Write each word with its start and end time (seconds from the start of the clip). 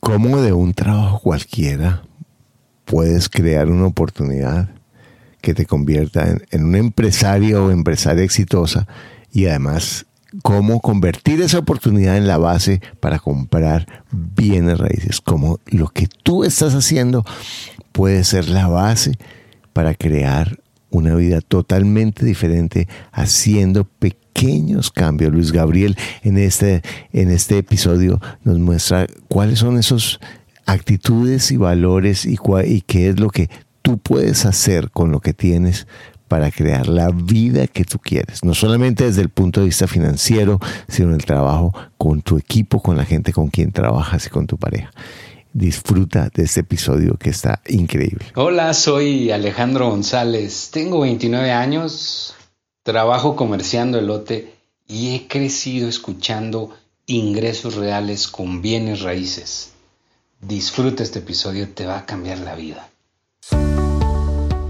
cómo 0.00 0.40
de 0.40 0.52
un 0.52 0.74
trabajo 0.74 1.20
cualquiera 1.20 2.02
puedes 2.84 3.28
crear 3.28 3.68
una 3.68 3.86
oportunidad 3.86 4.70
que 5.40 5.54
te 5.54 5.66
convierta 5.66 6.36
en, 6.50 6.64
un 6.64 6.74
empresario 6.74 7.66
o 7.66 7.70
empresaria 7.70 8.24
exitosa 8.24 8.86
y 9.32 9.46
además 9.46 10.06
cómo 10.42 10.80
convertir 10.80 11.40
esa 11.40 11.58
oportunidad 11.58 12.16
en 12.16 12.26
la 12.26 12.38
base 12.38 12.80
para 13.00 13.18
comprar 13.18 13.86
bienes 14.10 14.78
raíces, 14.78 15.20
como 15.20 15.60
lo 15.66 15.88
que 15.88 16.08
tú 16.22 16.44
estás 16.44 16.74
haciendo 16.74 17.24
puede 17.92 18.24
ser 18.24 18.48
la 18.48 18.68
base 18.68 19.12
para 19.72 19.94
crear 19.94 20.60
una 20.90 21.14
vida 21.14 21.40
totalmente 21.40 22.24
diferente 22.24 22.88
haciendo 23.12 23.84
pequeños 23.84 24.19
cambios. 24.90 25.32
Luis 25.32 25.52
Gabriel 25.52 25.96
en 26.22 26.38
este, 26.38 26.82
en 27.12 27.30
este 27.30 27.58
episodio 27.58 28.20
nos 28.44 28.58
muestra 28.58 29.06
cuáles 29.28 29.58
son 29.58 29.78
esos 29.78 30.20
actitudes 30.66 31.50
y 31.50 31.56
valores 31.56 32.24
y, 32.24 32.38
y 32.66 32.80
qué 32.82 33.08
es 33.08 33.20
lo 33.20 33.30
que 33.30 33.50
tú 33.82 33.98
puedes 33.98 34.46
hacer 34.46 34.90
con 34.90 35.10
lo 35.10 35.20
que 35.20 35.32
tienes 35.32 35.86
para 36.30 36.52
crear 36.52 36.86
la 36.86 37.10
vida 37.10 37.66
que 37.66 37.84
tú 37.84 37.98
quieres. 37.98 38.44
No 38.44 38.54
solamente 38.54 39.04
desde 39.04 39.20
el 39.20 39.30
punto 39.30 39.60
de 39.60 39.66
vista 39.66 39.88
financiero, 39.88 40.60
sino 40.86 41.12
el 41.12 41.24
trabajo 41.24 41.74
con 41.98 42.22
tu 42.22 42.38
equipo, 42.38 42.80
con 42.80 42.96
la 42.96 43.04
gente 43.04 43.32
con 43.32 43.48
quien 43.48 43.72
trabajas 43.72 44.26
y 44.26 44.30
con 44.30 44.46
tu 44.46 44.56
pareja. 44.56 44.92
Disfruta 45.52 46.30
de 46.32 46.44
este 46.44 46.60
episodio 46.60 47.16
que 47.16 47.30
está 47.30 47.60
increíble. 47.66 48.26
Hola, 48.36 48.72
soy 48.74 49.32
Alejandro 49.32 49.90
González. 49.90 50.70
Tengo 50.72 51.00
29 51.00 51.50
años, 51.50 52.36
trabajo 52.82 53.36
comerciando 53.36 53.98
elote 53.98 54.54
y 54.88 55.14
he 55.14 55.28
crecido 55.28 55.88
escuchando 55.88 56.70
ingresos 57.06 57.76
reales 57.76 58.28
con 58.28 58.62
bienes 58.62 59.02
raíces. 59.02 59.72
Disfruta 60.40 61.02
este 61.02 61.18
episodio, 61.18 61.68
te 61.68 61.86
va 61.86 61.98
a 61.98 62.06
cambiar 62.06 62.38
la 62.38 62.54
vida. 62.54 62.88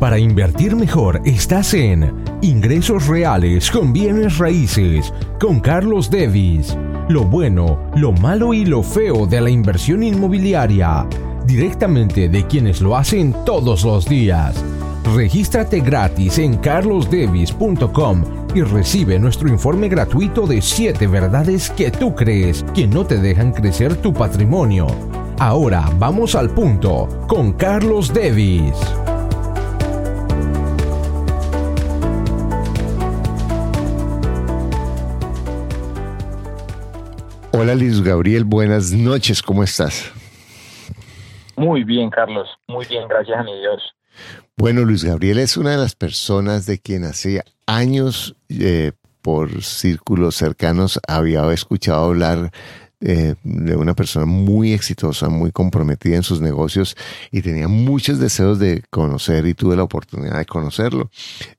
Para 0.01 0.19
invertir 0.19 0.75
mejor 0.77 1.21
estás 1.27 1.75
en 1.75 2.25
Ingresos 2.41 3.07
Reales 3.07 3.71
con 3.71 3.93
Bienes 3.93 4.39
Raíces 4.39 5.13
con 5.39 5.61
Carlos 5.61 6.11
Devis. 6.11 6.75
Lo 7.11 7.25
bueno, 7.25 7.91
lo 7.97 8.11
malo 8.13 8.55
y 8.55 8.65
lo 8.65 8.83
feo 8.83 9.27
de 9.27 9.43
la 9.43 9.51
inversión 9.51 10.03
inmobiliaria. 10.03 11.07
Directamente 11.47 12.29
de 12.29 12.47
quienes 12.47 12.81
lo 12.81 12.97
hacen 12.97 13.35
todos 13.45 13.85
los 13.85 14.07
días. 14.07 14.55
Regístrate 15.15 15.81
gratis 15.81 16.39
en 16.39 16.57
carlosdevis.com 16.57 18.25
y 18.55 18.63
recibe 18.63 19.19
nuestro 19.19 19.49
informe 19.49 19.89
gratuito 19.89 20.47
de 20.47 20.61
7 20.61 21.07
verdades 21.07 21.71
que 21.71 21.91
tú 21.91 22.15
crees 22.15 22.65
que 22.75 22.87
no 22.87 23.05
te 23.05 23.19
dejan 23.19 23.53
crecer 23.53 23.97
tu 23.97 24.13
patrimonio. 24.13 24.87
Ahora 25.39 25.91
vamos 25.99 26.35
al 26.35 26.51
punto 26.51 27.09
con 27.27 27.53
Carlos 27.53 28.13
Devis. 28.13 28.75
Hola 37.53 37.75
Luis 37.75 38.03
Gabriel, 38.03 38.45
buenas 38.45 38.93
noches, 38.93 39.43
¿cómo 39.43 39.63
estás? 39.63 40.13
Muy 41.61 41.85
bien, 41.85 42.09
Carlos, 42.09 42.49
muy 42.67 42.87
bien, 42.87 43.07
gracias 43.07 43.39
a 43.39 43.43
mi 43.43 43.53
Dios. 43.61 43.83
Bueno, 44.57 44.83
Luis 44.83 45.05
Gabriel 45.05 45.39
es 45.39 45.59
una 45.59 45.73
de 45.73 45.77
las 45.77 45.95
personas 45.95 46.65
de 46.65 46.79
quien 46.79 47.05
hacía 47.05 47.45
años 47.67 48.35
eh, 48.49 48.93
por 49.21 49.63
círculos 49.63 50.37
cercanos 50.37 50.99
había 51.07 51.53
escuchado 51.53 52.07
hablar 52.07 52.51
eh, 53.03 53.35
de 53.43 53.77
una 53.77 53.93
persona 53.93 54.25
muy 54.25 54.73
exitosa, 54.73 55.29
muy 55.29 55.53
comprometida 55.53 56.17
en 56.17 56.23
sus 56.23 56.41
negocios 56.41 56.97
y 57.31 57.43
tenía 57.43 57.69
muchos 57.69 58.19
deseos 58.19 58.59
de 58.59 58.83
conocer 58.89 59.47
y 59.47 59.53
tuve 59.53 59.77
la 59.77 59.83
oportunidad 59.83 60.39
de 60.39 60.47
conocerlo. 60.47 61.11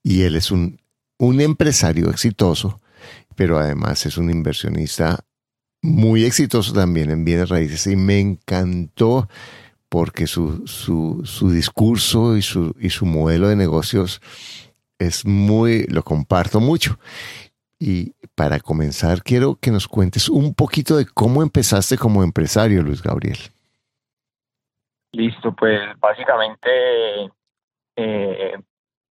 Y 0.02 0.24
él 0.24 0.36
es 0.36 0.50
un, 0.50 0.80
un 1.20 1.42
empresario 1.42 2.10
exitoso, 2.10 2.82
pero 3.36 3.60
además 3.60 4.04
es 4.08 4.18
un 4.18 4.32
inversionista 4.32 5.20
muy 5.84 6.26
exitoso 6.26 6.74
también 6.74 7.12
en 7.12 7.24
bienes 7.24 7.50
raíces 7.50 7.86
y 7.86 7.96
me 7.96 8.20
encantó 8.20 9.28
porque 9.92 10.26
su, 10.26 10.66
su, 10.68 11.20
su 11.26 11.52
discurso 11.52 12.38
y 12.38 12.42
su, 12.42 12.74
y 12.80 12.90
su 12.90 13.06
modelo 13.06 13.50
de 13.50 13.58
negocios 13.58 14.22
es 14.98 15.26
muy, 15.26 15.84
lo 15.88 16.02
comparto 16.04 16.62
mucho. 16.62 16.98
Y 17.78 18.14
para 18.34 18.62
comenzar, 18.62 19.22
quiero 19.22 19.58
que 19.60 19.70
nos 19.70 19.90
cuentes 19.90 20.30
un 20.30 20.54
poquito 20.54 20.96
de 20.96 21.06
cómo 21.06 21.44
empezaste 21.44 21.98
como 21.98 22.24
empresario, 22.24 22.82
Luis 22.82 23.02
Gabriel. 23.02 23.38
Listo, 25.12 25.54
pues 25.54 25.82
básicamente, 26.00 26.70
eh, 27.98 28.58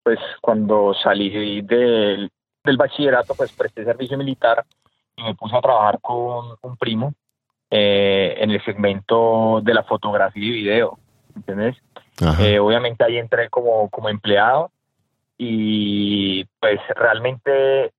pues 0.04 0.20
cuando 0.40 0.94
salí 0.94 1.60
del, 1.62 2.30
del 2.62 2.76
bachillerato, 2.76 3.34
pues 3.34 3.50
presté 3.50 3.84
servicio 3.84 4.16
militar 4.16 4.64
me 5.16 5.34
puse 5.34 5.56
a 5.56 5.60
trabajar 5.60 5.98
con 6.00 6.56
un 6.62 6.76
primo 6.76 7.14
eh, 7.70 8.36
en 8.38 8.50
el 8.50 8.64
segmento 8.64 9.60
de 9.62 9.74
la 9.74 9.82
fotografía 9.82 10.42
y 10.42 10.50
video, 10.50 10.98
¿entiendes? 11.36 11.76
Eh, 12.40 12.58
obviamente 12.58 13.04
ahí 13.04 13.16
entré 13.16 13.48
como, 13.48 13.88
como 13.90 14.08
empleado 14.08 14.72
y 15.36 16.44
pues 16.58 16.80
realmente 16.96 17.92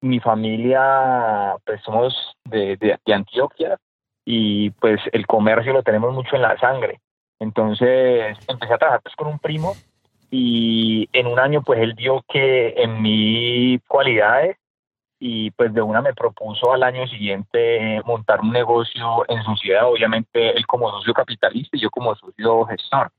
mi 0.00 0.18
familia, 0.18 1.54
pues 1.64 1.80
somos 1.82 2.36
de, 2.44 2.76
de, 2.76 3.14
Antioquia 3.14 3.78
y 4.24 4.70
pues 4.70 5.00
el 5.12 5.26
comercio 5.26 5.72
lo 5.72 5.82
tenemos 5.82 6.12
mucho 6.12 6.34
en 6.34 6.42
la 6.42 6.58
sangre. 6.58 7.00
Entonces 7.38 8.36
empecé 8.48 8.74
a 8.74 8.78
trabajar 8.78 9.02
pues 9.02 9.14
con 9.14 9.28
un 9.28 9.38
primo 9.38 9.74
y 10.30 11.08
en 11.12 11.26
un 11.26 11.38
año 11.38 11.62
pues 11.62 11.80
él 11.80 11.94
vio 11.94 12.24
que 12.28 12.74
en 12.76 13.00
mis 13.02 13.80
cualidades 13.86 14.56
y 15.22 15.50
pues 15.50 15.72
de 15.74 15.82
una 15.82 16.00
me 16.00 16.14
propuso 16.14 16.72
al 16.72 16.82
año 16.82 17.06
siguiente 17.06 18.00
montar 18.06 18.40
un 18.40 18.52
negocio 18.52 19.24
en 19.28 19.42
su 19.44 19.54
ciudad, 19.56 19.86
obviamente 19.86 20.56
él 20.56 20.66
como 20.66 20.90
socio 20.90 21.12
capitalista 21.12 21.76
y 21.76 21.80
yo 21.80 21.90
como 21.90 22.16
socio 22.16 22.64
gestor. 22.64 23.12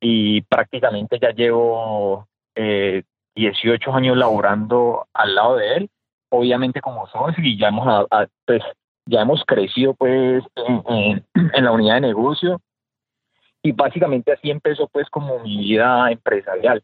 Y 0.00 0.40
prácticamente 0.40 1.18
ya 1.20 1.30
llevo 1.32 2.26
eh, 2.54 3.02
18 3.34 3.92
años 3.92 4.16
laborando 4.16 5.06
al 5.12 5.34
lado 5.34 5.56
de 5.56 5.74
él, 5.74 5.90
obviamente 6.30 6.80
como 6.80 7.06
socio 7.08 7.44
y 7.44 7.58
ya 7.58 7.68
hemos, 7.68 8.06
pues, 8.46 8.62
ya 9.04 9.20
hemos 9.20 9.44
crecido 9.44 9.92
pues 9.92 10.42
en, 10.56 11.22
en 11.54 11.64
la 11.64 11.72
unidad 11.72 11.96
de 11.96 12.00
negocio 12.00 12.62
y 13.62 13.72
básicamente 13.72 14.32
así 14.32 14.50
empezó 14.50 14.88
pues 14.88 15.10
como 15.10 15.38
mi 15.40 15.58
vida 15.58 16.10
empresarial. 16.10 16.82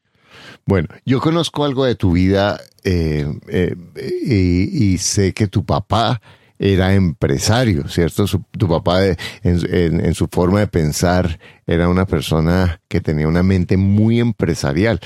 Bueno, 0.64 0.88
yo 1.04 1.20
conozco 1.20 1.64
algo 1.64 1.84
de 1.84 1.94
tu 1.94 2.12
vida 2.12 2.60
eh, 2.84 3.26
eh, 3.48 3.76
y, 3.97 4.98
sé 4.98 5.32
que 5.32 5.47
tu 5.47 5.64
papá 5.64 6.20
era 6.58 6.94
empresario, 6.94 7.88
¿cierto? 7.88 8.24
tu 8.26 8.69
papá 8.69 9.00
en, 9.42 10.14
su 10.14 10.28
forma 10.28 10.60
de 10.60 10.66
pensar 10.66 11.38
era 11.66 11.88
una 11.88 12.06
persona 12.06 12.80
que 12.88 13.00
tenía 13.00 13.28
una 13.28 13.42
mente 13.42 13.76
muy 13.76 14.20
empresarial. 14.20 15.00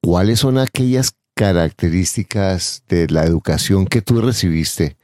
¿Cuáles 0.00 0.40
son 0.40 0.58
aquellas 0.58 1.14
características 1.34 2.82
de 2.88 3.08
la 3.08 3.24
educación 3.24 3.86
que 3.86 4.02
tú 4.02 4.20
recibiste? 4.20 4.96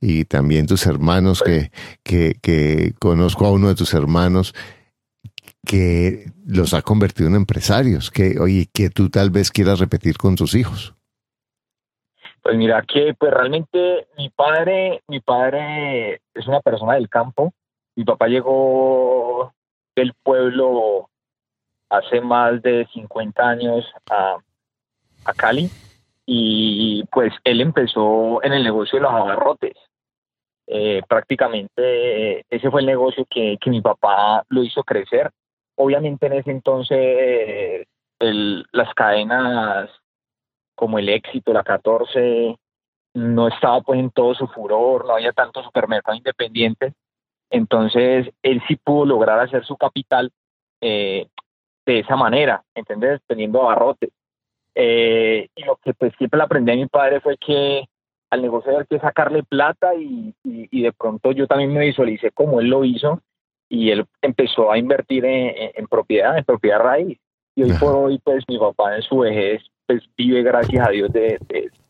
Y 0.00 0.24
también 0.24 0.66
tus 0.66 0.86
hermanos, 0.86 1.42
que, 1.44 1.70
que 2.02 2.94
conozco 2.98 3.46
a 3.46 3.52
uno 3.52 3.68
de 3.68 3.74
tus 3.74 3.92
hermanos 3.94 4.54
que 5.66 6.26
los 6.46 6.74
ha 6.74 6.82
convertido 6.82 7.28
en 7.28 7.36
empresarios, 7.36 8.10
que, 8.10 8.38
oye, 8.40 8.66
que 8.72 8.90
tú 8.90 9.10
tal 9.10 9.30
vez 9.30 9.50
quieras 9.50 9.78
repetir 9.78 10.16
con 10.16 10.36
tus 10.36 10.54
hijos? 10.54 10.94
Pues 12.42 12.56
mira 12.56 12.82
que 12.82 13.14
pues 13.14 13.32
realmente 13.32 14.08
mi 14.16 14.30
padre, 14.30 15.02
mi 15.08 15.20
padre 15.20 16.20
es 16.34 16.46
una 16.46 16.60
persona 16.60 16.94
del 16.94 17.08
campo. 17.08 17.52
Mi 17.94 18.04
papá 18.04 18.28
llegó 18.28 19.52
del 19.94 20.14
pueblo 20.22 21.10
hace 21.90 22.20
más 22.20 22.62
de 22.62 22.86
50 22.94 23.46
años 23.46 23.84
a, 24.10 24.38
a 25.26 25.34
Cali 25.34 25.68
y 26.24 27.04
pues 27.12 27.34
él 27.44 27.60
empezó 27.60 28.42
en 28.42 28.54
el 28.54 28.62
negocio 28.62 28.98
de 28.98 29.02
los 29.02 29.12
abarrotes. 29.12 29.76
Eh, 30.66 31.02
prácticamente 31.06 32.46
ese 32.48 32.70
fue 32.70 32.80
el 32.80 32.86
negocio 32.86 33.26
que, 33.28 33.58
que 33.60 33.70
mi 33.70 33.82
papá 33.82 34.44
lo 34.48 34.62
hizo 34.62 34.82
crecer 34.84 35.30
Obviamente 35.82 36.26
en 36.26 36.34
ese 36.34 36.50
entonces 36.50 37.86
las 38.18 38.92
cadenas 38.92 39.88
como 40.74 40.98
el 40.98 41.08
éxito, 41.08 41.54
la 41.54 41.64
14, 41.64 42.54
no 43.14 43.48
estaba 43.48 43.80
pues 43.80 43.98
en 43.98 44.10
todo 44.10 44.34
su 44.34 44.46
furor, 44.48 45.06
no 45.06 45.14
había 45.14 45.32
tanto 45.32 45.62
supermercado 45.62 46.18
independiente. 46.18 46.92
Entonces 47.48 48.30
él 48.42 48.62
sí 48.68 48.76
pudo 48.76 49.06
lograr 49.06 49.40
hacer 49.40 49.64
su 49.64 49.78
capital 49.78 50.30
eh, 50.82 51.28
de 51.86 51.98
esa 52.00 52.14
manera, 52.14 52.62
¿entendés? 52.74 53.22
Teniendo 53.26 53.62
abarrotes. 53.62 54.10
Eh, 54.74 55.48
y 55.56 55.64
lo 55.64 55.76
que 55.76 55.94
pues 55.94 56.12
siempre 56.18 56.36
le 56.36 56.44
aprendí 56.44 56.72
a 56.72 56.76
mi 56.76 56.86
padre 56.88 57.20
fue 57.20 57.38
que 57.38 57.86
al 58.28 58.42
negocio 58.42 58.70
había 58.72 58.84
que 58.84 58.98
sacarle 59.00 59.44
plata 59.44 59.94
y, 59.94 60.34
y, 60.44 60.82
de 60.82 60.92
pronto 60.92 61.32
yo 61.32 61.46
también 61.46 61.72
me 61.72 61.86
visualicé 61.86 62.32
como 62.32 62.60
él 62.60 62.68
lo 62.68 62.84
hizo 62.84 63.22
y 63.70 63.90
él 63.90 64.04
empezó 64.20 64.70
a 64.70 64.76
invertir 64.76 65.24
en, 65.24 65.86
propiedad, 65.86 66.36
en 66.36 66.44
propiedad 66.44 66.80
raíz. 66.80 67.18
Y 67.54 67.62
hoy 67.62 67.72
por 67.74 67.94
hoy, 67.94 68.18
pues 68.18 68.44
mi 68.48 68.58
papá 68.58 68.96
en 68.96 69.02
su 69.02 69.18
vejez, 69.18 69.62
pues 69.86 70.02
vive 70.16 70.42
gracias 70.42 70.86
a 70.86 70.90
Dios 70.90 71.10
de, 71.12 71.38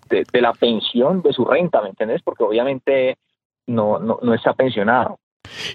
de, 0.09 0.41
la 0.41 0.53
pensión, 0.53 1.23
de 1.23 1.33
su 1.33 1.45
renta, 1.45 1.81
¿me 1.81 1.89
entiendes? 1.89 2.21
Porque 2.23 2.45
obviamente 2.45 3.17
no, 3.67 3.99
no, 3.99 4.19
no 4.23 4.35
está 4.35 4.53
pensionado. 4.53 5.19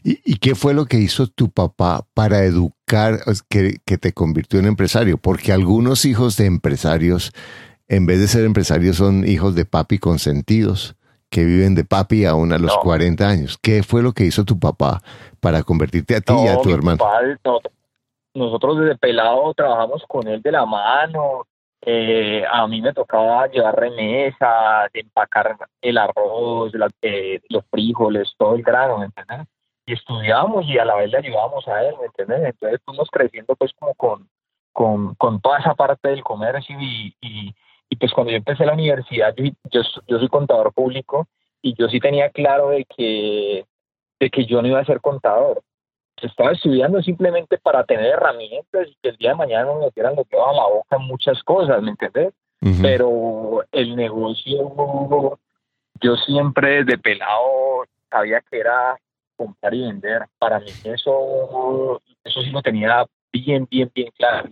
¿Y, 0.04 0.36
qué 0.36 0.54
fue 0.54 0.75
lo 0.75 0.86
que 0.86 0.98
hizo 0.98 1.28
tu 1.28 1.50
papá 1.50 2.06
para 2.13 2.44
educar, 2.44 3.19
que, 3.50 3.78
que, 3.84 3.98
te 3.98 4.13
convirtió 4.13 4.60
en 4.60 4.68
empresario? 4.68 5.18
Porque 5.18 5.51
algunos 5.51 6.06
hijos 6.06 6.38
de 6.38 6.46
empresarios, 6.46 7.31
en 7.88 8.06
vez 8.06 8.19
de 8.19 8.28
ser 8.28 8.46
empresarios, 8.46 8.98
son 8.98 9.28
hijos 9.28 9.56
de 9.56 9.66
papi 9.66 9.98
consentidos, 9.98 10.95
que 11.30 11.44
viven 11.44 11.75
de 11.75 11.83
papi 11.83 12.25
aún 12.25 12.54
a 12.54 12.57
los 12.57 12.77
40 12.77 13.27
años. 13.27 13.57
¿Qué 13.62 13.83
fue 13.83 14.01
lo 14.01 14.13
que 14.13 14.25
hizo 14.25 14.45
tu 14.45 14.60
papá 14.60 15.01
para 15.39 15.63
convertirte 15.63 16.16
a 16.16 16.22
ti 16.22 16.33
y 16.33 16.48
a 16.48 16.62
tu 16.62 16.74
hermano? 16.74 17.04
nosotros 18.33 18.80
desde 18.80 18.98
pelado 18.98 19.54
trabajamos 19.54 20.04
con 20.07 20.27
él 20.27 20.42
de 20.42 20.51
la 20.51 20.66
mano, 20.66 21.48
eh, 21.88 22.44
a 22.51 22.68
mí 22.68 22.81
me 22.81 22.94
tocaba 22.94 23.48
llevar 23.48 23.75
remesas, 23.75 24.89
empacar 24.94 25.56
el 25.81 25.98
arroz, 25.98 26.74
eh, 27.01 27.39
los 27.50 27.63
frijoles, 27.68 28.33
todo 28.38 28.56
el 28.56 28.63
grano, 28.63 28.98
¿me 28.98 29.06
entiendes? 29.06 29.48
Y 29.86 29.94
estudiábamos 29.94 30.66
y 30.66 30.80
a 30.80 30.86
la 30.86 30.95
vez 30.95 31.12
le 31.12 31.19
ayudábamos 31.19 31.68
a 31.68 31.83
él, 31.83 31.95
¿me 32.00 32.07
entiendes? 32.07 32.54
Entonces 32.54 32.81
fuimos 32.83 33.07
creciendo 33.12 33.56
pues 33.56 33.72
como 33.77 33.94
con, 33.94 34.27
con, 34.74 35.13
con 35.16 35.39
toda 35.42 35.60
esa 35.60 35.75
parte 35.75 36.10
del 36.10 36.24
comercio 36.24 36.75
y, 36.80 37.16
y, 37.22 37.54
pues 37.98 38.12
cuando 38.12 38.32
yo 38.32 38.38
empecé 38.38 38.66
la 38.66 38.74
universidad, 38.74 39.34
yo, 39.36 39.46
yo, 39.72 39.82
yo, 40.08 40.20
soy 40.20 40.28
contador 40.28 40.74
público 40.74 41.28
y 41.62 41.76
yo 41.76 41.88
sí 41.88 42.00
tenía 42.00 42.30
claro 42.30 42.70
de 42.70 42.86
que, 42.86 43.66
de 44.20 44.30
que 44.30 44.46
yo 44.46 44.62
no 44.62 44.68
iba 44.68 44.80
a 44.80 44.86
ser 44.86 45.02
contador 45.02 45.64
estaba 46.26 46.52
estudiando 46.52 47.02
simplemente 47.02 47.58
para 47.58 47.84
tener 47.84 48.08
herramientas 48.08 48.88
y 48.88 48.98
que 49.02 49.10
el 49.10 49.18
día 49.18 49.30
de 49.32 49.36
mañana 49.36 49.66
no 49.66 49.76
me 49.76 49.86
metieran 49.86 50.16
lo 50.16 50.26
que 50.26 50.38
va 50.38 50.52
a 50.52 50.54
la 50.54 50.68
boca 50.68 50.96
en 50.98 51.04
muchas 51.04 51.42
cosas, 51.44 51.82
¿me 51.82 51.92
entiendes? 51.92 52.34
Pero 52.82 53.64
el 53.72 53.96
negocio, 53.96 55.38
yo 56.02 56.16
siempre 56.16 56.84
desde 56.84 56.98
pelado 56.98 57.86
sabía 58.10 58.42
que 58.42 58.60
era 58.60 58.98
comprar 59.36 59.74
y 59.76 59.82
vender. 59.82 60.26
Para 60.40 60.60
mí 60.60 60.72
eso, 60.86 62.02
eso 62.24 62.42
sí 62.42 62.50
lo 62.50 62.64
tenía 62.64 63.06
bien, 63.32 63.68
bien, 63.70 63.92
bien 63.94 64.10
claro. 64.18 64.50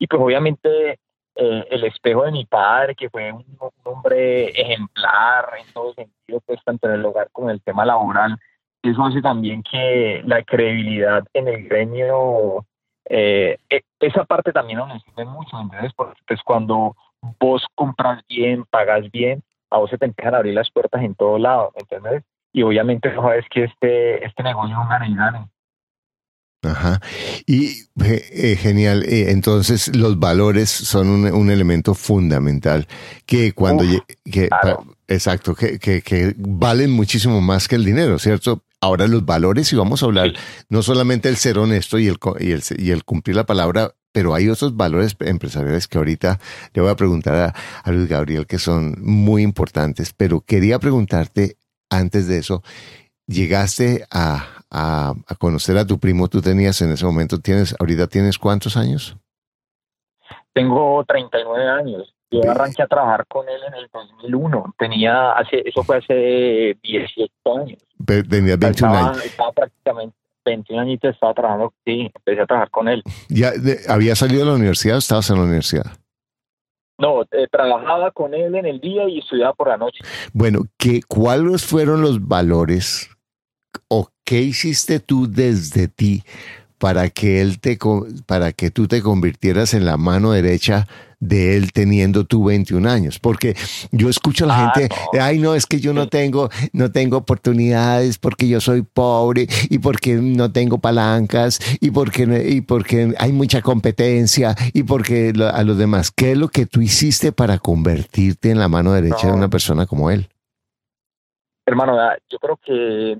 Y 0.00 0.06
pues 0.08 0.20
obviamente 0.20 0.98
eh, 1.36 1.66
el 1.70 1.84
espejo 1.84 2.24
de 2.24 2.32
mi 2.32 2.44
padre, 2.44 2.94
que 2.94 3.10
fue 3.10 3.32
un, 3.32 3.44
hombre 3.82 4.50
ejemplar 4.50 5.48
en 5.58 5.72
todo 5.72 5.92
sentido, 5.94 6.40
pues 6.46 6.60
tanto 6.64 6.88
en 6.88 6.94
el 6.94 7.04
hogar 7.04 7.28
como 7.32 7.48
en 7.50 7.54
el 7.54 7.62
tema 7.62 7.84
laboral, 7.84 8.38
eso 8.82 9.04
hace 9.04 9.22
también 9.22 9.62
que 9.62 10.22
la 10.26 10.42
credibilidad 10.42 11.24
en 11.32 11.48
el 11.48 11.68
gremio, 11.68 12.64
eh, 13.06 13.58
e, 13.68 13.82
esa 14.00 14.24
parte 14.24 14.52
también 14.52 14.78
nos 14.78 15.02
sirve 15.02 15.24
mucho, 15.24 15.58
¿entendés? 15.60 15.92
Porque 15.94 16.20
pues 16.26 16.40
cuando 16.42 16.94
vos 17.40 17.66
compras 17.74 18.22
bien, 18.28 18.64
pagas 18.70 19.10
bien, 19.10 19.42
a 19.70 19.78
vos 19.78 19.90
se 19.90 19.98
te 19.98 20.04
empiezan 20.04 20.34
a 20.34 20.38
abrir 20.38 20.54
las 20.54 20.70
puertas 20.70 21.02
en 21.02 21.14
todo 21.14 21.38
lado, 21.38 21.72
¿entendés? 21.76 22.22
Y 22.52 22.62
obviamente 22.62 23.10
no 23.12 23.22
sabes 23.22 23.44
que 23.50 23.64
este, 23.64 24.24
este 24.24 24.42
negocio 24.42 24.76
es 24.76 25.08
un. 25.08 25.50
Ajá. 26.64 27.00
Y 27.46 27.84
eh, 28.04 28.58
genial. 28.60 29.04
Eh, 29.04 29.30
entonces, 29.30 29.94
los 29.94 30.18
valores 30.18 30.70
son 30.70 31.08
un, 31.08 31.32
un 31.32 31.50
elemento 31.50 31.94
fundamental 31.94 32.86
que 33.26 33.52
cuando... 33.52 33.84
que, 34.24 34.48
exacto, 35.08 35.54
que, 35.54 35.78
que, 35.78 36.02
que, 36.02 36.34
valen 36.36 36.90
muchísimo 36.90 37.40
más 37.40 37.68
que 37.68 37.76
el 37.76 37.84
dinero, 37.84 38.18
¿cierto? 38.18 38.64
Ahora 38.80 39.06
los 39.06 39.24
valores, 39.24 39.72
y 39.72 39.76
vamos 39.76 40.02
a 40.02 40.06
hablar 40.06 40.32
no 40.68 40.82
solamente 40.82 41.28
el 41.28 41.36
ser 41.36 41.58
honesto 41.58 41.98
y 41.98 42.08
el, 42.08 42.18
y 42.40 42.52
el, 42.52 42.62
y 42.76 42.90
el 42.90 43.04
cumplir 43.04 43.36
la 43.36 43.46
palabra, 43.46 43.94
pero 44.12 44.34
hay 44.34 44.48
otros 44.48 44.76
valores 44.76 45.16
empresariales 45.20 45.88
que 45.88 45.98
ahorita 45.98 46.38
le 46.72 46.82
voy 46.82 46.90
a 46.90 46.96
preguntar 46.96 47.54
a, 47.84 47.90
Luis 47.90 48.08
Gabriel 48.08 48.46
que 48.46 48.58
son 48.58 48.94
muy 49.00 49.42
importantes, 49.42 50.12
pero 50.16 50.40
quería 50.40 50.78
preguntarte 50.78 51.56
antes 51.90 52.28
de 52.28 52.38
eso, 52.38 52.62
llegaste 53.26 54.04
a, 54.10 54.63
a, 54.76 55.14
conocer 55.38 55.78
a 55.78 55.86
tu 55.86 55.98
primo, 55.98 56.28
tú 56.28 56.42
tenías 56.42 56.82
en 56.82 56.90
ese 56.90 57.06
momento, 57.06 57.38
tienes, 57.38 57.76
ahorita 57.78 58.08
tienes 58.08 58.38
cuántos 58.38 58.76
años? 58.76 59.16
Tengo 60.52 61.04
39 61.06 61.68
años. 61.68 62.14
Yo 62.30 62.50
arranqué 62.50 62.82
a 62.82 62.88
trabajar 62.88 63.24
con 63.28 63.48
él 63.48 63.60
en 63.68 63.74
el 63.74 63.88
2001. 63.92 64.74
Tenía, 64.76 65.32
hace, 65.32 65.62
eso 65.64 65.84
fue 65.84 65.98
hace 65.98 66.76
18 66.82 67.30
años. 67.56 67.78
Tenía 68.28 68.56
21 68.56 68.94
años. 68.94 69.24
Estaba 69.24 69.52
prácticamente 69.52 70.16
21 70.44 70.82
años 70.82 70.98
y 71.02 71.06
estaba 71.06 71.34
trabajando, 71.34 71.72
sí, 71.84 72.10
empecé 72.14 72.42
a 72.42 72.46
trabajar 72.46 72.70
con 72.70 72.88
él. 72.88 73.02
¿Ya 73.28 73.52
había 73.88 74.16
salido 74.16 74.40
de 74.40 74.46
la 74.46 74.56
universidad 74.56 74.96
o 74.96 74.98
estabas 74.98 75.30
en 75.30 75.36
la 75.36 75.42
universidad? 75.44 75.86
No, 76.98 77.22
eh, 77.22 77.46
trabajaba 77.50 78.10
con 78.10 78.34
él 78.34 78.54
en 78.54 78.66
el 78.66 78.80
día 78.80 79.08
y 79.08 79.20
estudiaba 79.20 79.54
por 79.54 79.68
la 79.68 79.76
noche. 79.76 80.04
Bueno, 80.32 80.60
¿qué, 80.76 81.00
¿cuáles 81.06 81.64
fueron 81.64 82.02
los 82.02 82.26
valores 82.26 83.10
o 83.88 84.08
qué 84.24 84.40
hiciste 84.40 85.00
tú 85.00 85.30
desde 85.30 85.88
ti 85.88 86.24
para 86.78 87.08
que 87.08 87.40
él 87.40 87.60
te 87.60 87.78
para 88.26 88.52
que 88.52 88.70
tú 88.70 88.88
te 88.88 89.00
convirtieras 89.00 89.74
en 89.74 89.84
la 89.84 89.96
mano 89.96 90.32
derecha 90.32 90.86
de 91.20 91.56
él 91.56 91.72
teniendo 91.72 92.24
tú 92.24 92.44
21 92.44 92.86
años, 92.90 93.18
porque 93.18 93.56
yo 93.90 94.10
escucho 94.10 94.44
a 94.44 94.48
la 94.48 94.66
ah, 94.66 94.72
gente, 94.74 94.94
ay 95.18 95.38
no, 95.38 95.54
es 95.54 95.64
que 95.64 95.80
yo 95.80 95.94
no 95.94 96.08
tengo 96.08 96.50
no 96.72 96.92
tengo 96.92 97.16
oportunidades 97.16 98.18
porque 98.18 98.46
yo 98.48 98.60
soy 98.60 98.82
pobre 98.82 99.46
y 99.70 99.78
porque 99.78 100.16
no 100.16 100.52
tengo 100.52 100.78
palancas 100.78 101.60
y 101.80 101.90
porque 101.90 102.24
y 102.46 102.60
porque 102.60 103.14
hay 103.18 103.32
mucha 103.32 103.62
competencia 103.62 104.54
y 104.74 104.82
porque 104.82 105.32
a 105.54 105.62
los 105.62 105.78
demás, 105.78 106.10
¿qué 106.10 106.32
es 106.32 106.38
lo 106.38 106.48
que 106.48 106.66
tú 106.66 106.82
hiciste 106.82 107.32
para 107.32 107.58
convertirte 107.58 108.50
en 108.50 108.58
la 108.58 108.68
mano 108.68 108.92
derecha 108.92 109.28
de 109.28 109.32
una 109.32 109.48
persona 109.48 109.86
como 109.86 110.10
él? 110.10 110.28
Hermano, 111.66 111.96
yo 112.28 112.38
creo 112.38 112.58
que 112.62 113.18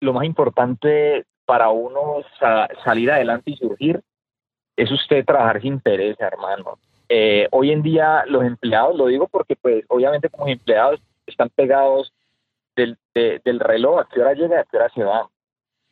lo 0.00 0.12
más 0.12 0.24
importante 0.24 1.24
para 1.44 1.70
uno 1.70 2.22
salir 2.84 3.10
adelante 3.10 3.50
y 3.50 3.56
surgir 3.56 4.00
es 4.76 4.90
usted 4.92 5.24
trabajar 5.24 5.60
sin 5.60 5.80
pereza, 5.80 6.26
hermano. 6.26 6.78
Eh, 7.08 7.48
hoy 7.52 7.72
en 7.72 7.82
día 7.82 8.24
los 8.26 8.44
empleados, 8.44 8.96
lo 8.96 9.06
digo 9.06 9.28
porque 9.28 9.56
pues 9.56 9.84
obviamente 9.88 10.28
como 10.28 10.46
empleados 10.46 11.00
están 11.26 11.48
pegados 11.48 12.12
del, 12.76 12.96
del 13.14 13.60
reloj, 13.60 14.00
a 14.00 14.08
qué 14.12 14.20
hora 14.20 14.34
llega, 14.34 14.60
a 14.60 14.64
qué 14.64 14.76
hora 14.76 14.90
se 14.90 15.02
va. 15.02 15.28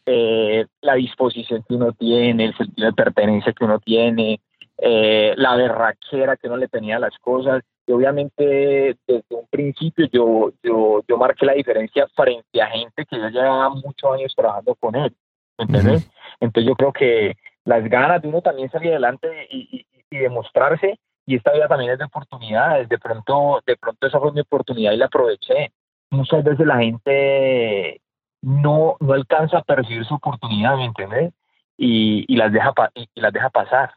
Eh, 0.05 0.67
la 0.83 0.95
disposición 0.95 1.65
que 1.67 1.75
uno 1.75 1.93
tiene, 1.93 2.45
el 2.45 2.57
sentido 2.57 2.87
de 2.87 2.93
pertenencia 2.93 3.53
que 3.53 3.65
uno 3.65 3.81
tiene, 3.81 4.41
eh, 4.79 5.35
la 5.37 5.57
berraquera 5.57 6.37
que 6.37 6.49
uno 6.49 6.57
le 6.57 6.69
tenía 6.69 6.97
a 6.97 7.01
las 7.01 7.17
cosas. 7.19 7.63
Y 7.87 7.93
obviamente 7.93 8.97
desde 9.07 9.25
un 9.31 9.47
principio 9.49 10.07
yo, 10.13 10.51
yo, 10.63 11.03
yo 11.07 11.17
marqué 11.17 11.47
la 11.47 11.53
diferencia 11.53 12.07
frente 12.15 12.61
a 12.61 12.67
gente 12.67 13.05
que 13.07 13.19
ya 13.19 13.31
llevaba 13.31 13.71
muchos 13.71 14.13
años 14.13 14.35
trabajando 14.35 14.75
con 14.75 14.97
él. 14.97 15.15
¿Entendés? 15.59 16.11
Entonces 16.41 16.69
yo 16.69 16.75
creo 16.75 16.93
que 16.93 17.35
las 17.65 17.85
ganas 17.89 18.21
de 18.21 18.29
uno 18.29 18.43
también 18.43 18.71
salir 18.71 18.91
adelante 18.91 19.29
y, 19.51 19.87
y, 20.11 20.17
demostrarse 20.19 20.99
y 21.27 21.35
esta 21.35 21.53
vida 21.53 21.67
también 21.69 21.91
es 21.91 21.99
de 21.99 22.05
oportunidades. 22.05 22.89
De 22.89 22.99
pronto, 22.99 23.61
de 23.67 23.77
pronto 23.77 24.07
esa 24.07 24.21
fue 24.21 24.33
mi 24.33 24.41
oportunidad 24.41 24.93
y 24.93 24.97
la 24.97 25.07
aproveché. 25.07 25.73
Muchas 26.11 26.45
veces 26.45 26.67
la 26.67 26.79
gente 26.79 28.01
no, 28.43 28.97
no 29.01 29.13
alcanza 29.13 29.59
a 29.59 29.63
percibir 29.63 30.05
su 30.05 30.15
oportunidad, 30.15 30.77
¿me 30.77 30.85
entiendes? 30.85 31.33
Y, 31.77 32.25
y 32.29 32.37
las 32.37 32.53
deja 32.53 32.73
y 32.95 33.21
las 33.21 33.33
deja 33.33 33.51
pasar. 33.51 33.93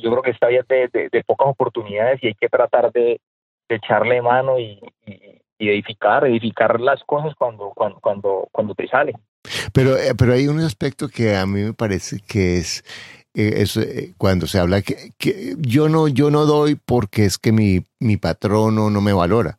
Yo 0.00 0.10
creo 0.10 0.22
que 0.22 0.30
esta 0.30 0.48
vida 0.48 0.64
es 0.68 0.92
de, 0.92 1.24
pocas 1.24 1.48
oportunidades 1.48 2.22
y 2.22 2.28
hay 2.28 2.34
que 2.34 2.48
tratar 2.48 2.92
de, 2.92 3.20
echarle 3.68 4.22
mano 4.22 4.58
y, 4.58 4.80
edificar, 5.58 6.24
edificar 6.24 6.80
las 6.80 7.02
cosas 7.04 7.34
cuando, 7.36 7.72
cuando, 7.74 8.48
cuando, 8.52 8.74
te 8.74 8.86
salen. 8.88 9.16
Pero, 9.72 9.96
eh, 9.96 10.14
pero 10.16 10.32
hay 10.32 10.46
un 10.46 10.60
aspecto 10.60 11.08
que 11.08 11.36
a 11.36 11.44
mí 11.46 11.62
me 11.62 11.74
parece 11.74 12.20
que 12.20 12.58
es, 12.58 12.84
eh, 13.34 13.54
es 13.56 13.76
eh, 13.76 14.14
cuando 14.16 14.46
se 14.46 14.58
habla 14.58 14.82
que, 14.82 15.12
que, 15.18 15.56
yo 15.58 15.88
no 15.88 16.08
yo 16.08 16.30
no 16.30 16.46
doy 16.46 16.76
porque 16.76 17.24
es 17.24 17.38
que 17.38 17.52
mi, 17.52 17.84
mi 17.98 18.16
patrono 18.16 18.88
no 18.88 19.00
me 19.00 19.12
valora. 19.12 19.58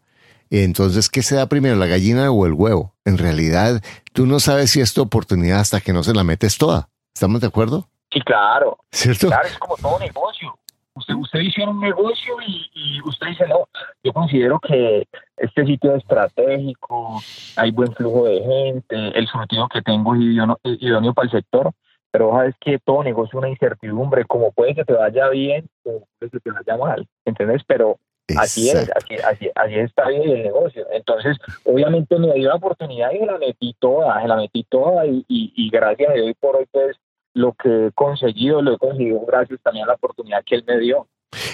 Entonces, 0.50 1.10
¿qué 1.10 1.22
se 1.22 1.36
da 1.36 1.48
primero, 1.48 1.75
la 1.75 1.86
gallina 1.86 2.32
o 2.32 2.46
el 2.46 2.53
huevo? 2.53 2.96
En 3.06 3.18
realidad, 3.18 3.84
tú 4.13 4.25
no 4.25 4.39
sabes 4.39 4.72
si 4.72 4.82
es 4.82 4.94
tu 4.94 5.01
oportunidad 5.01 5.60
hasta 5.60 5.82
que 5.82 5.94
no 5.94 6.03
se 6.03 6.13
la 6.13 6.24
metes 6.24 6.58
toda. 6.58 6.89
¿Estamos 7.13 7.41
de 7.41 7.48
acuerdo? 7.48 7.88
Sí, 8.12 8.22
claro. 8.22 8.78
¿Cierto? 8.92 9.28
Claro, 9.28 9.48
es 9.48 9.58
como 9.58 9.75
todo 9.78 10.00
negocio. 10.00 10.58
Usted, 10.96 11.13
usted 11.13 11.39
visiona 11.39 11.72
un 11.72 11.80
negocio 11.80 12.36
y, 12.46 13.00
usted 13.06 13.28
dice, 13.28 13.48
no, 13.48 13.70
yo 14.04 14.12
considero 14.12 14.60
que 14.60 15.08
este 15.38 15.66
sitio 15.66 15.96
es 15.96 16.01
estratégico, 16.01 17.22
hay 17.56 17.72
buen 17.72 17.94
flujo 17.94 18.25
de 18.25 18.42
gente, 18.42 19.18
el 19.18 19.28
surtido 19.28 19.70
que 19.70 19.82
tengo 19.82 20.16
es 20.16 20.22
idóneo, 20.22 21.13
para 21.13 21.25
el 21.28 21.32
sector, 21.32 21.72
pero 22.12 22.32
sabes 22.32 22.56
que 22.60 22.80
todo 22.80 23.04
negocio 23.04 23.39
es 23.39 23.44
una 23.44 23.50
incertidumbre, 23.50 24.25
como 24.25 24.51
puede 24.51 24.75
que 24.75 24.84
te 24.84 24.94
vaya 24.94 25.30
bien 25.30 25.70
o 25.84 26.04
puede 26.18 26.32
que 26.32 26.39
te 26.39 26.51
vaya 26.51 26.78
mal, 26.78 27.08
¿entendés? 27.24 27.62
Pero 27.66 27.98
Así 28.38 28.70
es, 28.70 28.92
así, 28.96 29.16
así, 29.16 29.50
así 29.56 29.75
está 29.75 30.08
bien 30.08 30.24
el 30.24 30.44
negocio. 30.44 30.86
Entonces, 30.92 31.38
obviamente 31.63 32.18
me 32.20 32.34
dio 32.34 32.50
la 32.50 32.56
oportunidad 32.56 33.12
y 33.12 33.25
la 33.25 33.38
metí 33.38 33.75
toda, 33.80 34.24
la 34.28 34.36
metí 34.36 34.63
toda 34.66 35.06
y, 35.08 35.25
y, 35.28 35.70
gracias 35.72 36.12
a 36.12 36.13
Dios 36.13 36.36
por 36.39 36.58
hoy 36.58 36.66
pues 36.72 36.98
lo 37.33 37.53
que 37.53 37.88
he 37.88 37.91
conseguido, 37.91 38.62
lo 38.62 38.74
he 38.74 38.77
conseguido 38.77 39.25
gracias 39.25 39.59
también 39.62 39.86
a 39.86 39.89
la 39.89 39.93
oportunidad 39.93 40.43
que 40.45 40.55
él 40.55 40.63
me 40.67 40.79
dio. 40.79 41.07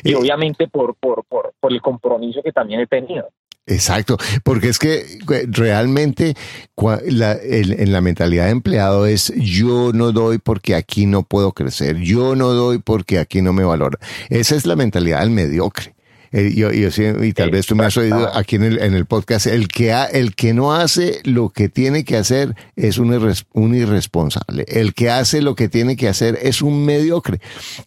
Y 0.03 0.13
obviamente 0.13 0.67
por, 0.67 0.95
por, 0.95 1.25
por, 1.25 1.53
por 1.59 1.73
el 1.73 1.81
compromiso 1.81 2.41
que 2.41 2.51
también 2.51 2.79
he 2.79 2.87
tenido. 2.87 3.27
Exacto, 3.67 4.17
porque 4.43 4.69
es 4.69 4.77
que 4.77 5.03
realmente 5.47 6.35
en 6.77 7.91
la 7.91 8.01
mentalidad 8.01 8.45
de 8.45 8.51
empleado 8.51 9.07
es 9.07 9.33
yo 9.35 9.91
no 9.91 10.11
doy 10.11 10.37
porque 10.37 10.75
aquí 10.75 11.07
no 11.07 11.23
puedo 11.23 11.51
crecer, 11.51 11.97
yo 11.97 12.35
no 12.35 12.49
doy 12.49 12.77
porque 12.77 13.17
aquí 13.17 13.41
no 13.41 13.53
me 13.53 13.63
valora. 13.63 13.97
Esa 14.29 14.55
es 14.55 14.67
la 14.67 14.75
mentalidad 14.75 15.21
del 15.21 15.31
mediocre. 15.31 15.94
Eh, 16.31 16.53
yo, 16.55 16.71
y 16.71 17.33
tal 17.33 17.51
vez 17.51 17.65
tú 17.65 17.75
me 17.75 17.85
has 17.85 17.97
oído 17.97 18.35
aquí 18.35 18.55
en 18.55 18.63
el, 18.63 18.81
en 18.81 18.93
el 18.93 19.05
podcast, 19.05 19.47
el 19.47 19.67
que, 19.67 19.93
el 20.11 20.35
que 20.35 20.53
no 20.53 20.73
hace 20.73 21.21
lo 21.23 21.49
que 21.49 21.69
tiene 21.69 22.03
que 22.03 22.17
hacer 22.17 22.55
es 22.75 22.97
un, 22.97 23.13
un 23.53 23.75
irresponsable. 23.75 24.65
El 24.67 24.93
que 24.93 25.09
hace 25.09 25.41
lo 25.41 25.55
que 25.55 25.69
tiene 25.69 25.95
que 25.95 26.07
hacer 26.07 26.37
es 26.41 26.61
un 26.61 26.85
mediocre. 26.85 27.39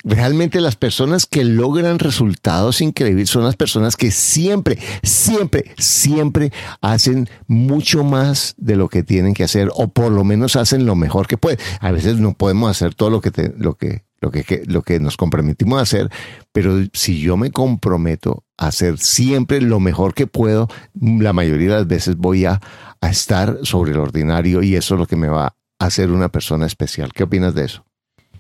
Realmente 0.05 0.61
las 0.61 0.77
personas 0.77 1.27
que 1.27 1.45
logran 1.45 1.99
resultados 1.99 2.81
increíbles 2.81 3.31
son 3.31 3.45
las 3.45 3.57
personas 3.57 3.97
que 3.97 4.11
siempre, 4.11 4.79
siempre, 5.03 5.65
siempre 5.79 6.53
hacen 6.81 7.29
mucho 7.47 8.05
más 8.05 8.55
de 8.57 8.77
lo 8.77 8.89
que 8.89 9.03
tienen 9.03 9.35
que 9.35 9.45
hacer 9.45 9.71
o 9.75 9.89
por 9.89 10.13
lo 10.13 10.25
menos 10.25 10.57
hacen 10.57 10.87
lo 10.87 10.95
mejor 10.95 11.27
que 11.27 11.37
pueden. 11.37 11.59
A 11.81 11.93
veces 11.93 12.17
no 12.17 12.35
podemos 12.35 12.71
hacer 12.71 12.95
todo 12.95 13.11
lo 13.11 13.21
que, 13.21 13.53
lo 13.57 13.75
que 13.75 14.08
lo 14.21 14.31
que, 14.31 14.63
lo 14.67 14.83
que 14.83 14.99
nos 14.99 15.17
comprometimos 15.17 15.79
a 15.79 15.83
hacer, 15.83 16.09
pero 16.53 16.73
si 16.93 17.21
yo 17.21 17.37
me 17.37 17.51
comprometo 17.51 18.45
a 18.57 18.69
hacer 18.69 18.99
siempre 18.99 19.61
lo 19.61 19.81
mejor 19.81 20.15
que 20.15 20.27
puedo, 20.27 20.69
la 20.95 21.33
mayoría 21.33 21.69
de 21.69 21.75
las 21.75 21.87
veces 21.87 22.17
voy 22.17 22.45
a, 22.45 22.61
a 23.01 23.09
estar 23.09 23.59
sobre 23.63 23.93
el 23.93 23.99
ordinario 23.99 24.63
y 24.63 24.75
eso 24.75 24.95
es 24.95 25.01
lo 25.01 25.07
que 25.07 25.17
me 25.17 25.29
va 25.29 25.47
a 25.47 25.87
hacer 25.87 26.11
una 26.11 26.29
persona 26.29 26.67
especial. 26.67 27.13
¿Qué 27.13 27.25
opinas 27.25 27.55
de 27.55 27.65
eso? 27.65 27.85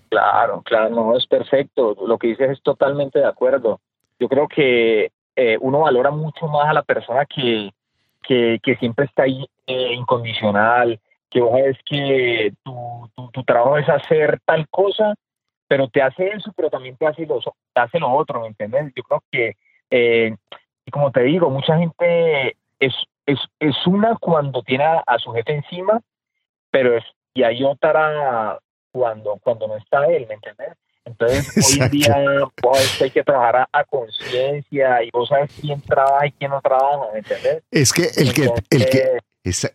Claro, 0.08 0.62
claro, 0.62 0.94
no, 0.94 1.16
es 1.16 1.26
perfecto. 1.26 1.96
Lo 2.06 2.18
que 2.18 2.28
dices 2.28 2.50
es 2.50 2.62
totalmente 2.62 3.18
de 3.18 3.26
acuerdo. 3.26 3.80
Yo 4.18 4.28
creo 4.28 4.48
que 4.48 5.12
eh, 5.36 5.58
uno 5.60 5.80
valora 5.80 6.10
mucho 6.10 6.48
más 6.48 6.68
a 6.68 6.72
la 6.72 6.82
persona 6.82 7.24
que, 7.26 7.70
que, 8.22 8.58
que 8.62 8.76
siempre 8.76 9.04
está 9.04 9.24
ahí 9.24 9.46
eh, 9.66 9.92
incondicional, 9.94 10.98
que 11.30 11.40
vos 11.40 11.52
sabes 11.52 11.76
que 11.84 12.52
tu, 12.64 13.10
tu, 13.14 13.30
tu, 13.30 13.44
trabajo 13.44 13.76
es 13.76 13.88
hacer 13.88 14.40
tal 14.46 14.66
cosa 14.68 15.14
pero 15.68 15.88
te 15.88 16.02
hace 16.02 16.28
eso, 16.28 16.52
pero 16.56 16.70
también 16.70 16.96
te 16.96 17.06
hace 17.06 17.26
lo, 17.26 17.38
te 17.40 17.80
hace 17.80 18.00
lo 18.00 18.10
otro, 18.10 18.40
¿me 18.40 18.48
entiendes? 18.48 18.92
Yo 18.96 19.02
creo 19.02 19.22
que, 19.30 19.56
eh, 19.90 20.34
y 20.84 20.90
como 20.90 21.12
te 21.12 21.22
digo, 21.22 21.50
mucha 21.50 21.76
gente 21.78 22.56
es, 22.80 22.94
es, 23.26 23.38
es 23.60 23.86
una 23.86 24.16
cuando 24.16 24.62
tiene 24.62 24.84
a, 24.84 25.18
su 25.18 25.30
jefe 25.32 25.54
encima, 25.54 26.00
pero 26.70 26.96
es, 26.96 27.04
y 27.34 27.42
hay 27.42 27.62
otra 27.62 28.58
cuando, 28.90 29.38
cuando 29.42 29.68
no 29.68 29.76
está 29.76 30.06
él, 30.06 30.26
¿me 30.26 30.34
entiendes? 30.34 30.72
Entonces, 31.04 31.56
hoy 31.80 31.84
en 31.84 31.90
día 31.90 32.16
pues, 32.60 33.02
hay 33.02 33.10
que 33.10 33.22
trabajar 33.22 33.68
a, 33.70 33.84
conciencia 33.84 35.02
y 35.02 35.10
vos 35.10 35.28
sabes 35.28 35.50
quién 35.60 35.80
trabaja 35.82 36.26
y 36.26 36.32
quién 36.32 36.50
no 36.50 36.60
trabaja, 36.62 37.12
¿me 37.12 37.18
entiendes? 37.18 37.62
Es 37.70 37.92
que 37.92 38.04
el 38.16 38.32
que, 38.32 38.50
el 38.70 38.90
que, 38.90 39.18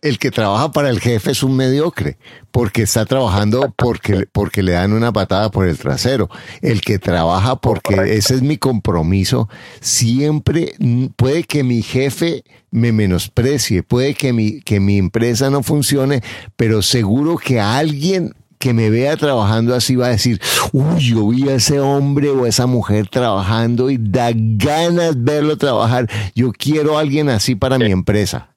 el 0.02 0.18
que 0.18 0.30
trabaja 0.30 0.72
para 0.72 0.90
el 0.90 1.00
jefe 1.00 1.32
es 1.32 1.42
un 1.42 1.56
mediocre, 1.56 2.18
porque 2.50 2.82
está 2.82 3.04
trabajando 3.04 3.72
porque, 3.76 4.26
porque 4.32 4.62
le 4.62 4.72
dan 4.72 4.92
una 4.92 5.12
patada 5.12 5.50
por 5.50 5.66
el 5.66 5.78
trasero. 5.78 6.28
El 6.62 6.80
que 6.80 6.98
trabaja 6.98 7.56
porque 7.56 8.16
ese 8.16 8.34
es 8.34 8.42
mi 8.42 8.56
compromiso, 8.56 9.48
siempre 9.80 10.74
puede 11.16 11.44
que 11.44 11.64
mi 11.64 11.82
jefe 11.82 12.44
me 12.70 12.92
menosprecie, 12.92 13.82
puede 13.82 14.14
que 14.14 14.32
mi, 14.32 14.60
que 14.60 14.80
mi 14.80 14.98
empresa 14.98 15.50
no 15.50 15.62
funcione, 15.62 16.22
pero 16.56 16.82
seguro 16.82 17.36
que 17.36 17.60
alguien 17.60 18.34
que 18.64 18.72
me 18.72 18.88
vea 18.88 19.16
trabajando 19.18 19.74
así 19.74 19.94
va 19.94 20.06
a 20.06 20.10
decir, 20.10 20.40
uy, 20.72 20.98
yo 20.98 21.28
vi 21.28 21.50
a 21.50 21.56
ese 21.56 21.80
hombre 21.80 22.30
o 22.30 22.44
a 22.44 22.48
esa 22.48 22.66
mujer 22.66 23.08
trabajando 23.08 23.90
y 23.90 23.98
da 23.98 24.30
ganas 24.34 25.22
verlo 25.22 25.58
trabajar. 25.58 26.08
Yo 26.34 26.50
quiero 26.50 26.96
a 26.96 27.02
alguien 27.02 27.28
así 27.28 27.56
para 27.56 27.78
mi 27.78 27.92
empresa. 27.92 28.53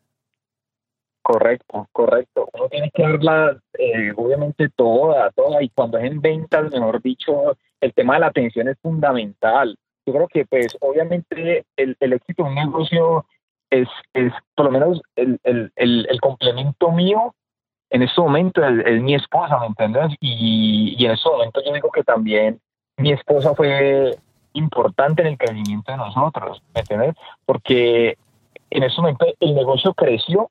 Correcto, 1.27 1.89
correcto. 1.91 2.48
Uno 2.53 2.69
tiene 2.69 2.89
que 2.89 3.03
darla, 3.03 3.60
eh, 3.77 4.13
obviamente, 4.15 4.69
toda, 4.69 5.29
toda. 5.31 5.62
Y 5.62 5.67
cuando 5.67 5.98
es 5.98 6.05
en 6.05 6.22
ventas, 6.22 6.72
mejor 6.72 7.01
dicho, 7.01 7.57
el 7.81 7.93
tema 7.93 8.13
de 8.13 8.22
la 8.22 8.27
atención 8.27 8.69
es 8.69 8.77
fundamental. 8.81 9.77
Yo 10.05 10.13
creo 10.13 10.29
que, 10.29 10.46
pues, 10.46 10.77
obviamente, 10.79 11.65
el, 11.75 11.98
el 12.00 12.13
éxito 12.13 12.43
de 12.43 12.50
un 12.50 12.55
negocio 12.55 13.25
es, 13.69 13.89
es 14.13 14.31
por 14.55 14.67
lo 14.67 14.72
menos, 14.72 15.01
el, 15.17 15.38
el, 15.43 15.69
el, 15.75 16.22
complemento 16.22 16.93
mío 16.93 17.36
en 17.89 18.03
este 18.03 18.22
momento 18.22 18.65
es, 18.65 19.01
mi 19.01 19.13
esposa, 19.13 19.60
¿me 19.60 19.65
entiendes? 19.65 20.15
Y, 20.22 20.96
y 20.98 21.05
en 21.07 21.12
este 21.12 21.29
momento 21.29 21.62
yo 21.62 21.74
digo 21.74 21.91
que 21.91 22.05
también 22.05 22.62
mi 22.96 23.12
esposa 23.12 23.53
fue 23.53 24.17
importante 24.53 25.24
en 25.24 25.27
el 25.27 25.38
crecimiento 25.38 25.91
de 25.91 25.98
nosotros, 25.98 26.63
¿me 26.74 26.79
entiendes? 26.79 27.15
Porque 27.46 28.17
en 28.69 28.84
ese 28.84 29.01
momento 29.01 29.25
el 29.41 29.55
negocio 29.55 29.93
creció 29.93 30.50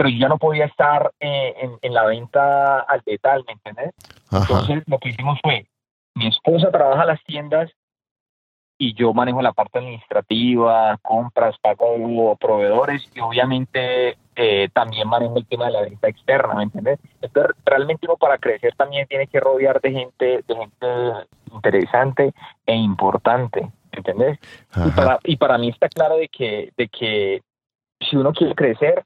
pero 0.00 0.08
yo 0.08 0.16
ya 0.16 0.28
no 0.28 0.38
podía 0.38 0.64
estar 0.64 1.12
eh, 1.20 1.54
en, 1.82 1.92
la 1.92 2.06
venta 2.06 2.80
al 2.80 3.02
detalle, 3.04 3.44
¿me 3.46 3.52
entiendes? 3.52 3.92
Entonces 4.32 4.82
lo 4.86 4.98
que 4.98 5.10
hicimos 5.10 5.38
fue, 5.42 5.66
mi 6.14 6.26
esposa 6.26 6.70
trabaja 6.70 7.02
en 7.02 7.08
las 7.08 7.22
tiendas 7.24 7.70
y 8.78 8.94
yo 8.94 9.12
manejo 9.12 9.42
la 9.42 9.52
parte 9.52 9.78
administrativa, 9.78 10.96
compras, 11.02 11.54
pago 11.60 12.34
proveedores 12.36 13.06
y 13.14 13.20
obviamente 13.20 14.16
eh, 14.36 14.70
también 14.72 15.06
manejo 15.06 15.36
el 15.36 15.44
tema 15.46 15.66
de 15.66 15.72
la 15.72 15.82
venta 15.82 16.08
externa, 16.08 16.54
¿me 16.54 16.62
entiendes? 16.62 16.98
Entonces 17.20 17.54
realmente 17.66 18.06
uno 18.06 18.16
para 18.16 18.38
crecer 18.38 18.74
también 18.76 19.06
tiene 19.06 19.26
que 19.26 19.38
rodear 19.38 19.82
de 19.82 19.92
gente, 19.92 20.44
de 20.48 20.56
gente 20.56 20.86
interesante 21.52 22.32
e 22.64 22.74
importante, 22.74 23.60
¿me 23.92 23.98
entiendes? 23.98 24.38
Y 24.82 24.90
para, 24.92 25.18
y 25.24 25.36
para 25.36 25.58
mí 25.58 25.68
está 25.68 25.90
claro 25.90 26.16
de 26.16 26.28
que, 26.28 26.72
de 26.74 26.88
que 26.88 27.42
si 28.00 28.16
uno 28.16 28.32
quiere 28.32 28.54
crecer, 28.54 29.04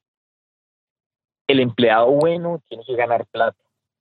el 1.46 1.60
empleado 1.60 2.10
bueno 2.10 2.60
tiene 2.68 2.84
que 2.84 2.96
ganar 2.96 3.26
plata, 3.26 3.56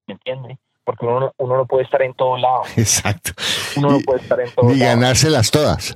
¿me 0.07 0.13
entiendes? 0.13 0.57
Porque 0.83 1.05
uno, 1.05 1.33
uno 1.37 1.57
no 1.57 1.65
puede 1.65 1.83
estar 1.83 2.01
en 2.01 2.13
todos 2.13 2.41
lados. 2.41 2.67
Exacto. 2.77 3.31
Uno 3.77 3.91
no 3.91 3.99
puede 3.99 4.21
estar 4.21 4.39
en 4.39 4.51
todos 4.51 4.65
lados. 4.65 4.77
Ni 4.77 4.85
ganárselas 4.85 5.51
todas. 5.51 5.95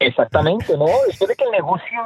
Exactamente, 0.00 0.76
¿no? 0.76 0.86
Después 1.06 1.28
de 1.28 1.36
que 1.36 1.44
el 1.44 1.50
negocio 1.50 1.98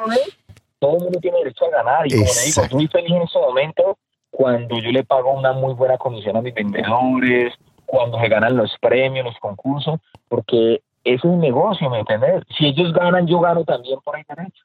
todo 0.79 0.97
el 0.97 1.03
mundo 1.05 1.21
tiene 1.21 1.39
derecho 1.39 1.67
a 1.67 1.71
ganar. 1.71 2.07
Y 2.07 2.11
como 2.11 2.25
le 2.25 2.45
digo, 2.45 2.63
estoy 2.63 2.89
feliz 2.89 3.11
en 3.11 3.23
ese 3.23 3.39
momento 3.39 3.99
cuando 4.33 4.79
yo 4.79 4.91
le 4.91 5.05
pago 5.05 5.33
una 5.33 5.53
muy 5.53 5.75
buena 5.75 5.99
comisión 5.99 6.37
a 6.37 6.43
mis 6.43 6.55
vendedores, 6.55 7.55
cuando 7.87 8.19
se 8.19 8.29
ganan 8.29 8.57
los 8.57 8.75
premios, 8.81 9.27
los 9.27 9.39
concursos, 9.39 10.01
porque 10.29 10.83
es 11.05 11.23
un 11.23 11.39
negocio, 11.39 11.89
¿me 11.91 12.01
entiendes? 12.01 12.43
Si 12.57 12.67
ellos 12.67 12.93
ganan, 12.95 13.27
yo 13.27 13.41
gano 13.41 13.63
también 13.65 14.01
por 14.01 14.17
ahí 14.17 14.25
derecho. 14.27 14.65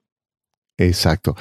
Exacto. 0.77 1.35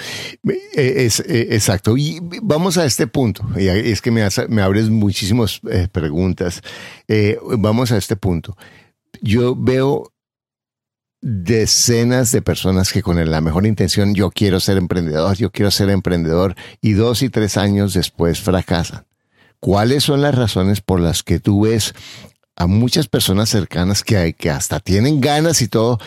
E, 0.45 1.05
es, 1.05 1.21
e, 1.21 1.55
exacto. 1.55 1.97
Y 1.97 2.21
vamos 2.43 2.79
a 2.79 2.87
este 2.87 3.07
punto. 3.07 3.47
Es 3.57 4.01
que 4.01 4.11
me, 4.11 4.27
me 4.49 4.63
abres 4.63 4.89
muchísimas 4.89 5.61
eh, 5.71 5.89
preguntas. 5.91 6.63
Eh, 7.07 7.39
vamos 7.59 7.93
a 7.93 7.99
este 7.99 8.17
punto. 8.17 8.57
Yo 9.21 9.55
veo 9.55 10.13
decenas 11.21 12.31
de 12.33 12.43
personas 12.43 12.93
que 12.93 13.03
con 13.03 13.31
la 13.31 13.41
mejor 13.41 13.67
intención, 13.67 14.15
yo 14.15 14.31
quiero 14.31 14.61
ser 14.61 14.77
emprendedor, 14.77 15.37
yo 15.37 15.51
quiero 15.51 15.71
ser 15.71 15.91
emprendedor, 15.91 16.55
y 16.81 16.93
dos 16.93 17.23
y 17.23 17.31
tres 17.31 17.57
años 17.57 17.95
después 17.95 18.41
fracasan. 18.41 19.07
¿Cuáles 19.59 20.05
son 20.05 20.21
las 20.21 20.35
razones 20.35 20.81
por 20.81 21.01
las 21.01 21.23
que 21.23 21.41
tú 21.41 21.63
ves 21.63 21.95
a 22.55 22.67
muchas 22.67 23.09
personas 23.09 23.49
cercanas 23.51 24.05
que, 24.05 24.35
que 24.35 24.51
hasta 24.51 24.81
tienen 24.81 25.21
ganas 25.21 25.61
y 25.63 25.69
todo, 25.69 25.99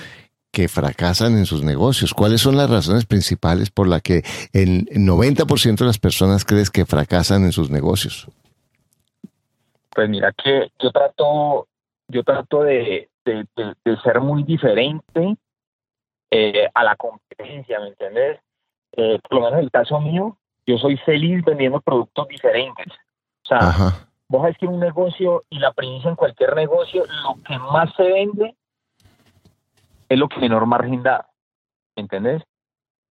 que 0.51 0.67
fracasan 0.67 1.37
en 1.37 1.45
sus 1.45 1.63
negocios? 1.63 2.13
¿Cuáles 2.13 2.41
son 2.41 2.57
las 2.57 2.69
razones 2.69 3.05
principales 3.05 3.69
por 3.69 3.87
las 3.87 4.01
que 4.01 4.23
el 4.53 4.85
90% 4.87 5.77
de 5.77 5.85
las 5.85 5.99
personas 5.99 6.45
crees 6.45 6.69
que 6.69 6.85
fracasan 6.85 7.43
en 7.43 7.51
sus 7.51 7.69
negocios? 7.69 8.27
Pues 9.93 10.09
mira 10.09 10.31
que 10.31 10.71
yo 10.79 10.91
trato, 10.91 11.67
yo 12.07 12.23
trato 12.23 12.63
de, 12.63 13.09
ser 14.03 14.21
muy 14.21 14.43
diferente 14.43 15.35
eh, 16.31 16.67
a 16.73 16.83
la 16.83 16.95
competencia, 16.95 17.79
¿me 17.79 17.89
entiendes? 17.89 18.39
Eh, 18.93 19.19
por 19.21 19.39
lo 19.39 19.45
menos 19.45 19.59
en 19.59 19.65
el 19.65 19.71
caso 19.71 19.99
mío, 19.99 20.37
yo 20.65 20.77
soy 20.77 20.97
feliz 20.97 21.43
vendiendo 21.43 21.81
productos 21.81 22.27
diferentes. 22.27 22.87
O 23.43 23.47
sea, 23.47 23.93
vos 24.27 24.41
sabés 24.41 24.57
que 24.57 24.67
un 24.67 24.79
negocio 24.79 25.43
y 25.49 25.59
la 25.59 25.73
premisa 25.73 26.09
en 26.09 26.15
cualquier 26.15 26.55
negocio, 26.55 27.03
lo 27.23 27.35
que 27.43 27.57
más 27.57 27.93
se 27.95 28.03
vende 28.03 28.55
es 30.09 30.17
lo 30.17 30.27
que 30.27 30.39
menor 30.39 30.65
margen 30.65 31.03
da, 31.03 31.29
¿entendés? 31.95 32.43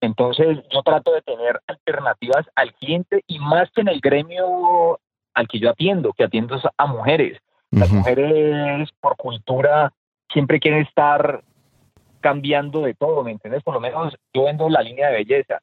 Entonces 0.01 0.59
yo 0.71 0.83
trato 0.83 1.13
de 1.13 1.23
tener 1.23 1.61
alternativas 1.67 2.47
al 2.55 2.75
cliente 2.75 3.23
y 3.27 3.39
más 3.39 3.71
que 3.71 3.81
en 3.81 3.89
el 3.89 4.01
gremio 4.01 5.01
al 5.35 5.49
que 5.49 5.61
yo 5.61 5.71
atiendo, 5.71 6.13
que 6.13 6.25
atiendo 6.25 6.61
a 6.77 6.87
mujeres. 6.87 7.41
Las 7.71 7.91
mujeres 7.91 8.91
por 9.01 9.17
cultura 9.17 9.93
siempre 10.33 10.59
quieren 10.59 10.83
estar 10.83 11.43
cambiando 12.21 12.83
de 12.83 12.95
todo, 12.95 13.23
¿me 13.23 13.33
entiendes? 13.33 13.63
Por 13.63 13.75
lo 13.75 13.81
menos 13.81 14.17
yo 14.33 14.45
vendo 14.45 14.69
la 14.69 14.83
línea 14.83 15.09
de 15.09 15.17
belleza. 15.17 15.61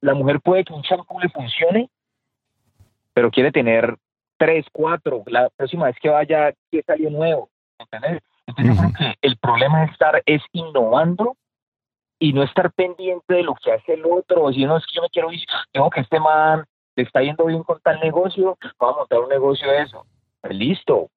La 0.00 0.14
mujer 0.14 0.40
puede 0.40 0.64
que 0.64 0.72
un 0.72 0.82
shampoo 0.82 1.20
le 1.20 1.28
funcione, 1.28 1.90
pero 3.12 3.30
quiere 3.30 3.52
tener 3.52 3.96
tres, 4.36 4.66
cuatro, 4.72 5.22
la 5.26 5.50
próxima 5.50 5.86
vez 5.86 5.96
que 6.00 6.08
vaya, 6.08 6.52
que 6.70 6.82
salió 6.82 7.10
nuevo, 7.10 7.50
¿me 7.78 8.20
Entonces 8.50 8.76
yo 8.76 8.80
creo 8.80 8.92
que 8.98 9.18
el 9.22 9.36
problema 9.38 9.84
es 9.84 9.92
estar 9.92 10.22
es 10.26 10.42
innovando 10.52 11.36
y 12.18 12.32
no 12.32 12.42
estar 12.42 12.70
pendiente 12.72 13.34
de 13.34 13.42
lo 13.42 13.54
que 13.54 13.72
hace 13.72 13.94
el 13.94 14.04
otro, 14.04 14.42
o 14.42 14.52
si 14.52 14.64
no 14.64 14.76
es 14.76 14.84
que 14.86 14.96
yo 14.96 15.02
me 15.02 15.08
quiero 15.08 15.32
ir, 15.32 15.40
tengo 15.72 15.88
que 15.88 16.00
este 16.00 16.20
man 16.20 16.64
le 16.96 17.04
está 17.04 17.22
yendo 17.22 17.46
bien 17.46 17.62
con 17.62 17.80
tal 17.80 17.98
negocio, 18.00 18.58
vamos 18.78 18.96
a 18.96 18.98
montar 19.00 19.20
un 19.20 19.28
negocio 19.28 19.70
de 19.70 19.82
eso. 19.82 20.04
Pues 20.40 20.54
listo, 20.54 21.08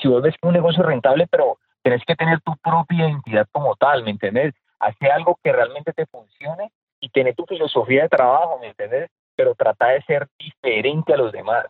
si 0.00 0.08
vos 0.08 0.22
ves 0.22 0.34
que 0.40 0.46
un 0.46 0.54
negocio 0.54 0.82
rentable, 0.82 1.26
pero 1.28 1.58
tenés 1.82 2.04
que 2.04 2.14
tener 2.14 2.40
tu 2.40 2.56
propia 2.56 3.08
identidad 3.08 3.48
como 3.50 3.74
tal, 3.76 4.04
¿me 4.04 4.10
entendés? 4.10 4.54
Hacer 4.78 5.10
algo 5.10 5.38
que 5.42 5.52
realmente 5.52 5.92
te 5.92 6.06
funcione 6.06 6.70
y 7.00 7.08
tener 7.08 7.34
tu 7.34 7.46
filosofía 7.46 8.02
de 8.02 8.08
trabajo, 8.08 8.58
¿me 8.60 8.68
entiendes? 8.68 9.10
Pero 9.36 9.54
trata 9.54 9.88
de 9.88 10.02
ser 10.02 10.28
diferente 10.38 11.14
a 11.14 11.16
los 11.16 11.32
demás. 11.32 11.66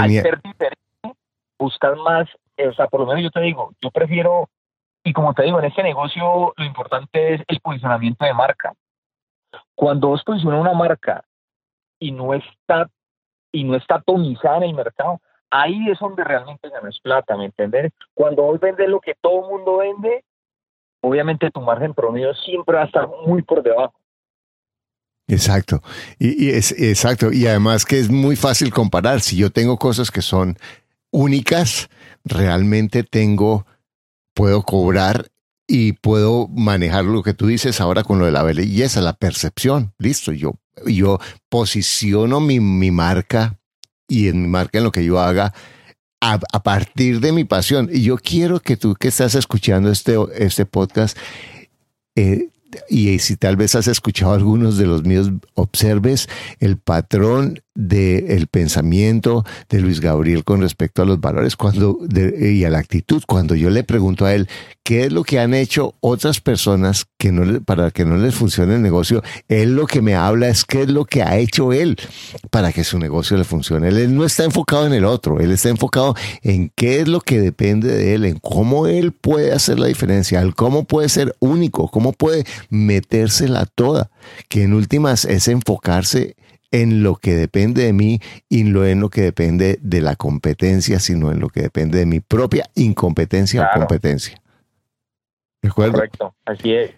Al 0.00 0.10
ser 0.10 0.40
diferente, 0.42 1.14
buscar 1.58 1.96
más, 1.96 2.28
o 2.58 2.72
sea, 2.74 2.86
por 2.88 3.00
lo 3.00 3.06
menos 3.06 3.22
yo 3.22 3.30
te 3.30 3.40
digo, 3.40 3.72
yo 3.80 3.90
prefiero, 3.90 4.48
y 5.04 5.12
como 5.12 5.34
te 5.34 5.42
digo, 5.42 5.58
en 5.58 5.66
este 5.66 5.82
negocio 5.82 6.52
lo 6.56 6.64
importante 6.64 7.34
es 7.34 7.42
el 7.48 7.60
posicionamiento 7.60 8.24
de 8.24 8.34
marca. 8.34 8.74
Cuando 9.74 10.08
vos 10.08 10.22
posicionas 10.24 10.60
una 10.60 10.72
marca 10.72 11.24
y 11.98 12.12
no 12.12 12.34
está 12.34 12.88
y 13.52 13.62
no 13.64 13.76
está 13.76 13.96
atomizada 13.96 14.56
en 14.58 14.62
el 14.64 14.74
mercado, 14.74 15.20
ahí 15.50 15.88
es 15.88 15.98
donde 16.00 16.24
realmente 16.24 16.68
ganas 16.68 16.98
plata, 17.00 17.36
¿me 17.36 17.46
entiendes? 17.46 17.92
Cuando 18.12 18.42
vos 18.42 18.58
vendes 18.58 18.88
lo 18.88 19.00
que 19.00 19.14
todo 19.20 19.44
el 19.44 19.50
mundo 19.50 19.76
vende, 19.78 20.24
obviamente 21.00 21.50
tu 21.52 21.60
margen 21.60 21.94
promedio 21.94 22.34
siempre 22.34 22.76
va 22.76 22.82
a 22.82 22.86
estar 22.86 23.08
muy 23.26 23.42
por 23.42 23.62
debajo. 23.62 23.94
Exacto. 25.28 25.80
Y, 26.18 26.50
es 26.50 26.72
exacto. 26.72 27.32
Y 27.32 27.46
además 27.46 27.84
que 27.84 27.98
es 27.98 28.10
muy 28.10 28.36
fácil 28.36 28.72
comparar. 28.72 29.20
Si 29.20 29.36
yo 29.36 29.50
tengo 29.50 29.78
cosas 29.78 30.10
que 30.10 30.22
son 30.22 30.56
únicas, 31.10 31.88
realmente 32.24 33.04
tengo, 33.04 33.66
puedo 34.34 34.62
cobrar 34.62 35.30
y 35.66 35.92
puedo 35.92 36.48
manejar 36.48 37.04
lo 37.04 37.22
que 37.22 37.34
tú 37.34 37.46
dices 37.46 37.80
ahora 37.80 38.02
con 38.02 38.18
lo 38.18 38.26
de 38.26 38.32
la 38.32 38.42
belleza, 38.42 39.00
la 39.00 39.16
percepción. 39.16 39.94
Listo. 39.98 40.32
Yo, 40.32 40.54
yo 40.86 41.18
posiciono 41.48 42.40
mi, 42.40 42.60
mi 42.60 42.90
marca 42.90 43.58
y 44.08 44.28
en 44.28 44.42
mi 44.42 44.48
marca, 44.48 44.78
en 44.78 44.84
lo 44.84 44.92
que 44.92 45.04
yo 45.04 45.20
haga, 45.20 45.54
a, 46.20 46.62
partir 46.62 47.20
de 47.20 47.32
mi 47.32 47.44
pasión. 47.44 47.88
Y 47.92 48.02
yo 48.02 48.16
quiero 48.16 48.60
que 48.60 48.76
tú 48.76 48.94
que 48.94 49.08
estás 49.08 49.34
escuchando 49.34 49.90
este, 49.90 50.16
este 50.36 50.66
podcast, 50.66 51.16
eh, 52.16 52.48
y 52.88 53.18
si 53.18 53.36
tal 53.36 53.56
vez 53.56 53.74
has 53.74 53.88
escuchado 53.88 54.32
algunos 54.32 54.78
de 54.78 54.86
los 54.86 55.04
míos, 55.04 55.30
observes 55.54 56.28
el 56.60 56.78
patrón 56.78 57.60
del 57.74 58.46
pensamiento 58.46 59.44
de 59.68 59.80
Luis 59.80 60.00
Gabriel 60.00 60.44
con 60.44 60.60
respecto 60.60 61.02
a 61.02 61.04
los 61.04 61.20
valores 61.20 61.56
cuando 61.56 61.98
y 62.38 62.64
a 62.64 62.70
la 62.70 62.78
actitud. 62.78 63.22
Cuando 63.26 63.54
yo 63.54 63.70
le 63.70 63.82
pregunto 63.82 64.26
a 64.26 64.34
él 64.34 64.48
qué 64.84 65.06
es 65.06 65.12
lo 65.12 65.24
que 65.24 65.40
han 65.40 65.54
hecho 65.54 65.94
otras 66.00 66.40
personas 66.40 67.06
que 67.18 67.32
no, 67.32 67.60
para 67.62 67.90
que 67.90 68.04
no 68.04 68.16
les 68.16 68.34
funcione 68.34 68.76
el 68.76 68.82
negocio, 68.82 69.22
él 69.48 69.74
lo 69.74 69.86
que 69.86 70.02
me 70.02 70.14
habla 70.14 70.48
es 70.48 70.64
qué 70.64 70.82
es 70.82 70.88
lo 70.88 71.04
que 71.04 71.22
ha 71.22 71.36
hecho 71.38 71.72
él 71.72 71.96
para 72.50 72.72
que 72.72 72.84
su 72.84 72.98
negocio 72.98 73.36
le 73.36 73.44
funcione. 73.44 73.88
Él, 73.88 74.14
no 74.14 74.24
está 74.24 74.44
enfocado 74.44 74.86
en 74.86 74.92
el 74.92 75.04
otro, 75.04 75.40
él 75.40 75.50
está 75.50 75.68
enfocado 75.68 76.14
en 76.42 76.70
qué 76.76 77.00
es 77.00 77.08
lo 77.08 77.20
que 77.20 77.40
depende 77.40 77.88
de 77.88 78.14
él, 78.14 78.24
en 78.24 78.38
cómo 78.38 78.86
él 78.86 79.12
puede 79.12 79.52
hacer 79.52 79.78
la 79.78 79.86
diferencia, 79.86 80.44
cómo 80.54 80.84
puede 80.84 81.08
ser 81.08 81.34
único, 81.40 81.88
cómo 81.88 82.12
puede 82.12 82.44
metérsela 82.68 83.66
toda, 83.66 84.10
que 84.48 84.62
en 84.62 84.74
últimas 84.74 85.24
es 85.24 85.48
enfocarse 85.48 86.36
en 86.74 87.04
lo 87.04 87.14
que 87.14 87.36
depende 87.36 87.84
de 87.84 87.92
mí 87.92 88.18
y 88.48 88.64
no 88.64 88.84
en 88.84 88.98
lo 88.98 89.08
que 89.08 89.20
depende 89.20 89.78
de 89.80 90.00
la 90.00 90.16
competencia, 90.16 90.98
sino 90.98 91.30
en 91.30 91.38
lo 91.38 91.48
que 91.48 91.62
depende 91.62 91.98
de 91.98 92.06
mi 92.06 92.18
propia 92.18 92.68
incompetencia 92.74 93.62
o 93.62 93.78
competencia. 93.78 94.42
¿De 95.62 95.68
acuerdo? 95.68 95.92
Correcto, 95.92 96.34
así 96.44 96.74
es. 96.74 96.90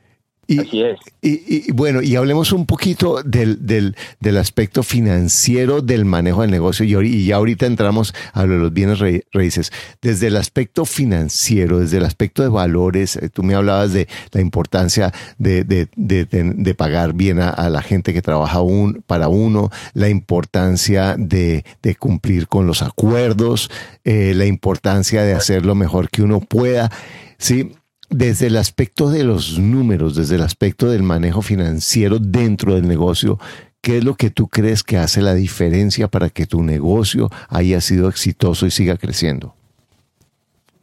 Y, 0.49 0.61
Así 0.61 0.83
es. 0.83 0.99
Y, 1.23 1.73
bueno, 1.73 2.03
y 2.03 2.15
hablemos 2.15 2.53
un 2.53 2.67
poquito 2.67 3.23
del, 3.25 3.67
del, 3.67 3.97
del, 4.21 4.37
aspecto 4.37 4.85
financiero 4.85 5.81
del 5.83 6.05
manejo 6.05 6.43
del 6.43 6.53
negocio 6.53 7.03
y, 7.03 7.27
ya 7.27 7.37
ahorita 7.37 7.67
entramos 7.67 8.15
a 8.33 8.45
lo 8.47 8.53
de 8.55 8.59
los 8.61 8.73
bienes 8.73 9.01
raíces. 9.33 9.73
Desde 10.01 10.29
el 10.29 10.37
aspecto 10.37 10.85
financiero, 10.85 11.81
desde 11.81 11.97
el 11.97 12.05
aspecto 12.05 12.43
de 12.43 12.49
valores, 12.49 13.17
eh, 13.17 13.29
tú 13.29 13.43
me 13.43 13.55
hablabas 13.55 13.93
de 13.93 14.07
la 14.31 14.41
importancia 14.41 15.13
de, 15.39 15.65
de, 15.65 15.89
de, 15.97 16.75
pagar 16.75 17.15
bien 17.15 17.41
a, 17.41 17.69
la 17.69 17.83
gente 17.83 18.13
que 18.13 18.23
trabaja 18.23 18.61
un, 18.61 19.03
para 19.07 19.29
uno, 19.29 19.71
la 19.95 20.09
importancia 20.09 21.17
de, 21.19 21.65
cumplir 21.99 22.47
con 22.47 22.69
los 22.69 22.83
acuerdos, 22.83 23.71
eh, 24.05 24.33
la 24.35 24.47
importancia 24.47 25.23
de 25.23 25.35
hacer 25.35 25.67
lo 25.67 25.75
mejor 25.75 26.09
que 26.09 26.23
uno 26.23 26.41
pueda. 26.41 26.91
Sí, 27.39 27.73
desde 28.09 28.47
el 28.47 28.57
aspecto 28.57 29.11
de 29.11 29.25
los 29.25 29.59
números, 29.59 30.17
desde 30.17 30.37
el 30.37 30.43
aspecto 30.43 30.89
del 30.89 31.03
manejo 31.03 31.43
financiero 31.43 32.19
dentro 32.19 32.75
del 32.75 32.87
negocio, 32.87 33.39
¿qué 33.83 33.99
es 33.99 34.05
lo 34.05 34.15
que 34.15 34.31
tú 34.31 34.49
crees 34.49 34.83
que 34.83 34.97
hace 34.97 35.23
la 35.23 35.35
diferencia 35.35 36.09
para 36.09 36.31
que 36.31 36.47
tu 36.47 36.63
negocio 36.63 37.29
haya 37.49 37.81
sido 37.81 38.09
exitoso 38.09 38.67
y 38.67 38.71
siga 38.71 38.97
creciendo? 38.97 39.55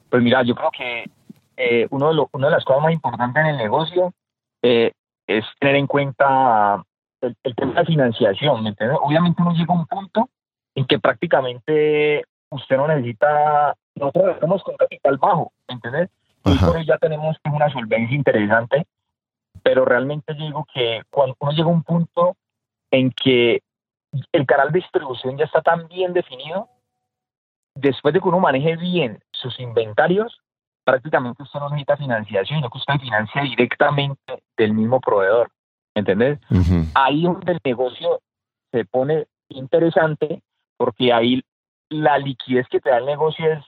Pues 0.09 0.21
mira, 0.21 0.43
yo 0.43 0.53
creo 0.55 0.69
que 0.71 1.09
eh, 1.57 1.87
uno 1.89 2.13
de 2.13 2.25
una 2.31 2.47
de 2.47 2.53
las 2.53 2.65
cosas 2.65 2.83
más 2.83 2.93
importantes 2.93 3.41
en 3.41 3.49
el 3.49 3.57
negocio 3.57 4.13
eh, 4.61 4.91
es 5.27 5.45
tener 5.59 5.75
en 5.75 5.87
cuenta 5.87 6.83
el, 7.21 7.55
tema 7.55 7.73
de 7.73 7.79
la 7.79 7.85
financiación, 7.85 8.63
¿me 8.63 8.69
entiendes? 8.69 8.97
Obviamente 9.01 9.41
uno 9.41 9.53
llega 9.53 9.73
a 9.73 9.77
un 9.77 9.87
punto 9.87 10.29
en 10.75 10.85
que 10.85 10.99
prácticamente 10.99 12.23
usted 12.49 12.77
no 12.77 12.87
necesita, 12.87 13.75
nosotros 13.95 14.35
estamos 14.35 14.63
con 14.63 14.75
capital 14.75 15.17
bajo, 15.17 15.51
¿me 15.67 15.75
entiendes? 15.75 16.09
Hoy 16.43 16.85
ya 16.85 16.97
tenemos 16.97 17.37
una 17.45 17.71
solvencia 17.71 18.15
interesante, 18.15 18.85
pero 19.61 19.85
realmente 19.85 20.33
digo 20.33 20.65
que 20.73 21.01
cuando 21.09 21.35
uno 21.39 21.51
llega 21.51 21.65
a 21.65 21.71
un 21.71 21.83
punto 21.83 22.35
en 22.91 23.11
que 23.11 23.61
el 24.31 24.45
canal 24.45 24.71
de 24.71 24.79
distribución 24.79 25.37
ya 25.37 25.45
está 25.45 25.61
tan 25.61 25.87
bien 25.87 26.13
definido, 26.13 26.69
después 27.75 28.13
de 28.13 28.19
que 28.19 28.27
uno 28.27 28.39
maneje 28.39 28.75
bien 28.75 29.19
sus 29.31 29.59
inventarios, 29.59 30.41
prácticamente 30.83 31.43
usted 31.43 31.59
no 31.59 31.69
necesita 31.69 31.97
financiación, 31.97 32.59
sino 32.59 32.69
que 32.69 32.77
usted 32.77 32.99
financia 32.99 33.41
directamente 33.41 34.43
del 34.57 34.73
mismo 34.73 34.99
proveedor. 34.99 35.49
¿Entendés? 35.95 36.39
Ahí 36.95 37.23
donde 37.23 37.53
el 37.53 37.59
negocio 37.63 38.19
se 38.71 38.83
pone 38.85 39.27
interesante 39.49 40.41
porque 40.77 41.13
ahí 41.13 41.43
la 41.89 42.17
liquidez 42.17 42.67
que 42.67 42.79
te 42.79 42.89
da 42.89 42.97
el 42.97 43.05
negocio 43.05 43.53
es 43.53 43.63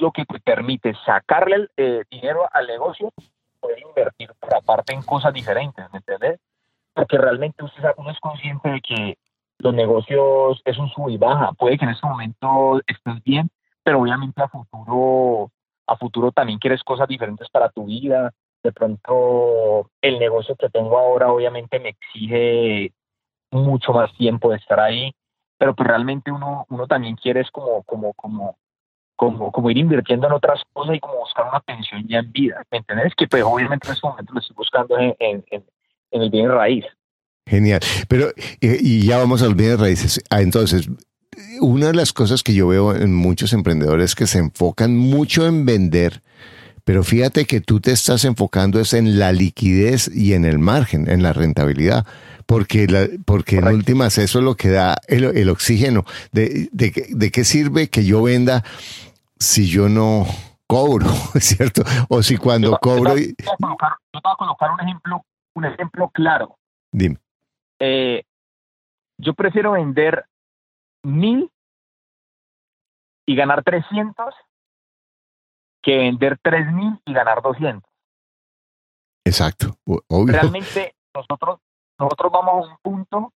lo 0.00 0.12
que 0.12 0.24
te 0.24 0.40
permite 0.40 0.94
sacarle 1.04 1.68
eh, 1.76 2.04
dinero 2.10 2.48
al 2.52 2.66
negocio, 2.66 3.12
poder 3.60 3.78
invertir 3.80 4.32
por 4.40 4.54
aparte 4.54 4.94
en 4.94 5.02
cosas 5.02 5.32
diferentes, 5.32 5.84
¿me 5.92 5.98
entiendes? 5.98 6.40
Porque 6.94 7.18
realmente 7.18 7.64
usted 7.64 7.82
uno 7.96 8.10
es 8.10 8.18
consciente 8.20 8.68
de 8.68 8.80
que 8.80 9.18
los 9.58 9.74
negocios 9.74 10.60
es 10.64 10.78
un 10.78 10.88
sub 10.90 11.10
y 11.10 11.18
baja. 11.18 11.52
Puede 11.52 11.78
que 11.78 11.84
en 11.84 11.90
este 11.90 12.06
momento 12.06 12.80
estés 12.86 13.22
bien, 13.22 13.50
pero 13.82 14.00
obviamente 14.00 14.42
a 14.42 14.48
futuro, 14.48 15.50
a 15.86 15.96
futuro 15.96 16.32
también 16.32 16.58
quieres 16.58 16.82
cosas 16.82 17.06
diferentes 17.06 17.48
para 17.50 17.68
tu 17.68 17.84
vida. 17.84 18.32
De 18.62 18.72
pronto 18.72 19.90
el 20.00 20.18
negocio 20.18 20.56
que 20.56 20.70
tengo 20.70 20.98
ahora 20.98 21.32
obviamente 21.32 21.78
me 21.78 21.90
exige 21.90 22.92
mucho 23.50 23.92
más 23.92 24.12
tiempo 24.16 24.50
de 24.50 24.56
estar 24.56 24.80
ahí, 24.80 25.12
pero 25.58 25.74
pues 25.74 25.88
realmente 25.88 26.30
uno, 26.30 26.66
uno 26.68 26.86
también 26.86 27.16
quiere 27.16 27.40
es 27.40 27.50
como, 27.50 27.82
como, 27.82 28.14
como 28.14 28.56
como, 29.20 29.52
como 29.52 29.70
ir 29.70 29.76
invirtiendo 29.76 30.28
en 30.28 30.32
otras 30.32 30.62
cosas 30.72 30.96
y 30.96 30.98
como 31.00 31.18
buscar 31.18 31.46
una 31.46 31.60
pensión 31.60 32.08
ya 32.08 32.20
en 32.20 32.32
vida. 32.32 32.62
¿Me 32.70 32.78
entiendes? 32.78 33.12
Que 33.14 33.28
pues 33.28 33.42
obviamente 33.44 33.86
en 33.86 33.92
este 33.92 34.06
momento 34.06 34.32
lo 34.32 34.40
estoy 34.40 34.56
buscando 34.56 34.98
en, 34.98 35.14
en, 35.18 35.44
en, 35.50 36.22
el 36.22 36.30
bien 36.30 36.48
raíz. 36.48 36.86
Genial. 37.46 37.80
Pero, 38.08 38.30
eh, 38.62 38.78
y 38.80 39.06
ya 39.06 39.18
vamos 39.18 39.42
a 39.42 39.44
los 39.44 39.56
bienes 39.56 39.78
raíces. 39.78 40.24
Ah, 40.30 40.40
entonces, 40.40 40.88
una 41.60 41.88
de 41.88 41.92
las 41.92 42.14
cosas 42.14 42.42
que 42.42 42.54
yo 42.54 42.68
veo 42.68 42.96
en 42.96 43.14
muchos 43.14 43.52
emprendedores 43.52 44.14
que 44.14 44.26
se 44.26 44.38
enfocan 44.38 44.96
mucho 44.96 45.46
en 45.46 45.66
vender, 45.66 46.22
pero 46.84 47.04
fíjate 47.04 47.44
que 47.44 47.60
tú 47.60 47.78
te 47.78 47.92
estás 47.92 48.24
enfocando 48.24 48.80
es 48.80 48.94
en 48.94 49.18
la 49.18 49.32
liquidez 49.32 50.10
y 50.14 50.32
en 50.32 50.46
el 50.46 50.58
margen, 50.58 51.10
en 51.10 51.22
la 51.22 51.34
rentabilidad 51.34 52.06
porque, 52.46 52.88
la, 52.88 53.06
porque 53.26 53.58
en 53.58 53.68
últimas 53.68 54.18
eso 54.18 54.40
es 54.40 54.44
lo 54.44 54.56
que 54.56 54.70
da 54.70 54.96
el, 55.06 55.22
el 55.22 55.48
oxígeno. 55.50 56.04
De, 56.32 56.68
de, 56.72 57.06
de, 57.10 57.30
qué 57.30 57.44
sirve 57.44 57.88
que 57.88 58.04
yo 58.04 58.24
venda 58.24 58.64
si 59.40 59.68
yo 59.68 59.88
no 59.88 60.26
cobro, 60.66 61.08
¿cierto? 61.40 61.82
O 62.08 62.22
si 62.22 62.36
cuando 62.36 62.78
cobro... 62.78 63.16
Yo 63.16 63.34
te, 63.34 63.44
voy 63.58 63.76
a 64.22 64.36
colocar 64.36 64.70
un 64.72 64.80
ejemplo, 64.80 65.24
un 65.54 65.64
ejemplo 65.64 66.08
claro. 66.10 66.58
Dime. 66.92 67.18
Eh, 67.80 68.22
yo 69.18 69.34
prefiero 69.34 69.72
vender 69.72 70.26
mil 71.02 71.50
y 73.26 73.34
ganar 73.34 73.64
300 73.64 74.34
que 75.82 75.96
vender 75.96 76.38
tres 76.42 76.70
mil 76.72 77.00
y 77.06 77.12
ganar 77.12 77.40
200. 77.42 77.82
Exacto, 79.24 79.76
Realmente 80.26 80.94
nosotros, 81.14 81.60
nosotros 81.98 82.32
vamos 82.32 82.68
a 82.68 82.72
un 82.72 82.76
punto 82.82 83.32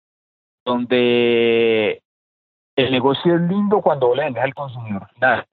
donde 0.65 2.01
el 2.75 2.91
negocio 2.91 3.35
es 3.35 3.41
lindo 3.41 3.81
cuando 3.81 4.15
le 4.15 4.23
vendes 4.23 4.43
al 4.43 4.53
consumidor 4.53 5.07
final, 5.13 5.45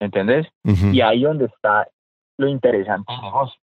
¿entendés? 0.00 0.46
Y 0.64 1.00
ahí 1.00 1.22
donde 1.22 1.46
está 1.46 1.86
lo 2.36 2.48
interesante 2.48 3.12
del 3.12 3.22
negocio, 3.22 3.60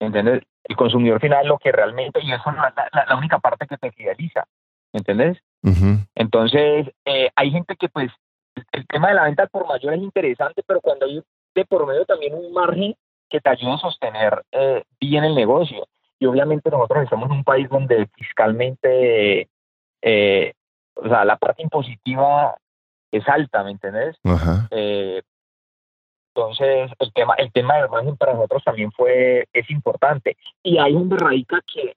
¿entendés? 0.00 0.42
El 0.64 0.76
consumidor 0.76 1.20
final 1.20 1.46
lo 1.46 1.58
que 1.58 1.70
realmente, 1.70 2.20
y 2.22 2.32
eso 2.32 2.50
no 2.50 2.66
es 2.66 2.74
la, 2.74 3.16
única 3.16 3.38
parte 3.38 3.66
que 3.66 3.76
te 3.76 3.92
fideliza, 3.92 4.44
¿entendés? 4.92 5.38
Entonces, 6.14 6.88
eh, 7.04 7.30
hay 7.36 7.50
gente 7.50 7.76
que 7.76 7.88
pues, 7.88 8.10
el, 8.72 8.86
tema 8.86 9.08
de 9.08 9.14
la 9.14 9.24
venta 9.24 9.46
por 9.46 9.68
mayor 9.68 9.94
es 9.94 10.02
interesante, 10.02 10.62
pero 10.66 10.80
cuando 10.80 11.06
hay 11.06 11.22
de 11.54 11.64
por 11.64 11.86
medio 11.86 12.04
también 12.04 12.34
un 12.34 12.52
margen 12.52 12.96
que 13.28 13.40
te 13.40 13.50
ayuda 13.50 13.74
a 13.74 13.78
sostener 13.78 14.42
eh, 14.50 14.82
bien 15.00 15.24
el 15.24 15.34
negocio. 15.34 15.86
Y 16.18 16.26
obviamente 16.26 16.70
nosotros 16.70 17.04
estamos 17.04 17.30
en 17.30 17.36
un 17.36 17.44
país 17.44 17.68
donde 17.68 18.08
fiscalmente 18.16 19.48
eh, 20.02 20.52
o 20.94 21.08
sea, 21.08 21.24
la 21.24 21.36
parte 21.36 21.62
impositiva 21.62 22.56
es 23.10 23.26
alta, 23.28 23.62
¿me 23.62 23.70
entendés? 23.70 24.16
Eh, 24.70 25.22
entonces, 26.34 26.90
el 26.98 27.12
tema, 27.12 27.34
el 27.34 27.52
tema 27.52 27.76
del 27.76 27.90
margen 27.90 28.16
para 28.16 28.32
nosotros 28.32 28.64
también 28.64 28.90
fue, 28.92 29.46
es 29.52 29.70
importante. 29.70 30.36
Y 30.62 30.78
hay 30.78 30.94
un 30.94 31.10
radica 31.10 31.60
que 31.72 31.94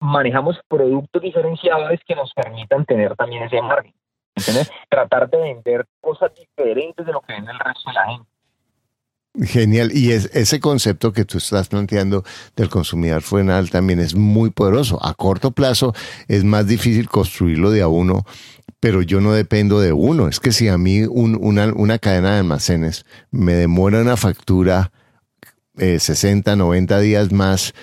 manejamos 0.00 0.58
productos 0.66 1.20
diferenciados 1.20 2.00
que 2.06 2.14
nos 2.14 2.32
permitan 2.32 2.84
tener 2.86 3.14
también 3.16 3.42
ese 3.42 3.60
margen. 3.60 3.92
¿Entiendes? 4.34 4.70
Tratar 4.88 5.28
de 5.28 5.38
vender 5.38 5.86
cosas 6.00 6.32
diferentes 6.34 7.04
de 7.04 7.12
lo 7.12 7.20
que 7.20 7.34
vende 7.34 7.52
el 7.52 7.58
resto 7.58 7.90
de 7.90 7.94
la 7.94 8.06
gente. 8.06 8.28
Genial. 9.42 9.90
Y 9.92 10.12
es, 10.12 10.34
ese 10.34 10.60
concepto 10.60 11.12
que 11.12 11.26
tú 11.26 11.38
estás 11.38 11.68
planteando 11.68 12.24
del 12.54 12.70
consumidor 12.70 13.22
final 13.22 13.68
también 13.70 14.00
es 14.00 14.14
muy 14.14 14.50
poderoso. 14.50 14.98
A 15.04 15.12
corto 15.12 15.50
plazo 15.50 15.92
es 16.28 16.44
más 16.44 16.66
difícil 16.66 17.08
construirlo 17.08 17.70
de 17.70 17.82
a 17.82 17.88
uno, 17.88 18.24
pero 18.80 19.02
yo 19.02 19.20
no 19.20 19.32
dependo 19.32 19.80
de 19.80 19.92
uno. 19.92 20.28
Es 20.28 20.40
que 20.40 20.52
si 20.52 20.68
a 20.68 20.78
mí 20.78 21.02
una, 21.02 21.72
una, 21.72 21.98
cadena 21.98 22.32
de 22.34 22.40
almacenes 22.40 23.04
me 23.30 23.54
demora 23.54 24.00
una 24.00 24.16
factura 24.16 24.92
eh, 25.78 25.98
60, 25.98 26.56
90 26.56 27.00
días 27.00 27.32
más, 27.32 27.74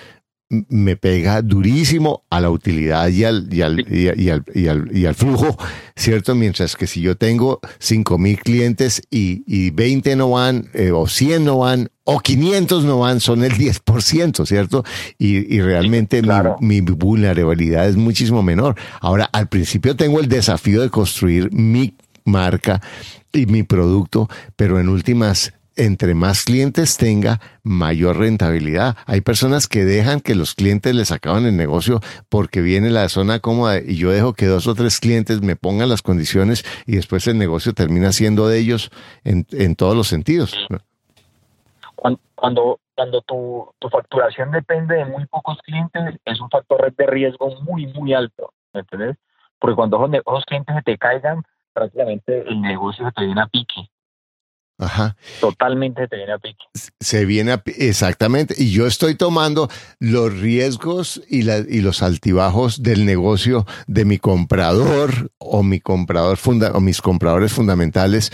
me 0.69 0.95
pega 0.95 1.41
durísimo 1.41 2.25
a 2.29 2.39
la 2.39 2.49
utilidad 2.49 3.07
y 3.09 3.23
al, 3.23 3.51
y 3.51 3.61
al, 3.61 3.79
y, 3.91 4.29
al, 4.29 4.43
y 4.91 5.05
al, 5.05 5.15
flujo, 5.15 5.57
¿cierto? 5.95 6.35
Mientras 6.35 6.75
que 6.75 6.87
si 6.87 7.01
yo 7.01 7.17
tengo 7.17 7.59
5 7.79 8.17
mil 8.17 8.39
clientes 8.39 9.01
y, 9.09 9.43
y 9.47 9.71
20 9.71 10.15
no 10.15 10.31
van, 10.31 10.69
eh, 10.73 10.91
o 10.91 11.07
100 11.07 11.45
no 11.45 11.59
van, 11.59 11.89
o 12.05 12.19
500 12.19 12.83
no 12.83 12.99
van, 12.99 13.19
son 13.19 13.43
el 13.43 13.53
10%, 13.53 14.45
¿cierto? 14.45 14.83
Y, 15.17 15.55
y 15.55 15.61
realmente 15.61 16.21
mi, 16.59 16.81
mi, 16.81 16.91
vulnerabilidad 16.91 17.87
es 17.87 17.95
muchísimo 17.95 18.43
menor. 18.43 18.75
Ahora, 18.99 19.29
al 19.31 19.47
principio 19.47 19.95
tengo 19.95 20.19
el 20.19 20.27
desafío 20.27 20.81
de 20.81 20.89
construir 20.89 21.51
mi 21.53 21.95
marca 22.25 22.81
y 23.31 23.45
mi 23.45 23.63
producto, 23.63 24.29
pero 24.55 24.79
en 24.79 24.89
últimas 24.89 25.53
entre 25.75 26.13
más 26.13 26.43
clientes 26.43 26.97
tenga, 26.97 27.41
mayor 27.63 28.17
rentabilidad. 28.17 28.95
Hay 29.07 29.21
personas 29.21 29.67
que 29.67 29.85
dejan 29.85 30.19
que 30.21 30.35
los 30.35 30.53
clientes 30.53 30.93
les 30.93 31.11
acaban 31.11 31.45
el 31.45 31.57
negocio 31.57 31.99
porque 32.29 32.61
viene 32.61 32.91
la 32.91 33.09
zona 33.09 33.39
cómoda 33.39 33.79
y 33.79 33.95
yo 33.95 34.11
dejo 34.11 34.33
que 34.33 34.45
dos 34.45 34.67
o 34.67 34.75
tres 34.75 34.99
clientes 34.99 35.41
me 35.41 35.55
pongan 35.55 35.89
las 35.89 36.03
condiciones 36.03 36.63
y 36.85 36.95
después 36.95 37.25
el 37.25 37.39
negocio 37.39 37.73
termina 37.73 38.11
siendo 38.11 38.47
de 38.47 38.59
ellos 38.59 38.91
en, 39.23 39.47
en 39.51 39.75
todos 39.75 39.95
los 39.95 40.07
sentidos. 40.07 40.55
Cuando, 42.35 42.79
cuando, 42.95 43.21
tu, 43.21 43.71
tu, 43.79 43.89
facturación 43.89 44.51
depende 44.51 44.95
de 44.95 45.05
muy 45.05 45.25
pocos 45.27 45.57
clientes, 45.61 46.19
es 46.25 46.41
un 46.41 46.49
factor 46.49 46.93
de 46.93 47.05
riesgo 47.07 47.55
muy, 47.61 47.87
muy 47.87 48.13
alto, 48.13 48.53
¿entendés? 48.73 49.15
Porque 49.57 49.75
cuando 49.77 50.05
esos, 50.11 50.43
clientes 50.43 50.75
se 50.75 50.81
te 50.81 50.97
caigan, 50.97 51.43
prácticamente 51.71 52.39
el 52.45 52.59
negocio 52.59 53.05
se 53.05 53.11
te 53.13 53.25
viene 53.25 53.41
a 53.41 53.47
pique. 53.47 53.89
Ajá. 54.79 55.15
Totalmente 55.39 56.01
se 56.01 56.07
te 56.09 56.17
viene 56.17 56.33
a 56.33 56.39
pique. 56.39 56.65
Se 56.99 57.23
viene 57.23 57.53
a 57.53 57.63
exactamente. 57.77 58.53
Y 58.57 58.73
yo 58.73 58.85
estoy 58.85 59.15
tomando 59.15 59.69
los 59.99 60.37
riesgos 60.37 61.21
y, 61.29 61.43
la, 61.43 61.59
y 61.59 61.79
los 61.79 62.03
altibajos 62.03 62.83
del 62.83 63.05
negocio 63.05 63.65
de 63.87 64.03
mi 64.03 64.17
comprador 64.17 65.31
o 65.37 65.63
mi 65.63 65.79
comprador 65.79 66.35
funda, 66.35 66.73
o 66.73 66.81
mis 66.81 67.01
compradores 67.01 67.53
fundamentales 67.53 68.33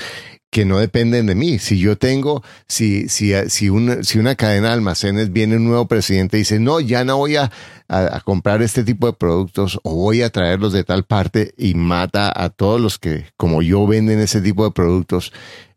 que 0.49 0.65
no 0.65 0.79
dependen 0.79 1.27
de 1.27 1.35
mí. 1.35 1.59
Si 1.59 1.79
yo 1.79 1.97
tengo, 1.97 2.43
si, 2.67 3.07
si, 3.09 3.33
si, 3.49 3.69
una, 3.69 4.03
si 4.03 4.19
una 4.19 4.35
cadena 4.35 4.69
de 4.69 4.73
almacenes 4.75 5.31
viene 5.31 5.57
un 5.57 5.65
nuevo 5.65 5.87
presidente 5.87 6.37
y 6.37 6.41
dice, 6.41 6.59
no, 6.59 6.79
ya 6.79 7.03
no 7.03 7.17
voy 7.17 7.35
a, 7.35 7.51
a, 7.87 8.19
comprar 8.21 8.61
este 8.61 8.83
tipo 8.83 9.07
de 9.07 9.13
productos 9.13 9.79
o 9.83 9.95
voy 9.95 10.21
a 10.21 10.29
traerlos 10.29 10.73
de 10.73 10.83
tal 10.83 11.03
parte 11.03 11.53
y 11.57 11.75
mata 11.75 12.31
a 12.35 12.49
todos 12.49 12.81
los 12.81 12.97
que, 12.97 13.25
como 13.37 13.61
yo, 13.61 13.85
venden 13.85 14.19
ese 14.19 14.41
tipo 14.41 14.63
de 14.63 14.71
productos, 14.71 15.31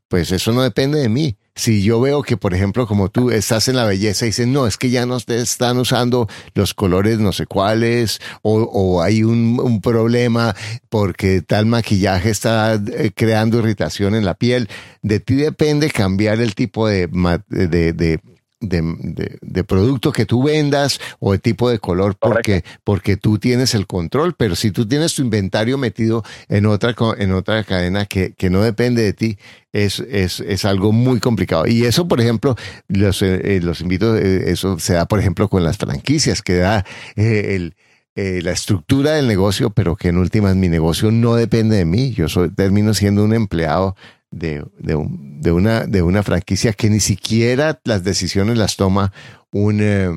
pues 0.08 0.32
eso 0.32 0.52
no 0.52 0.62
depende 0.62 1.00
de 1.00 1.08
mí. 1.08 1.36
Si 1.54 1.82
yo 1.82 2.00
veo 2.00 2.22
que, 2.22 2.38
por 2.38 2.54
ejemplo, 2.54 2.86
como 2.86 3.10
tú 3.10 3.30
estás 3.30 3.68
en 3.68 3.76
la 3.76 3.84
belleza 3.84 4.24
y 4.24 4.28
dicen, 4.28 4.52
no, 4.52 4.66
es 4.66 4.78
que 4.78 4.88
ya 4.88 5.04
no 5.04 5.20
te 5.20 5.38
están 5.38 5.78
usando 5.78 6.26
los 6.54 6.72
colores 6.72 7.18
no 7.18 7.32
sé 7.32 7.44
cuáles, 7.46 8.20
o, 8.40 9.02
hay 9.02 9.22
un, 9.22 9.80
problema 9.82 10.54
porque 10.88 11.42
tal 11.42 11.66
maquillaje 11.66 12.30
está 12.30 12.74
eh, 12.74 13.10
creando 13.14 13.58
irritación 13.58 14.14
en 14.14 14.24
la 14.24 14.34
piel, 14.34 14.68
de 15.02 15.20
ti 15.20 15.34
depende 15.34 15.90
cambiar 15.90 16.40
el 16.40 16.54
tipo 16.54 16.88
de, 16.88 17.08
de 17.48 17.92
de, 17.92 18.20
de, 18.62 19.64
producto 19.64 20.12
que 20.12 20.26
tú 20.26 20.42
vendas 20.42 21.00
o 21.20 21.32
de 21.32 21.38
tipo 21.38 21.68
de 21.68 21.78
color 21.78 22.16
porque, 22.18 22.64
porque 22.84 23.16
tú 23.16 23.38
tienes 23.38 23.74
el 23.74 23.86
control, 23.86 24.34
pero 24.34 24.56
si 24.56 24.70
tú 24.70 24.86
tienes 24.86 25.14
tu 25.14 25.22
inventario 25.22 25.78
metido 25.78 26.22
en 26.48 26.66
otra, 26.66 26.94
en 27.18 27.32
otra 27.32 27.64
cadena 27.64 28.06
que, 28.06 28.32
que 28.32 28.50
no 28.50 28.62
depende 28.62 29.02
de 29.02 29.12
ti, 29.12 29.38
es, 29.72 30.00
es, 30.00 30.40
es, 30.40 30.64
algo 30.64 30.92
muy 30.92 31.18
complicado. 31.18 31.66
Y 31.66 31.84
eso, 31.84 32.06
por 32.06 32.20
ejemplo, 32.20 32.56
los, 32.88 33.22
eh, 33.22 33.56
eh, 33.56 33.60
los 33.62 33.80
invito, 33.80 34.16
eh, 34.16 34.50
eso 34.50 34.78
se 34.78 34.94
da, 34.94 35.06
por 35.06 35.18
ejemplo, 35.18 35.48
con 35.48 35.64
las 35.64 35.78
franquicias, 35.78 36.42
que 36.42 36.56
da 36.56 36.84
el, 37.16 37.74
la 38.14 38.50
estructura 38.52 39.12
del 39.12 39.26
negocio, 39.26 39.70
pero 39.70 39.96
que 39.96 40.08
en 40.08 40.18
últimas 40.18 40.54
mi 40.56 40.68
negocio 40.68 41.10
no 41.10 41.34
depende 41.34 41.76
de 41.76 41.86
mí. 41.86 42.12
Yo 42.12 42.28
soy, 42.28 42.50
termino 42.50 42.92
siendo 42.92 43.24
un 43.24 43.32
empleado 43.32 43.96
de, 44.32 44.64
de, 44.78 44.96
de, 45.40 45.52
una, 45.52 45.86
de 45.86 46.02
una 46.02 46.22
franquicia 46.22 46.72
que 46.72 46.90
ni 46.90 47.00
siquiera 47.00 47.78
las 47.84 48.02
decisiones 48.02 48.58
las 48.58 48.76
toma 48.76 49.12
un... 49.52 49.80
Eh, 49.80 50.08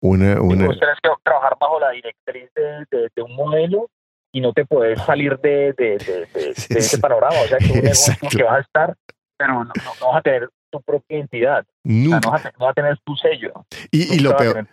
una, 0.00 0.40
una... 0.40 0.68
tienes 0.68 0.98
que 1.02 1.10
trabajar 1.24 1.56
bajo 1.60 1.80
la 1.80 1.90
directriz 1.90 2.48
de, 2.54 3.10
de, 3.14 3.22
un 3.22 3.34
modelo 3.34 3.90
y 4.30 4.40
no 4.40 4.52
te 4.52 4.64
puedes 4.64 5.02
salir 5.02 5.36
de, 5.40 5.72
de, 5.72 5.96
ese 6.54 6.98
panorama. 6.98 7.34
O 7.42 7.46
sea, 7.48 7.58
que 7.58 7.72
un 7.72 7.82
negocio 7.82 8.14
que 8.30 8.42
vas 8.44 8.58
a 8.58 8.60
estar, 8.60 8.94
pero 9.36 9.64
no, 9.64 9.64
no 9.64 10.06
vas 10.06 10.18
a 10.18 10.22
tener 10.22 10.48
tu 10.70 10.80
propia 10.82 11.18
identidad. 11.18 11.66
no, 11.84 12.20
va 12.20 12.68
a, 12.68 12.72
tener 12.72 12.98
tu 13.04 13.16
sello. 13.16 13.52
Y, 13.90 14.18
lo 14.20 14.36
peor, 14.36 14.68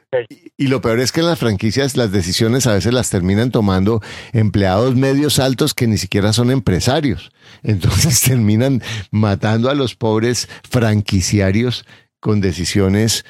y, 0.58 0.68
lo 0.68 0.82
peor 0.82 1.00
es 1.00 1.12
que 1.12 1.22
en 1.22 1.28
las 1.28 1.40
franquicias 1.40 1.96
las 1.98 2.12
decisiones 2.12 2.68
a 2.68 2.74
veces 2.74 2.94
las 2.94 3.10
terminan 3.10 3.52
tomando 3.52 4.02
empleados 4.34 4.96
medios 4.96 5.40
altos 5.40 5.74
que 5.74 5.88
ni 5.88 5.98
siquiera 5.98 6.34
son 6.34 6.52
empresarios. 6.52 7.32
Entonces 7.64 8.22
terminan 8.26 8.82
matando 9.12 9.70
a 9.70 9.76
los 9.76 9.96
pobres 9.96 10.50
franquiciarios 10.70 11.86
con 12.20 12.42
decisiones 12.42 13.26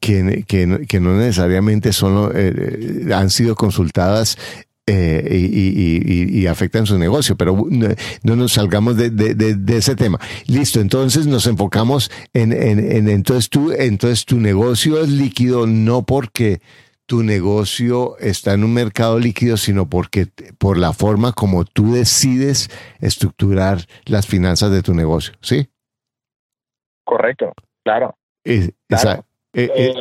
que, 0.00 0.44
que, 0.46 1.00
no 1.00 1.16
necesariamente 1.16 1.92
son, 1.92 2.30
eh, 2.34 2.52
eh, 3.08 3.14
han 3.14 3.30
sido 3.30 3.56
consultadas 3.56 4.38
eh, 4.90 6.30
y, 6.32 6.46
afectan 6.46 6.86
su 6.86 6.98
negocio, 6.98 7.36
pero 7.36 7.66
no, 8.22 8.36
nos 8.36 8.52
salgamos 8.52 8.96
de, 8.96 9.76
ese 9.76 9.96
tema. 9.96 10.18
Listo, 10.46 10.80
entonces 10.80 11.26
nos 11.26 11.46
enfocamos 11.46 12.10
en, 12.32 12.52
en, 12.52 13.08
entonces, 13.08 13.50
tú, 13.50 13.70
entonces 13.72 14.24
tu 14.24 14.40
negocio 14.40 15.02
es 15.02 15.10
líquido 15.10 15.66
no 15.66 16.02
porque 16.04 16.62
tu 17.04 17.22
negocio 17.22 18.16
está 18.18 18.54
en 18.54 18.64
un 18.64 18.72
mercado 18.72 19.18
líquido, 19.18 19.58
sino 19.58 19.88
porque 19.88 20.26
por 20.58 20.78
la 20.78 20.94
forma 20.94 21.32
como 21.32 21.64
tú 21.64 21.92
decides 21.92 22.70
estructurar 23.00 23.80
las 24.06 24.26
finanzas 24.26 24.70
de 24.70 24.82
tu 24.82 24.94
negocio, 24.94 25.34
¿sí? 25.42 25.68
Correcto, 27.04 27.52
claro. 27.84 28.16
Eh, 28.44 28.70
eh, 29.54 29.94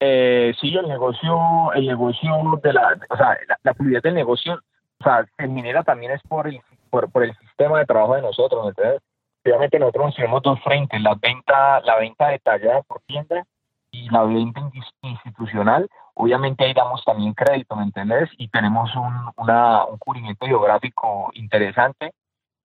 eh, 0.00 0.54
sí, 0.60 0.74
el 0.74 0.88
negocio, 0.88 1.72
el 1.74 1.86
negocio 1.86 2.58
de 2.62 2.72
la, 2.72 2.98
o 3.08 3.16
sea, 3.16 3.36
la, 3.62 3.74
fluidez 3.74 4.02
del 4.02 4.14
negocio, 4.14 4.54
o 4.54 5.04
sea, 5.04 5.26
se 5.36 5.42
genera 5.46 5.82
también 5.84 6.12
es 6.12 6.22
por 6.22 6.48
el, 6.48 6.60
por, 6.90 7.08
el 7.22 7.36
sistema 7.38 7.78
de 7.78 7.86
trabajo 7.86 8.16
de 8.16 8.22
nosotros, 8.22 8.66
entonces, 8.68 9.02
obviamente 9.44 9.78
nosotros 9.78 10.14
tenemos 10.16 10.42
dos 10.42 10.58
frentes, 10.62 11.00
la 11.02 11.14
venta, 11.14 11.80
la 11.80 11.96
venta 11.98 12.28
detallada 12.28 12.82
por 12.82 13.00
tienda 13.02 13.44
y 13.90 14.08
la 14.10 14.22
venta 14.22 14.62
institucional, 15.02 15.88
obviamente 16.14 16.64
ahí 16.64 16.72
damos 16.72 17.04
también 17.04 17.34
crédito, 17.34 17.76
¿me 17.76 17.84
entiendes? 17.84 18.30
Y 18.38 18.48
tenemos 18.48 18.94
un, 18.96 19.14
un 19.36 19.98
cubrimiento 19.98 20.46
geográfico 20.46 21.30
interesante, 21.34 22.12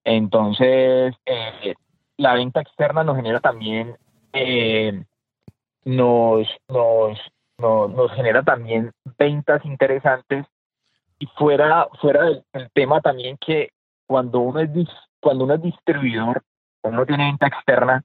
entonces, 0.05 1.15
eh, 1.25 1.73
la 2.17 2.33
venta 2.35 2.61
externa 2.61 3.03
nos 3.03 3.17
genera 3.17 3.39
también 3.41 3.97
eh, 4.31 5.03
nos, 5.85 6.47
nos, 6.67 7.19
nos, 7.59 8.11
genera 8.13 8.43
también 8.43 8.91
ventas 9.17 9.63
interesantes 9.63 10.45
y 11.19 11.27
fuera, 11.27 11.87
fuera 12.01 12.23
del, 12.23 12.43
tema 12.73 12.99
también 13.01 13.37
que 13.37 13.69
cuando 14.07 14.39
uno 14.39 14.59
es, 14.59 14.69
cuando 15.21 15.45
uno 15.45 15.53
es 15.53 15.61
distribuidor, 15.61 16.41
uno 16.83 17.05
tiene 17.05 17.25
venta 17.25 17.47
externa, 17.47 18.03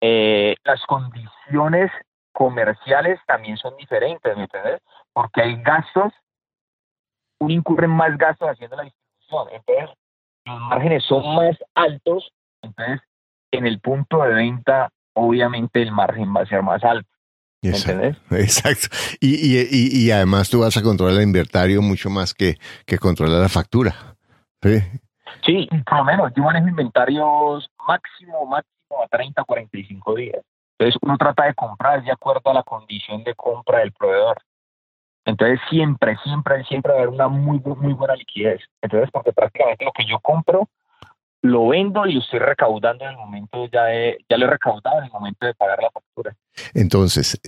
eh, 0.00 0.56
las 0.64 0.84
condiciones 0.86 1.92
comerciales 2.32 3.20
también 3.26 3.56
son 3.58 3.76
diferentes, 3.76 4.36
¿me 4.36 4.44
entiendes? 4.44 4.80
Porque 5.12 5.42
hay 5.42 5.62
gastos, 5.62 6.12
uno 7.38 7.52
incurre 7.52 7.86
más 7.86 8.16
gastos 8.16 8.48
haciendo 8.48 8.76
la 8.76 8.84
distribución, 8.84 9.48
entonces 9.52 9.96
los 10.46 10.60
márgenes 10.60 11.04
son 11.04 11.34
más 11.34 11.56
altos, 11.74 12.32
entonces 12.62 13.00
en 13.52 13.66
el 13.66 13.80
punto 13.80 14.22
de 14.22 14.34
venta 14.34 14.90
obviamente 15.14 15.82
el 15.82 15.92
margen 15.92 16.34
va 16.34 16.42
a 16.42 16.46
ser 16.46 16.62
más 16.62 16.82
alto. 16.84 17.09
Exacto. 17.62 18.34
Exacto. 18.36 18.88
Y, 19.20 19.34
y, 19.34 20.06
y, 20.06 20.10
además 20.10 20.48
tú 20.48 20.60
vas 20.60 20.76
a 20.76 20.82
controlar 20.82 21.16
el 21.16 21.22
inventario 21.22 21.82
mucho 21.82 22.08
más 22.08 22.32
que, 22.32 22.56
que 22.86 22.98
controlar 22.98 23.40
la 23.40 23.48
factura. 23.48 23.94
Sí. 24.62 24.78
Sí, 25.44 25.68
por 25.86 25.98
lo 25.98 26.04
menos 26.04 26.32
yo 26.36 26.42
manejo 26.42 26.68
inventarios 26.68 27.70
máximo, 27.86 28.46
máximo 28.46 29.02
a 29.02 29.08
30, 29.08 29.44
45 29.44 30.14
días. 30.14 30.42
Entonces 30.78 30.98
uno 31.02 31.16
trata 31.18 31.44
de 31.44 31.54
comprar 31.54 32.02
de 32.02 32.10
acuerdo 32.10 32.50
a 32.50 32.54
la 32.54 32.62
condición 32.62 33.22
de 33.24 33.34
compra 33.34 33.80
del 33.80 33.92
proveedor. 33.92 34.38
Entonces 35.24 35.60
siempre, 35.68 36.16
siempre, 36.24 36.64
siempre 36.64 36.92
va 36.92 36.98
a 36.98 37.02
haber 37.02 37.14
una 37.14 37.28
muy, 37.28 37.60
muy 37.60 37.92
buena 37.92 38.16
liquidez. 38.16 38.60
Entonces 38.82 39.10
porque 39.12 39.32
prácticamente 39.32 39.84
lo 39.84 39.92
que 39.92 40.06
yo 40.06 40.18
compro 40.20 40.68
lo 41.42 41.68
vendo 41.68 42.06
y 42.06 42.14
lo 42.14 42.20
estoy 42.20 42.38
recaudando 42.38 43.04
en 43.04 43.10
el 43.10 43.16
momento, 43.16 43.66
ya, 43.72 43.82
ya 44.28 44.36
lo 44.36 44.46
he 44.46 44.50
recaudado 44.50 44.98
en 44.98 45.04
el 45.04 45.10
momento 45.10 45.46
de 45.46 45.54
pagar 45.54 45.78
la 45.82 45.90
factura. 45.90 46.36
Entonces, 46.74 47.40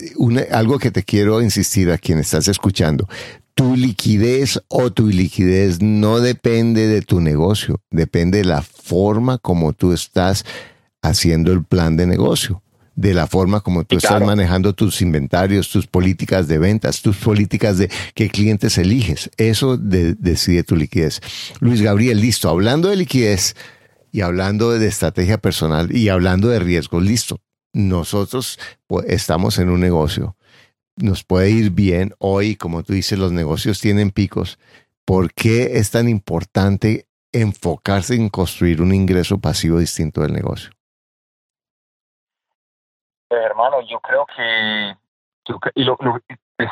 algo 0.51 0.79
que 0.79 0.91
te 0.91 1.03
quiero 1.03 1.41
insistir 1.41 1.91
a 1.91 1.97
quien 1.97 2.19
estás 2.19 2.47
escuchando, 2.47 3.07
tu 3.53 3.75
liquidez 3.75 4.59
o 4.67 4.91
tu 4.91 5.07
liquidez 5.07 5.81
no 5.81 6.19
depende 6.19 6.87
de 6.87 7.01
tu 7.01 7.21
negocio, 7.21 7.79
depende 7.91 8.39
de 8.39 8.45
la 8.45 8.61
forma 8.63 9.37
como 9.37 9.73
tú 9.73 9.93
estás 9.93 10.43
haciendo 11.01 11.51
el 11.51 11.63
plan 11.63 11.95
de 11.95 12.07
negocio 12.07 12.63
de 12.95 13.13
la 13.13 13.27
forma 13.27 13.61
como 13.61 13.83
tú 13.83 13.97
estás 13.97 14.21
manejando 14.21 14.73
tus 14.73 15.01
inventarios, 15.01 15.69
tus 15.69 15.87
políticas 15.87 16.47
de 16.47 16.59
ventas, 16.59 17.01
tus 17.01 17.17
políticas 17.17 17.77
de 17.77 17.89
qué 18.13 18.29
clientes 18.29 18.77
eliges. 18.77 19.31
Eso 19.37 19.77
decide 19.77 20.63
tu 20.63 20.75
liquidez. 20.75 21.19
Luis 21.59 21.81
Gabriel, 21.81 22.21
listo. 22.21 22.49
Hablando 22.49 22.89
de 22.89 22.95
liquidez, 22.97 23.55
y 24.13 24.21
hablando 24.21 24.69
de 24.69 24.87
estrategia 24.87 25.39
personal 25.39 25.91
y 25.91 26.09
hablando 26.09 26.47
de 26.47 26.59
riesgos, 26.59 27.03
listo. 27.03 27.39
Nosotros 27.73 28.59
pues, 28.85 29.07
estamos 29.07 29.57
en 29.57 29.69
un 29.69 29.81
negocio. 29.81 30.35
Nos 30.95 31.23
puede 31.23 31.49
ir 31.49 31.71
bien 31.71 32.13
hoy, 32.19 32.55
como 32.55 32.83
tú 32.83 32.93
dices, 32.93 33.17
los 33.17 33.31
negocios 33.31 33.81
tienen 33.81 34.11
picos. 34.11 34.59
¿Por 35.03 35.33
qué 35.33 35.77
es 35.79 35.89
tan 35.89 36.07
importante 36.07 37.07
enfocarse 37.31 38.13
en 38.13 38.29
construir 38.29 38.83
un 38.83 38.93
ingreso 38.93 39.39
pasivo 39.39 39.79
distinto 39.79 40.21
del 40.21 40.33
negocio? 40.33 40.69
Pues, 43.27 43.41
hermano, 43.43 43.77
yo 43.89 43.99
creo 43.99 44.27
que, 44.27 44.95
y 45.73 45.83
lo, 45.83 45.97
pues, 45.97 46.69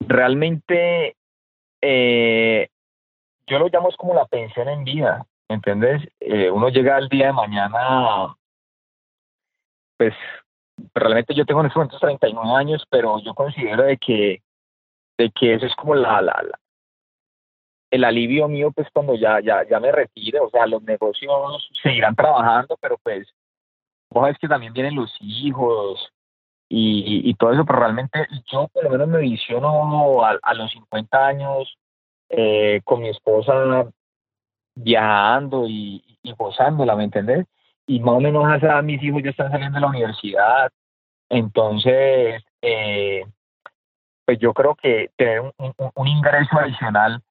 realmente 0.00 1.16
eh, 1.80 2.68
yo 3.46 3.58
lo 3.58 3.68
llamo 3.68 3.88
como 3.96 4.12
la 4.12 4.26
pensión 4.26 4.68
en 4.68 4.84
vida. 4.84 5.26
¿Entendés? 5.48 6.02
Eh, 6.20 6.50
uno 6.50 6.68
llega 6.68 6.96
al 6.96 7.08
día 7.08 7.26
de 7.26 7.32
mañana, 7.32 8.36
pues 9.96 10.14
realmente 10.94 11.34
yo 11.34 11.44
tengo 11.44 11.60
en 11.60 11.66
estos 11.66 11.76
momentos 11.76 12.00
39 12.00 12.50
años, 12.54 12.84
pero 12.90 13.18
yo 13.20 13.34
considero 13.34 13.84
de 13.84 13.96
que, 13.98 14.42
de 15.18 15.30
que 15.30 15.54
eso 15.54 15.66
es 15.66 15.74
como 15.76 15.94
la, 15.94 16.20
la, 16.20 16.44
el 17.90 18.04
alivio 18.04 18.48
mío, 18.48 18.72
pues 18.72 18.88
cuando 18.92 19.14
ya, 19.14 19.40
ya, 19.40 19.66
ya 19.68 19.80
me 19.80 19.92
retire, 19.92 20.40
o 20.40 20.50
sea, 20.50 20.66
los 20.66 20.82
negocios 20.82 21.70
seguirán 21.82 22.14
trabajando, 22.14 22.76
pero 22.80 22.98
pues, 23.02 23.28
vos 24.10 24.22
sabes 24.22 24.38
que 24.38 24.48
también 24.48 24.72
vienen 24.72 24.96
los 24.96 25.14
hijos 25.20 26.12
y, 26.68 27.32
todo 27.34 27.52
eso, 27.52 27.64
pero 27.64 27.78
realmente 27.78 28.26
yo 28.50 28.66
por 28.68 28.84
lo 28.84 28.90
menos 28.90 29.08
me 29.08 29.18
visiono 29.18 30.24
a, 30.24 30.36
a 30.42 30.54
los 30.54 30.70
50 30.72 31.26
años 31.26 31.78
eh, 32.28 32.80
con 32.84 33.02
mi 33.02 33.08
esposa 33.08 33.86
viajando 34.76 35.66
y, 35.66 36.04
y 36.22 36.32
gozándola, 36.32 36.94
¿me 36.94 37.04
entendés? 37.04 37.46
Y 37.86 38.00
más 38.00 38.14
o 38.14 38.20
menos 38.20 38.44
mis 38.84 39.02
hijos 39.02 39.22
ya 39.22 39.30
están 39.30 39.50
saliendo 39.50 39.76
de 39.76 39.80
la 39.80 39.88
universidad, 39.88 40.70
entonces, 41.28 42.42
eh, 42.62 43.24
pues 44.24 44.38
yo 44.38 44.52
creo 44.54 44.74
que 44.74 45.10
tener 45.16 45.40
un, 45.40 46.08
ingreso 46.08 46.58
adicional 46.58 47.22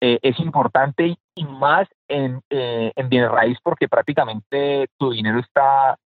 eh, 0.00 0.18
es 0.22 0.38
importante 0.40 1.16
y 1.34 1.44
más 1.44 1.88
en, 2.08 2.42
eh, 2.50 2.92
en 2.96 3.08
bienes 3.08 3.30
raíz 3.30 3.58
porque 3.62 3.88
prácticamente 3.88 4.88
tu 4.98 5.12
dinero 5.12 5.38
está 5.38 5.98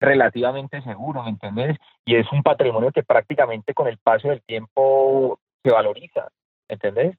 relativamente 0.00 0.82
seguro, 0.82 1.22
¿me 1.22 1.30
entendés? 1.30 1.78
Y 2.04 2.16
es 2.16 2.30
un 2.32 2.42
patrimonio 2.42 2.90
que 2.92 3.04
prácticamente 3.04 3.74
con 3.74 3.86
el 3.86 3.98
paso 3.98 4.28
del 4.28 4.42
tiempo 4.42 5.38
se 5.62 5.70
valoriza, 5.72 6.28
¿me 6.68 6.74
entendés? 6.74 7.16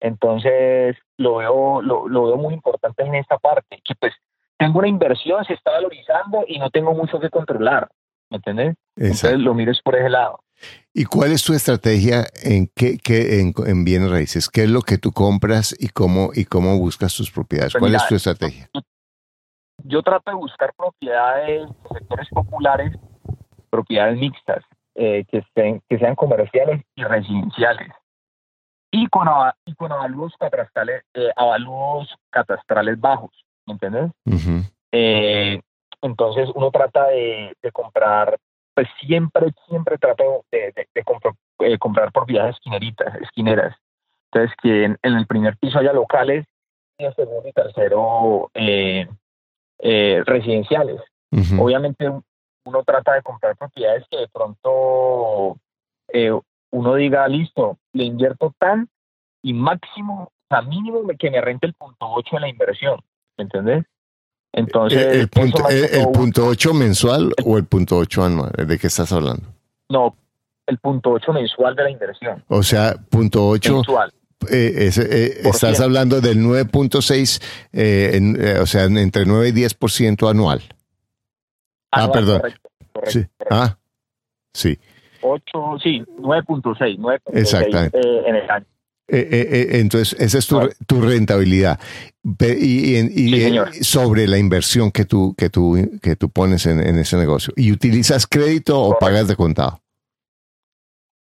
Entonces, 0.00 0.96
lo 1.16 1.36
veo, 1.36 1.82
lo, 1.82 2.08
lo 2.08 2.26
veo 2.26 2.36
muy 2.36 2.54
importante 2.54 3.02
en 3.02 3.14
esta 3.14 3.38
parte, 3.38 3.80
que 3.84 3.94
pues 3.94 4.12
tengo 4.58 4.78
una 4.78 4.88
inversión, 4.88 5.44
se 5.44 5.54
está 5.54 5.72
valorizando 5.72 6.44
y 6.46 6.58
no 6.58 6.70
tengo 6.70 6.94
mucho 6.94 7.18
que 7.20 7.30
controlar, 7.30 7.88
¿me 8.30 8.38
entiendes? 8.38 8.76
Entonces, 8.96 9.38
lo 9.38 9.54
mires 9.54 9.80
por 9.82 9.96
ese 9.96 10.10
lado. 10.10 10.40
¿Y 10.94 11.04
cuál 11.04 11.32
es 11.32 11.44
tu 11.44 11.52
estrategia 11.52 12.24
en 12.42 12.70
qué, 12.74 12.96
qué 12.96 13.40
en, 13.40 13.52
en, 13.66 13.84
bienes 13.84 14.10
raíces? 14.10 14.48
¿Qué 14.48 14.62
es 14.62 14.70
lo 14.70 14.80
que 14.80 14.96
tú 14.96 15.12
compras 15.12 15.76
y 15.78 15.88
cómo 15.88 16.30
y 16.34 16.46
cómo 16.46 16.78
buscas 16.78 17.14
tus 17.14 17.30
propiedades? 17.30 17.72
Pues 17.72 17.80
¿Cuál 17.80 17.94
es 17.94 18.08
tu 18.08 18.14
estrategia? 18.14 18.70
Yo, 19.84 20.02
trato 20.02 20.30
de 20.30 20.36
buscar 20.36 20.72
propiedades, 20.74 21.68
sectores 21.92 22.28
populares, 22.30 22.96
propiedades 23.68 24.18
mixtas, 24.18 24.64
eh, 24.94 25.26
que, 25.30 25.38
estén, 25.38 25.82
que 25.90 25.98
sean 25.98 26.14
comerciales 26.14 26.82
y 26.94 27.04
residenciales 27.04 27.92
y 28.90 29.06
con, 29.08 29.28
y 29.64 29.74
con 29.74 29.92
avalúos 29.92 30.32
catastrales, 30.38 31.02
eh, 31.14 31.30
catastrales 32.30 33.00
bajos, 33.00 33.30
¿me 33.66 33.74
entiendes? 33.74 34.12
Eh, 34.92 35.60
entonces 36.02 36.48
uno 36.54 36.70
trata 36.70 37.08
de, 37.08 37.56
comprar, 37.72 38.38
pues 38.74 38.88
siempre, 39.00 39.52
siempre 39.68 39.98
trato 39.98 40.44
de, 40.50 40.72
de, 40.74 40.88
eh, 41.60 41.78
comprar 41.78 42.12
propiedades 42.12 42.56
esquineritas, 42.56 43.14
esquineras. 43.16 43.76
Entonces 44.30 44.56
que 44.62 44.84
en, 44.84 44.98
el 45.02 45.26
primer 45.26 45.56
piso 45.56 45.78
haya 45.78 45.92
locales 45.92 46.46
y 46.98 47.04
en 47.04 47.08
el 47.08 47.14
segundo 47.14 47.48
y 47.48 47.52
tercero 47.52 48.50
residenciales. 50.24 51.00
Obviamente 51.58 52.10
uno 52.64 52.82
trata 52.82 53.14
de 53.14 53.22
comprar 53.22 53.56
propiedades 53.56 54.04
que 54.10 54.18
de 54.18 54.28
pronto 54.28 55.58
uno 56.70 56.94
diga, 56.94 57.26
listo, 57.28 57.78
le 57.92 58.04
invierto 58.04 58.54
tan 58.58 58.88
y 59.42 59.52
máximo, 59.52 60.24
o 60.24 60.46
sea, 60.48 60.62
mínimo 60.62 61.02
que 61.18 61.30
me 61.30 61.40
rente 61.40 61.66
el 61.66 61.74
punto 61.74 62.06
8 62.08 62.36
de 62.36 62.40
la 62.40 62.48
inversión, 62.48 63.00
¿me 63.36 63.44
entendés? 63.44 63.84
Entonces, 64.52 65.06
¿El, 65.14 65.28
punto, 65.28 65.68
el, 65.68 66.08
punto 66.12 66.46
8 66.46 66.72
mensual 66.72 67.32
o 67.44 67.58
el 67.58 67.64
punto 67.66 67.98
8 67.98 68.24
anual? 68.24 68.52
¿De 68.66 68.78
qué 68.78 68.86
estás 68.86 69.12
hablando? 69.12 69.42
No, 69.90 70.16
el 70.66 70.78
punto 70.78 71.10
8 71.10 71.32
mensual 71.32 71.76
de 71.76 71.82
la 71.82 71.90
inversión. 71.90 72.42
O 72.48 72.62
sea, 72.62 72.96
punto 73.10 73.46
8 73.48 73.74
mensual. 73.74 74.12
Eh, 74.50 74.90
eh, 74.96 75.40
estás 75.44 75.80
hablando 75.80 76.20
del 76.20 76.38
9.6, 76.38 77.42
eh, 77.72 78.58
o 78.60 78.66
sea, 78.66 78.84
entre 78.84 79.24
9 79.26 79.48
y 79.48 79.52
10% 79.52 80.30
anual. 80.30 80.62
ah, 81.90 82.10
perdón. 82.10 82.42
sí. 83.04 83.26
Ah, 83.50 83.76
sí. 84.52 84.78
8, 85.26 85.78
sí, 85.82 86.04
9.6, 86.18 86.98
9.6 86.98 87.90
eh, 87.92 88.22
en 88.26 88.36
el 88.36 88.50
año. 88.50 88.66
Eh, 89.08 89.28
eh, 89.30 89.66
entonces, 89.78 90.18
esa 90.20 90.38
es 90.38 90.46
tu, 90.46 90.58
tu 90.86 91.00
rentabilidad. 91.00 91.78
Y, 92.40 92.96
y, 92.96 93.84
sobre 93.84 94.26
la 94.26 94.38
inversión 94.38 94.90
que 94.90 95.04
tú, 95.04 95.34
que 95.38 95.48
tú, 95.48 95.76
que 96.02 96.16
tú 96.16 96.28
pones 96.28 96.66
en, 96.66 96.80
en 96.84 96.98
ese 96.98 97.16
negocio. 97.16 97.52
¿Y 97.56 97.70
utilizas 97.70 98.26
crédito 98.26 98.80
o 98.80 98.98
pagas 98.98 99.28
de 99.28 99.36
contado? 99.36 99.80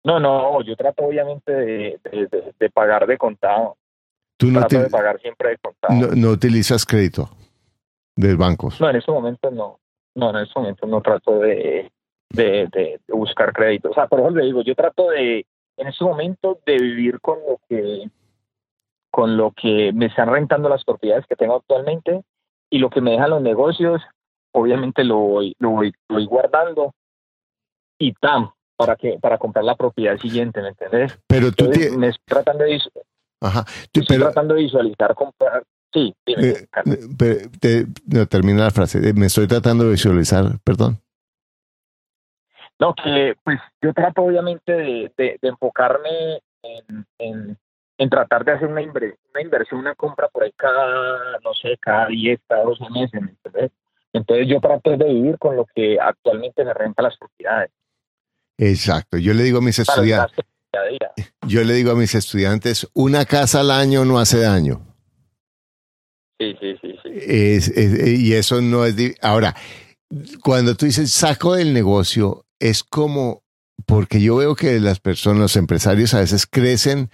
No, 0.04 0.18
no, 0.20 0.62
yo 0.62 0.76
trato 0.76 1.04
obviamente 1.04 1.52
de, 1.52 1.98
de, 2.58 2.70
pagar 2.70 3.06
de 3.06 3.16
contado. 3.18 3.76
Tú 4.36 4.48
no 4.48 4.60
trato 4.60 4.80
de 4.80 4.90
pagar 4.90 5.20
siempre 5.20 5.50
de 5.50 5.58
contado. 5.58 5.94
No, 5.94 6.08
no 6.14 6.30
utilizas 6.30 6.84
crédito 6.84 7.30
de 8.16 8.34
bancos. 8.34 8.80
No, 8.80 8.90
en 8.90 8.96
este 8.96 9.12
momento 9.12 9.50
no. 9.50 9.78
No, 10.14 10.30
en 10.30 10.44
este 10.44 10.58
momento 10.58 10.86
no 10.86 11.00
trato 11.00 11.38
de, 11.38 11.90
de, 12.32 12.68
de, 12.72 13.00
buscar 13.08 13.52
crédito. 13.52 13.90
O 13.90 13.94
sea, 13.94 14.06
por 14.06 14.20
ejemplo, 14.20 14.44
digo, 14.44 14.62
yo 14.62 14.74
trato 14.74 15.10
de, 15.10 15.46
en 15.76 15.86
este 15.86 16.04
momento, 16.04 16.58
de 16.66 16.78
vivir 16.78 17.20
con 17.20 17.38
lo 17.40 17.58
que 17.68 18.10
con 19.10 19.36
lo 19.36 19.50
que 19.52 19.92
me 19.92 20.06
están 20.06 20.30
rentando 20.30 20.70
las 20.70 20.84
propiedades 20.84 21.26
que 21.26 21.36
tengo 21.36 21.56
actualmente 21.56 22.22
y 22.70 22.78
lo 22.78 22.88
que 22.88 23.02
me 23.02 23.10
dejan 23.10 23.28
los 23.30 23.42
negocios 23.42 24.00
obviamente 24.54 25.04
lo 25.04 25.16
voy, 25.18 25.54
lo 25.58 25.70
voy, 25.70 25.92
lo 26.08 26.16
voy 26.16 26.26
guardando 26.26 26.94
y 27.98 28.12
tam, 28.14 28.50
para 28.76 28.96
que 28.96 29.18
para 29.20 29.38
comprar 29.38 29.64
la 29.64 29.76
propiedad 29.76 30.18
siguiente, 30.18 30.60
¿me 30.62 30.68
entendés? 30.68 31.18
Pero 31.26 31.52
tú 31.52 31.64
Entonces, 31.66 31.90
te- 31.92 31.98
me 31.98 32.08
estoy 32.08 32.24
tratando 32.26 32.64
de, 32.64 32.70
visu- 32.76 32.90
Ajá. 33.40 33.64
Tú- 33.92 34.00
estoy 34.00 34.16
pero, 34.16 34.24
tratando 34.30 34.54
de 34.54 34.62
visualizar 34.62 35.14
comprar. 35.14 35.62
Sí, 35.92 36.14
dime, 36.24 36.42
eh, 36.48 36.66
eh, 36.86 36.98
pero 37.18 37.50
te- 37.60 37.86
no, 38.06 38.26
termina 38.26 38.64
la 38.64 38.70
frase. 38.70 38.98
Eh, 39.06 39.12
Me 39.12 39.26
estoy 39.26 39.46
tratando 39.46 39.84
de 39.84 39.90
visualizar, 39.90 40.58
perdón. 40.64 40.98
No, 42.82 42.94
que 42.96 43.36
pues 43.44 43.60
yo 43.80 43.92
trato 43.94 44.22
obviamente 44.22 44.72
de, 44.72 45.12
de- 45.16 45.38
de 45.40 45.48
enfocarme 45.48 46.42
en, 46.64 47.06
en, 47.18 47.56
en 47.96 48.10
tratar 48.10 48.44
de 48.44 48.50
hacer 48.52 48.66
una, 48.66 48.80
inver- 48.82 49.16
una 49.32 49.40
inversión, 49.40 49.78
una 49.78 49.94
compra 49.94 50.26
por 50.26 50.42
ahí 50.42 50.50
cada, 50.56 51.38
no 51.44 51.54
sé, 51.54 51.78
cada 51.80 52.08
10, 52.08 52.40
cada 52.48 52.64
12 52.64 52.82
meses, 52.90 53.22
¿me 53.22 53.30
entiendes? 53.30 53.70
Entonces 54.12 54.48
yo 54.48 54.60
trato 54.60 54.90
de 54.96 55.04
vivir 55.04 55.38
con 55.38 55.54
lo 55.54 55.64
que 55.72 55.96
actualmente 56.00 56.64
me 56.64 56.74
renta 56.74 57.02
las 57.02 57.16
propiedades. 57.16 57.70
Exacto. 58.58 59.16
Yo 59.16 59.32
le 59.32 59.44
digo 59.44 59.58
a 59.58 59.62
mis 59.62 59.78
estudiantes, 59.78 60.44
yo 61.46 61.62
le 61.62 61.74
digo 61.74 61.92
a 61.92 61.94
mis 61.94 62.14
estudiantes, 62.16 62.90
una 62.94 63.24
casa 63.26 63.60
al 63.60 63.70
año 63.70 64.04
no 64.04 64.18
hace 64.18 64.40
daño. 64.40 64.80
Sí, 66.40 66.56
sí, 66.60 66.76
sí, 66.82 66.96
sí. 67.04 67.10
Es- 67.14 67.68
es- 67.68 68.08
y 68.20 68.34
eso 68.34 68.60
no 68.60 68.84
es... 68.84 68.96
Ahora, 69.22 69.54
cuando 70.42 70.74
tú 70.76 70.86
dices 70.86 71.12
saco 71.12 71.54
del 71.54 71.72
negocio, 71.72 72.44
es 72.62 72.84
como, 72.84 73.42
porque 73.86 74.20
yo 74.20 74.36
veo 74.36 74.54
que 74.54 74.78
las 74.78 75.00
personas, 75.00 75.40
los 75.40 75.56
empresarios 75.56 76.14
a 76.14 76.20
veces 76.20 76.46
crecen 76.46 77.10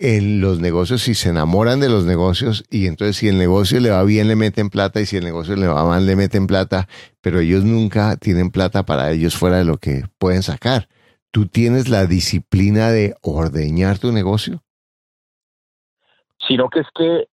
en 0.00 0.40
los 0.40 0.58
negocios 0.58 1.06
y 1.06 1.14
se 1.14 1.28
enamoran 1.28 1.78
de 1.78 1.88
los 1.88 2.04
negocios 2.04 2.64
y 2.68 2.88
entonces 2.88 3.16
si 3.16 3.28
el 3.28 3.38
negocio 3.38 3.78
le 3.78 3.90
va 3.90 4.02
bien 4.02 4.26
le 4.26 4.34
meten 4.34 4.68
plata 4.68 5.00
y 5.00 5.06
si 5.06 5.16
el 5.16 5.22
negocio 5.22 5.54
le 5.54 5.68
va 5.68 5.84
mal 5.84 6.04
le 6.04 6.16
meten 6.16 6.48
plata, 6.48 6.88
pero 7.20 7.38
ellos 7.38 7.62
nunca 7.62 8.16
tienen 8.16 8.50
plata 8.50 8.84
para 8.84 9.12
ellos 9.12 9.36
fuera 9.36 9.58
de 9.58 9.64
lo 9.64 9.76
que 9.76 10.02
pueden 10.18 10.42
sacar. 10.42 10.88
¿Tú 11.30 11.46
tienes 11.46 11.88
la 11.88 12.06
disciplina 12.06 12.90
de 12.90 13.14
ordeñar 13.22 14.00
tu 14.00 14.10
negocio? 14.10 14.64
Sino 16.48 16.68
que 16.68 16.80
es 16.80 16.88
que 16.96 17.28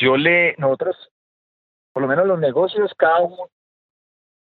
yo 0.00 0.16
le, 0.16 0.54
nosotros, 0.56 0.96
por 1.92 2.02
lo 2.02 2.08
menos 2.08 2.26
los 2.26 2.38
negocios, 2.38 2.90
cada 2.96 3.20
uno, 3.20 3.50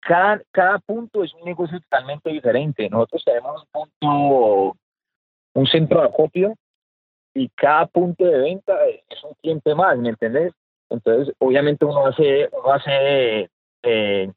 cada, 0.08 0.42
cada 0.52 0.80
punto 0.80 1.22
es 1.22 1.34
un 1.34 1.44
negocio 1.44 1.82
totalmente 1.82 2.30
diferente. 2.30 2.90
Nosotros 2.90 3.26
tenemos 3.26 3.62
un 3.74 3.90
punto, 4.00 4.78
un 5.54 5.68
centro 5.68 6.00
de 6.00 6.08
acopio 6.08 6.56
y 7.34 7.50
cada 7.50 7.86
punto 7.88 8.24
de 8.24 8.38
venta 8.40 8.74
es 9.10 9.22
un 9.26 9.34
cliente 9.42 9.76
más, 9.76 9.98
¿me 9.98 10.10
entendés? 10.10 10.54
Entonces, 10.90 11.36
obviamente 11.40 11.84
uno 11.84 12.08
hace, 12.08 12.50
uno 12.54 12.72
hace 12.72 13.50
eh, 13.84 14.32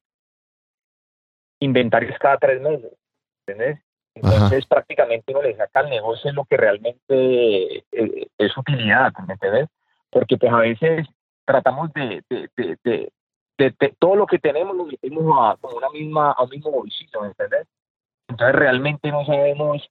inventarios 1.61 2.19
cada 2.19 2.37
tres 2.39 2.61
meses, 2.61 2.93
¿entendés? 3.47 3.79
Entonces, 4.17 4.67
prácticamente 4.67 5.33
uno 5.33 5.43
le 5.43 5.57
saca 5.57 5.81
al 5.81 5.91
negocio 5.91 6.33
lo 6.33 6.45
que 6.47 6.57
realmente 6.57 7.77
eh, 7.93 8.27
es 8.39 8.57
utilidad, 8.59 9.13
¿me 9.25 9.35
entiendes? 9.35 9.69
Porque 10.11 10.37
pues 10.37 10.53
a 10.53 10.59
veces 10.59 11.07
tratamos 11.45 11.93
de, 11.93 12.25
de, 12.29 12.77
de, 12.83 13.13
de, 13.61 13.75
de- 13.79 13.95
todo 13.99 14.17
lo 14.17 14.27
que 14.27 14.39
tenemos 14.39 14.75
lo 14.75 14.85
metemos 14.87 15.23
a 15.39 15.57
una 15.77 15.91
misma, 15.91 16.33
a 16.33 16.43
un 16.43 16.51
mismo 16.51 16.71
bolsillo, 16.71 17.21
¿me 17.21 17.29
entiendes? 17.29 17.67
Entonces 18.29 18.57
realmente 18.57 19.11
no 19.11 19.25
sabemos 19.25 19.89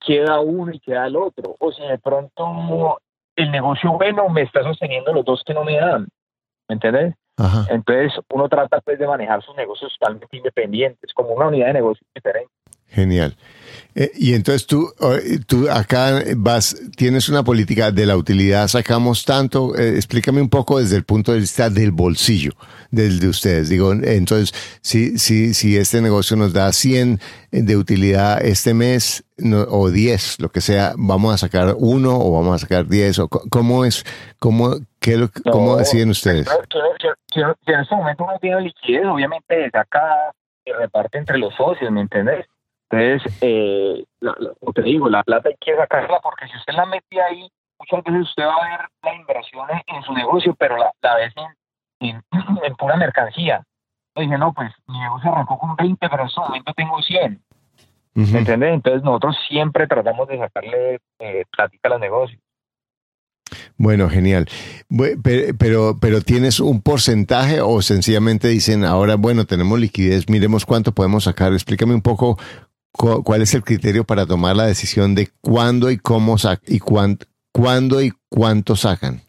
qué 0.00 0.22
da 0.22 0.40
uno 0.40 0.72
y 0.72 0.80
qué 0.80 0.94
da 0.94 1.06
el 1.06 1.16
otro. 1.16 1.56
O 1.58 1.72
si 1.72 1.82
de 1.82 1.98
pronto 1.98 3.00
el 3.36 3.50
negocio 3.50 3.92
bueno 3.92 4.28
me 4.28 4.42
está 4.42 4.62
sosteniendo 4.62 5.12
los 5.12 5.24
dos 5.24 5.42
que 5.44 5.54
no 5.54 5.64
me 5.64 5.76
dan, 5.76 6.08
¿me 6.68 6.74
entiendes? 6.74 7.14
Ajá. 7.36 7.66
Entonces 7.70 8.12
uno 8.32 8.48
trata 8.48 8.80
pues 8.80 8.98
de 8.98 9.06
manejar 9.06 9.42
sus 9.42 9.54
negocios 9.56 9.96
totalmente 9.98 10.36
independientes, 10.36 11.12
como 11.14 11.30
una 11.30 11.48
unidad 11.48 11.68
de 11.68 11.72
negocio 11.74 12.06
diferente. 12.14 12.50
Genial. 12.90 13.36
Eh, 13.94 14.10
y 14.14 14.34
entonces 14.34 14.66
tú, 14.66 14.92
eh, 15.00 15.38
tú 15.46 15.68
acá 15.68 16.22
vas, 16.36 16.76
tienes 16.96 17.28
una 17.28 17.42
política 17.42 17.90
de 17.90 18.06
la 18.06 18.16
utilidad, 18.16 18.68
sacamos 18.68 19.24
tanto, 19.24 19.76
eh, 19.76 19.96
explícame 19.96 20.40
un 20.40 20.48
poco 20.48 20.78
desde 20.78 20.96
el 20.96 21.04
punto 21.04 21.32
de 21.32 21.40
vista 21.40 21.70
del 21.70 21.90
bolsillo, 21.90 22.52
del 22.90 23.18
de 23.18 23.28
ustedes. 23.28 23.68
Digo, 23.68 23.92
entonces, 23.92 24.52
si, 24.80 25.18
si, 25.18 25.54
si 25.54 25.76
este 25.76 26.00
negocio 26.00 26.36
nos 26.36 26.52
da 26.52 26.72
100 26.72 27.20
de 27.50 27.76
utilidad 27.76 28.44
este 28.44 28.74
mes 28.74 29.24
no- 29.36 29.62
o 29.68 29.90
10, 29.90 30.38
lo 30.40 30.50
que 30.50 30.60
sea, 30.60 30.94
vamos 30.96 31.34
a 31.34 31.38
sacar 31.38 31.74
uno 31.76 32.16
o 32.16 32.32
vamos 32.32 32.54
a 32.56 32.58
sacar 32.58 32.86
10 32.86 33.18
o 33.18 33.28
cómo 33.28 33.84
es, 33.84 34.04
cómo, 34.38 34.76
qué, 35.00 35.16
lo 35.16 35.30
cómo 35.50 35.76
deciden 35.76 36.10
ustedes. 36.10 36.48
Si 37.32 37.40
en 37.40 37.80
este 37.80 37.94
momento 37.94 38.24
uno 38.24 38.38
tiene 38.40 38.60
liquidez, 38.62 39.04
obviamente 39.06 39.68
saca 39.72 40.00
y 40.64 40.70
reparte 40.72 41.18
entre 41.18 41.38
los 41.38 41.54
socios, 41.54 41.90
¿me 41.90 42.02
entendés? 42.02 42.46
Entonces, 42.90 43.38
eh, 43.40 44.04
la- 44.20 44.34
la- 44.38 44.52
como 44.58 44.72
te 44.72 44.82
digo, 44.82 45.08
la 45.08 45.22
plata 45.22 45.48
hay 45.48 45.56
que 45.60 45.76
sacarla 45.76 46.20
porque 46.20 46.48
si 46.48 46.56
usted 46.56 46.72
la 46.74 46.86
mete 46.86 47.20
ahí, 47.22 47.48
muchas 47.78 48.02
veces 48.04 48.28
usted 48.28 48.44
va 48.44 48.54
a 48.56 48.68
ver 48.78 48.88
la 49.02 49.14
inversión 49.14 49.66
en, 49.86 50.02
su 50.02 50.12
negocio, 50.12 50.54
pero 50.58 50.76
la, 50.76 50.90
la 51.00 51.14
ves 51.16 51.32
en, 52.00 52.08
en, 52.10 52.22
en 52.64 52.74
pura 52.76 52.96
mercancía. 52.96 53.62
Yo 54.16 54.22
dije, 54.22 54.36
no, 54.38 54.52
pues 54.52 54.72
mi 54.88 54.98
negocio 54.98 55.30
arrancó 55.32 55.58
con 55.58 55.76
20, 55.76 56.08
pero 56.08 56.22
en 56.22 56.28
este 56.28 56.40
momento 56.40 56.72
tengo 56.74 57.00
100. 57.00 57.42
Ujú. 58.16 58.32
¿Me 58.32 58.38
entiendes? 58.40 58.74
Entonces 58.74 59.02
nosotros 59.04 59.36
siempre 59.48 59.86
tratamos 59.86 60.26
de 60.26 60.38
sacarle 60.38 60.98
eh, 61.20 61.44
plática 61.50 61.88
a 61.88 61.90
los 61.92 62.00
negocios. 62.00 62.40
Bueno, 63.76 64.08
genial. 64.08 64.46
Bu- 64.88 65.20
pe- 65.22 65.54
Pero, 65.54 65.96
pero 66.00 66.20
tienes 66.20 66.60
un 66.60 66.82
porcentaje 66.82 67.60
o 67.60 67.80
sencillamente 67.82 68.48
dicen 68.48 68.84
ahora, 68.84 69.14
bueno, 69.16 69.44
tenemos 69.46 69.78
liquidez, 69.78 70.28
miremos 70.28 70.66
cuánto 70.66 70.92
podemos 70.92 71.24
sacar. 71.24 71.52
Explícame 71.52 71.94
un 71.94 72.02
poco 72.02 72.36
cuál 72.92 73.42
es 73.42 73.54
el 73.54 73.62
criterio 73.62 74.04
para 74.04 74.26
tomar 74.26 74.56
la 74.56 74.64
decisión 74.64 75.14
de 75.14 75.28
cuándo 75.40 75.90
y 75.90 75.98
cómo 75.98 76.36
y 76.66 76.78
cuánto, 76.78 77.26
cuándo 77.52 78.00
y 78.02 78.12
cuánto 78.28 78.76
sacan. 78.76 79.20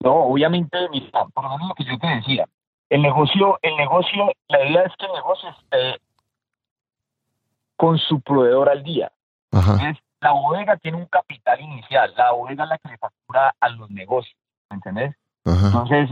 No, 0.00 0.14
obviamente, 0.24 0.76
mira, 0.90 1.24
por 1.32 1.44
lo 1.44 1.58
menos 1.58 1.72
que 1.76 1.84
yo 1.84 1.98
te 1.98 2.06
decía, 2.08 2.44
el 2.88 3.02
negocio, 3.02 3.58
el 3.62 3.76
negocio, 3.76 4.32
la 4.48 4.68
idea 4.68 4.82
es 4.82 4.92
que 4.98 5.06
el 5.06 5.12
negocio 5.12 5.48
esté 5.50 6.00
con 7.76 7.98
su 7.98 8.20
proveedor 8.20 8.68
al 8.68 8.82
día. 8.82 9.12
Ajá. 9.52 9.72
Entonces, 9.72 10.04
la 10.20 10.32
bodega 10.32 10.76
tiene 10.76 10.98
un 10.98 11.06
capital 11.06 11.60
inicial, 11.60 12.12
la 12.16 12.32
bodega 12.32 12.64
es 12.64 12.70
la 12.70 12.78
que 12.78 12.88
le 12.88 12.98
factura 12.98 13.54
a 13.60 13.68
los 13.70 13.90
negocios, 13.90 14.36
¿me 14.70 14.76
entendés? 14.76 15.14
Ajá. 15.44 15.66
Entonces, 15.66 16.10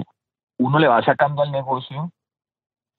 uno 0.58 0.78
le 0.78 0.88
va 0.88 1.02
sacando 1.02 1.42
al 1.42 1.50
negocio 1.50 2.12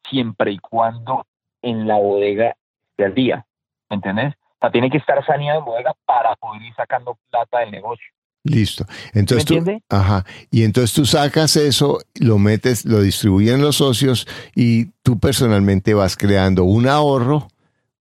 siempre 0.10 0.52
y 0.52 0.60
cuando 0.60 1.26
en 1.62 1.88
la 1.88 1.98
bodega 1.98 2.56
al 3.06 3.14
día, 3.14 3.46
¿me 3.90 3.96
entendés? 3.96 4.34
O 4.34 4.58
sea, 4.62 4.72
tiene 4.72 4.90
que 4.90 4.98
estar 4.98 5.24
saneado 5.26 5.60
en 5.60 5.66
bodega 5.66 5.96
para 6.06 6.36
poder 6.36 6.62
ir 6.62 6.74
sacando 6.76 7.18
plata 7.30 7.60
del 7.60 7.72
negocio. 7.72 8.06
Listo. 8.44 8.86
Entonces 9.14 9.46
tú, 9.46 9.56
entiende? 9.56 9.84
ajá. 9.90 10.26
Y 10.50 10.64
entonces 10.64 10.94
tú 10.94 11.06
sacas 11.06 11.56
eso, 11.56 12.00
lo 12.20 12.40
metes, 12.40 12.86
lo 12.86 13.02
distribuyen 13.02 13.62
los 13.62 13.78
socios 13.78 14.28
y 14.56 14.86
tú 15.04 15.20
personalmente 15.20 15.94
vas 15.94 16.18
creando 16.18 16.64
un 16.64 16.88
ahorro 16.88 17.48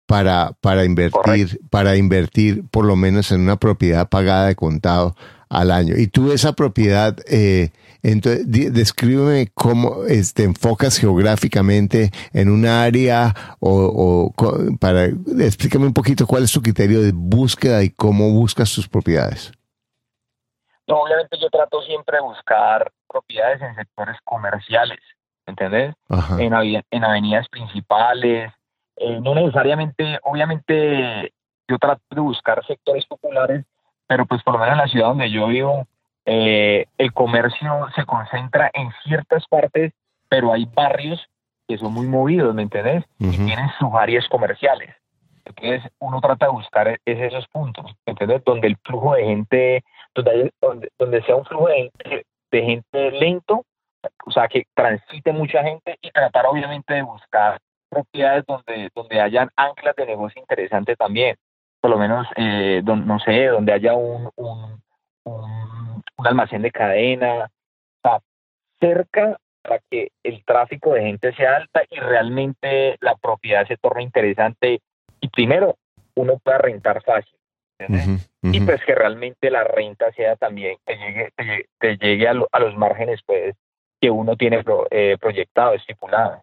para, 0.07 0.53
para 0.61 0.85
invertir, 0.85 1.61
para 1.71 1.97
invertir 1.97 2.65
por 2.71 2.85
lo 2.85 2.97
menos 2.97 3.31
en 3.33 3.43
una 3.43 3.57
propiedad 3.57 4.09
pagada 4.09 4.47
de 4.47 4.57
contado 4.57 5.15
al 5.51 5.71
año. 5.71 5.95
Y 5.97 6.07
tú 6.07 6.33
esa 6.33 6.53
propiedad, 6.55 7.17
eh, 7.29 7.71
entonces, 8.03 8.45
descríbeme 8.73 9.49
cómo 9.53 10.05
te 10.35 10.45
enfocas 10.45 10.99
geográficamente 10.99 12.11
en 12.33 12.49
un 12.49 12.65
área 12.65 13.35
o, 13.61 14.33
para, 14.81 15.05
explícame 15.05 15.87
un 15.87 15.93
poquito 15.93 16.27
cuál 16.27 16.45
es 16.45 16.53
tu 16.53 16.63
criterio 16.63 17.03
de 17.03 17.13
búsqueda 17.13 17.83
y 17.83 17.91
cómo 17.91 18.31
buscas 18.31 18.73
tus 18.75 18.89
propiedades. 18.89 19.53
No, 20.87 21.03
obviamente 21.03 21.37
yo 21.39 21.51
trato 21.51 21.83
siempre 21.83 22.17
de 22.17 22.23
buscar 22.23 22.91
propiedades 23.09 23.61
en 23.61 23.75
sectores 23.75 24.17
comerciales, 24.25 24.99
¿entendés? 25.47 25.95
En, 26.39 26.53
en 26.55 27.05
avenidas 27.05 27.49
principales, 27.49 28.53
eh, 28.97 29.21
no 29.21 29.35
necesariamente, 29.35 30.19
obviamente 30.23 31.33
yo 31.69 31.79
trato 31.79 32.03
de 32.11 32.21
buscar 32.21 32.65
sectores 32.67 33.07
populares, 33.07 33.65
pero 34.11 34.27
pues 34.27 34.43
por 34.43 34.55
lo 34.55 34.59
menos 34.59 34.73
en 34.73 34.79
la 34.79 34.89
ciudad 34.89 35.07
donde 35.07 35.31
yo 35.31 35.47
vivo, 35.47 35.87
eh, 36.27 36.87
el 36.99 37.13
comercio 37.13 37.87
se 37.95 38.05
concentra 38.05 38.69
en 38.75 38.91
ciertas 39.05 39.47
partes, 39.47 39.93
pero 40.29 40.53
hay 40.53 40.65
barrios 40.65 41.25
que 41.69 41.79
son 41.79 41.95
muy 41.95 42.09
movidos, 42.09 42.53
¿me 42.53 42.63
entendés? 42.63 43.05
Ujú. 43.21 43.31
tienen 43.47 43.71
sus 43.79 43.95
áreas 43.95 44.27
comerciales. 44.29 44.93
Entonces 45.45 45.83
uno 46.01 46.21
trata 46.21 46.47
de 46.47 46.53
buscar 46.53 46.89
es 46.89 46.99
esos 47.05 47.47
puntos, 47.49 47.87
¿entendés? 48.05 48.43
Donde 48.45 48.67
el 48.67 48.77
flujo 48.85 49.15
de 49.15 49.25
gente, 49.27 49.85
donde, 50.13 50.31
hay- 50.33 50.51
donde, 50.61 50.89
donde 50.99 51.23
sea 51.23 51.37
un 51.37 51.45
flujo 51.45 51.69
de 51.69 51.77
gente, 51.77 52.27
de 52.51 52.63
gente 52.65 53.11
lento, 53.13 53.65
o 54.27 54.31
sea, 54.33 54.49
que 54.49 54.65
transite 54.75 55.33
mucha 55.33 55.63
gente 55.63 55.99
y 56.03 56.11
tratar 56.11 56.47
obviamente 56.47 56.95
de 56.95 57.03
buscar 57.03 57.61
propiedades 57.89 58.45
donde, 58.47 58.89
donde 58.93 59.21
hayan 59.21 59.51
anclas 59.55 59.95
de 59.95 60.07
negocio 60.07 60.41
interesante 60.41 60.97
también. 60.97 61.37
Por 61.81 61.91
lo 61.91 61.99
menos, 61.99 62.27
eh, 62.37 62.81
don- 62.85 63.07
no 63.07 63.19
sé, 63.21 63.47
donde 63.47 63.73
haya 63.73 63.95
un, 63.95 64.31
un, 64.37 64.83
un, 65.25 66.03
un 66.17 66.27
almacén 66.27 66.63
de 66.63 66.71
cadena, 66.71 67.51
o 68.03 68.09
sea, 68.09 68.21
cerca 68.81 69.39
para 69.63 69.81
que 69.91 70.11
el 70.23 70.45
tráfico 70.45 70.95
de 70.95 71.03
gente 71.03 71.35
sea 71.35 71.57
alta 71.57 71.83
y 71.91 71.99
realmente 71.99 72.97
la 73.01 73.15
propiedad 73.17 73.67
se 73.67 73.77
torne 73.77 74.03
interesante 74.03 74.81
y 75.21 75.29
primero 75.29 75.77
uno 76.15 76.39
pueda 76.39 76.59
rentar 76.59 77.03
fácil. 77.03 77.39
Y 78.43 78.61
pues 78.61 78.85
que 78.85 78.95
realmente 78.95 79.51
la 79.51 79.65
renta 79.65 80.13
sea 80.13 80.37
también, 80.37 80.77
que 80.87 80.97
llegue, 80.97 81.31
te, 81.79 81.97
llegue 81.97 82.29
a, 82.29 82.35
los 82.35 82.77
márgenes 82.77 83.21
pues 83.25 83.55
que 84.01 84.11
uno 84.11 84.37
tiene 84.37 84.63
eh, 84.91 85.17
proyectado, 85.21 85.75
estipulado. 85.75 86.43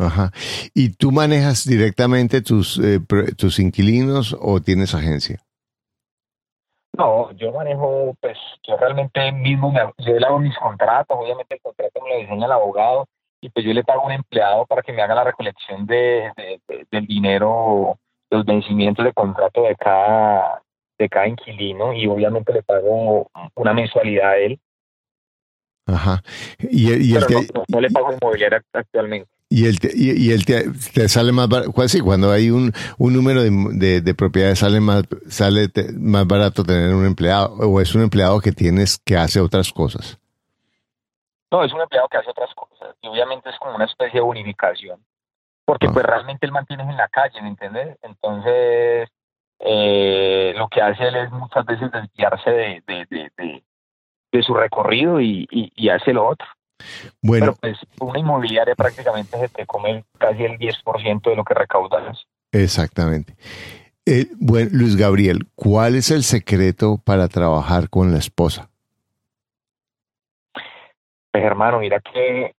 Ajá. 0.00 0.30
¿Y 0.74 0.94
tú 0.96 1.12
manejas 1.12 1.66
directamente 1.66 2.40
tus, 2.40 2.78
eh, 2.78 3.00
tus 3.36 3.58
inquilinos 3.58 4.34
o 4.40 4.60
tienes 4.60 4.94
agencia? 4.94 5.38
No, 6.96 7.30
yo 7.32 7.52
manejo, 7.52 8.16
pues 8.20 8.36
yo 8.66 8.76
realmente 8.78 9.30
mismo, 9.32 9.70
me, 9.70 9.80
yo 9.98 10.18
le 10.18 10.26
hago 10.26 10.38
mis 10.38 10.56
contratos, 10.58 11.16
obviamente 11.18 11.54
el 11.54 11.60
contrato 11.60 12.00
me 12.02 12.14
lo 12.14 12.20
diseña 12.20 12.46
el 12.46 12.52
abogado 12.52 13.06
y 13.42 13.50
pues 13.50 13.64
yo 13.64 13.72
le 13.72 13.84
pago 13.84 14.02
a 14.02 14.06
un 14.06 14.12
empleado 14.12 14.66
para 14.66 14.82
que 14.82 14.92
me 14.92 15.02
haga 15.02 15.14
la 15.14 15.24
recolección 15.24 15.86
de, 15.86 16.30
del 16.90 17.06
dinero, 17.06 17.98
los 18.30 18.44
vencimientos 18.44 19.04
de 19.04 19.12
contrato 19.12 19.62
de 19.62 19.76
cada, 19.76 20.62
de 20.98 21.08
cada 21.08 21.28
inquilino 21.28 21.92
y 21.92 22.06
obviamente 22.06 22.52
le 22.52 22.62
pago 22.62 23.30
una 23.54 23.74
mensualidad 23.74 24.30
a 24.30 24.38
él. 24.38 24.60
Ajá. 25.86 26.22
Y, 26.58 26.90
y 26.90 27.14
el 27.14 27.24
no, 27.68 27.80
le 27.80 27.90
pago 27.90 28.12
inmobiliaria 28.12 28.62
actualmente. 28.72 29.30
Y 29.52 29.66
él, 29.66 29.80
te, 29.80 29.90
y, 29.92 30.30
él 30.30 30.44
te, 30.44 31.08
sale 31.08 31.32
más 31.32 31.48
barato, 31.48 31.72
pues 31.72 31.90
sí, 31.90 32.00
cuando 32.00 32.30
hay 32.30 32.50
un, 32.50 32.72
un 32.98 33.12
número 33.12 33.42
de, 33.42 34.00
de, 34.00 34.14
propiedades 34.14 34.60
sale 34.60 34.78
más 34.78 35.02
sale 35.28 35.68
más 35.98 36.24
barato 36.24 36.62
tener 36.62 36.94
un 36.94 37.04
empleado 37.04 37.52
o 37.54 37.80
es 37.80 37.92
un 37.96 38.02
empleado 38.02 38.40
que 38.40 38.52
tienes 38.52 38.98
que 39.04 39.16
hace 39.16 39.40
otras 39.40 39.72
cosas. 39.72 40.20
No, 41.50 41.64
es 41.64 41.72
un 41.72 41.80
empleado 41.80 42.06
que 42.08 42.18
hace 42.18 42.30
otras 42.30 42.54
cosas 42.54 42.94
y 43.02 43.08
obviamente 43.08 43.50
es 43.50 43.58
como 43.58 43.74
una 43.74 43.86
especie 43.86 44.20
de 44.20 44.24
unificación 44.24 45.00
porque 45.64 45.88
ah. 45.88 45.90
pues 45.92 46.06
realmente 46.06 46.46
él 46.46 46.52
mantiene 46.52 46.84
en 46.84 46.96
la 46.96 47.08
calle, 47.08 47.42
¿me 47.42 47.48
entiendes? 47.48 47.98
Entonces 48.02 49.08
eh, 49.58 50.54
lo 50.56 50.68
que 50.68 50.80
hace 50.80 51.08
él 51.08 51.16
es 51.16 51.30
muchas 51.32 51.66
veces 51.66 51.90
desviarse 51.90 52.50
de, 52.50 52.82
de, 52.86 53.06
de, 53.36 53.64
de 54.30 54.42
su 54.44 54.54
recorrido 54.54 55.20
y, 55.20 55.48
y, 55.50 55.72
y 55.74 55.88
hace 55.88 56.12
lo 56.12 56.28
otro. 56.28 56.46
Bueno, 57.22 57.54
Pero 57.60 57.74
pues 57.74 57.78
una 58.00 58.18
inmobiliaria 58.18 58.74
prácticamente 58.74 59.38
se 59.38 59.48
te 59.48 59.66
come 59.66 60.04
casi 60.18 60.44
el 60.44 60.58
10% 60.58 61.30
de 61.30 61.36
lo 61.36 61.44
que 61.44 61.54
recaudas. 61.54 62.26
Exactamente. 62.52 63.34
Eh, 64.06 64.26
bueno, 64.38 64.70
Luis 64.72 64.96
Gabriel, 64.96 65.46
¿cuál 65.54 65.94
es 65.94 66.10
el 66.10 66.22
secreto 66.22 66.98
para 67.04 67.28
trabajar 67.28 67.88
con 67.90 68.12
la 68.12 68.18
esposa? 68.18 68.70
Pues 71.30 71.44
hermano, 71.44 71.78
mira 71.78 72.00
que 72.00 72.54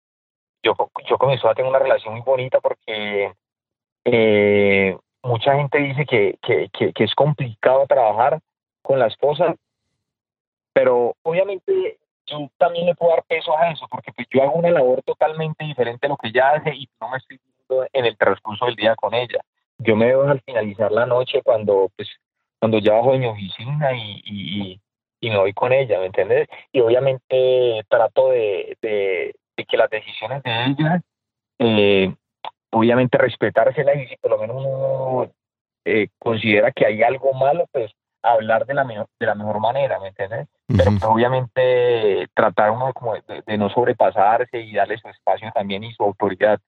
yo, 0.62 0.74
yo 1.08 1.18
con 1.18 1.28
mi 1.28 1.34
esposa 1.34 1.54
tengo 1.54 1.70
una 1.70 1.78
relación 1.78 2.14
muy 2.14 2.22
bonita 2.22 2.60
porque 2.60 3.32
eh, 4.04 4.96
mucha 5.22 5.56
gente 5.56 5.78
dice 5.78 6.06
que, 6.06 6.38
que, 6.42 6.68
que, 6.72 6.92
que 6.92 7.04
es 7.04 7.14
complicado 7.14 7.86
trabajar 7.86 8.40
con 8.82 8.98
la 8.98 9.06
esposa, 9.06 9.56
pero 10.72 11.14
obviamente 11.22 11.98
yo 12.30 12.50
también 12.58 12.86
le 12.86 12.94
puedo 12.94 13.12
dar 13.12 13.24
peso 13.24 13.56
a 13.56 13.70
eso, 13.70 13.86
porque 13.90 14.12
pues 14.12 14.26
yo 14.30 14.42
hago 14.42 14.52
una 14.52 14.70
labor 14.70 15.02
totalmente 15.02 15.64
diferente 15.64 16.06
a 16.06 16.10
lo 16.10 16.16
que 16.16 16.28
ella 16.28 16.52
hace 16.52 16.74
y 16.74 16.88
no 17.00 17.10
me 17.10 17.18
estoy 17.18 17.38
viendo 17.38 17.88
en 17.92 18.04
el 18.06 18.16
transcurso 18.16 18.66
del 18.66 18.76
día 18.76 18.94
con 18.96 19.14
ella. 19.14 19.40
Yo 19.78 19.96
me 19.96 20.06
veo 20.06 20.28
al 20.28 20.40
finalizar 20.42 20.92
la 20.92 21.06
noche 21.06 21.42
cuando 21.42 21.90
pues 21.96 22.08
cuando 22.58 22.78
ya 22.78 22.92
bajo 22.92 23.12
de 23.12 23.18
mi 23.18 23.26
oficina 23.26 23.92
y, 23.96 24.80
y, 25.20 25.30
me 25.30 25.38
voy 25.38 25.52
con 25.52 25.72
ella, 25.72 25.98
¿me 25.98 26.06
entiendes? 26.06 26.48
Y 26.72 26.80
obviamente 26.80 27.84
trato 27.88 28.30
de, 28.30 28.76
de, 28.82 29.34
que 29.68 29.76
las 29.76 29.90
decisiones 29.90 30.42
de 30.42 30.64
ella, 30.66 31.02
eh, 31.58 32.14
obviamente 32.70 33.18
respetárselas 33.18 33.96
y 33.96 34.06
si 34.08 34.16
por 34.16 34.30
lo 34.30 34.38
menos 34.38 34.56
uno 34.56 35.30
eh, 35.84 36.08
considera 36.18 36.72
que 36.72 36.86
hay 36.86 37.02
algo 37.02 37.32
malo, 37.34 37.66
pues 37.72 37.92
hablar 38.22 38.66
de 38.66 38.74
la, 38.74 38.84
de 38.84 39.26
la 39.26 39.34
mejor 39.34 39.60
manera, 39.60 39.98
¿me 40.00 40.08
entiendes? 40.08 40.48
Pero 40.76 40.90
pues, 40.90 41.04
obviamente 41.04 42.28
tratar 42.34 42.70
uno 42.70 42.92
como 42.92 43.14
de, 43.14 43.58
no 43.58 43.70
sobrepasarse 43.70 44.60
y 44.60 44.74
darle 44.74 44.98
su 44.98 45.08
espacio 45.08 45.50
también 45.54 45.84
y 45.84 45.92
su 45.92 46.02
autoridad. 46.02 46.60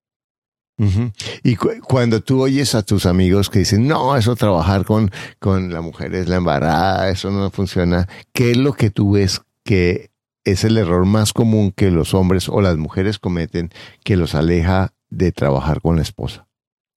Y 1.44 1.54
cuando 1.56 2.22
tú 2.22 2.42
oyes 2.42 2.74
a 2.74 2.82
tus 2.82 3.06
amigos 3.06 3.50
que 3.50 3.60
dicen, 3.60 3.86
no, 3.86 4.16
eso 4.16 4.34
trabajar 4.34 4.84
con, 4.84 5.12
con 5.38 5.72
la 5.72 5.80
mujer 5.80 6.12
es 6.14 6.28
la 6.28 6.36
embarada, 6.36 7.08
eso 7.08 7.30
no 7.30 7.50
funciona, 7.50 8.08
¿qué 8.32 8.50
es 8.50 8.56
lo 8.56 8.72
que 8.72 8.90
tú 8.90 9.12
ves 9.12 9.42
que 9.62 10.10
es 10.44 10.64
el 10.64 10.76
error 10.78 11.06
más 11.06 11.32
común 11.32 11.70
que 11.70 11.92
los 11.92 12.14
hombres 12.14 12.48
o 12.48 12.60
las 12.60 12.78
mujeres 12.78 13.20
cometen 13.20 13.70
que 14.02 14.16
los 14.16 14.34
aleja 14.34 14.92
de 15.08 15.30
trabajar 15.30 15.80
con 15.80 15.96
la 15.96 16.02
esposa 16.02 16.48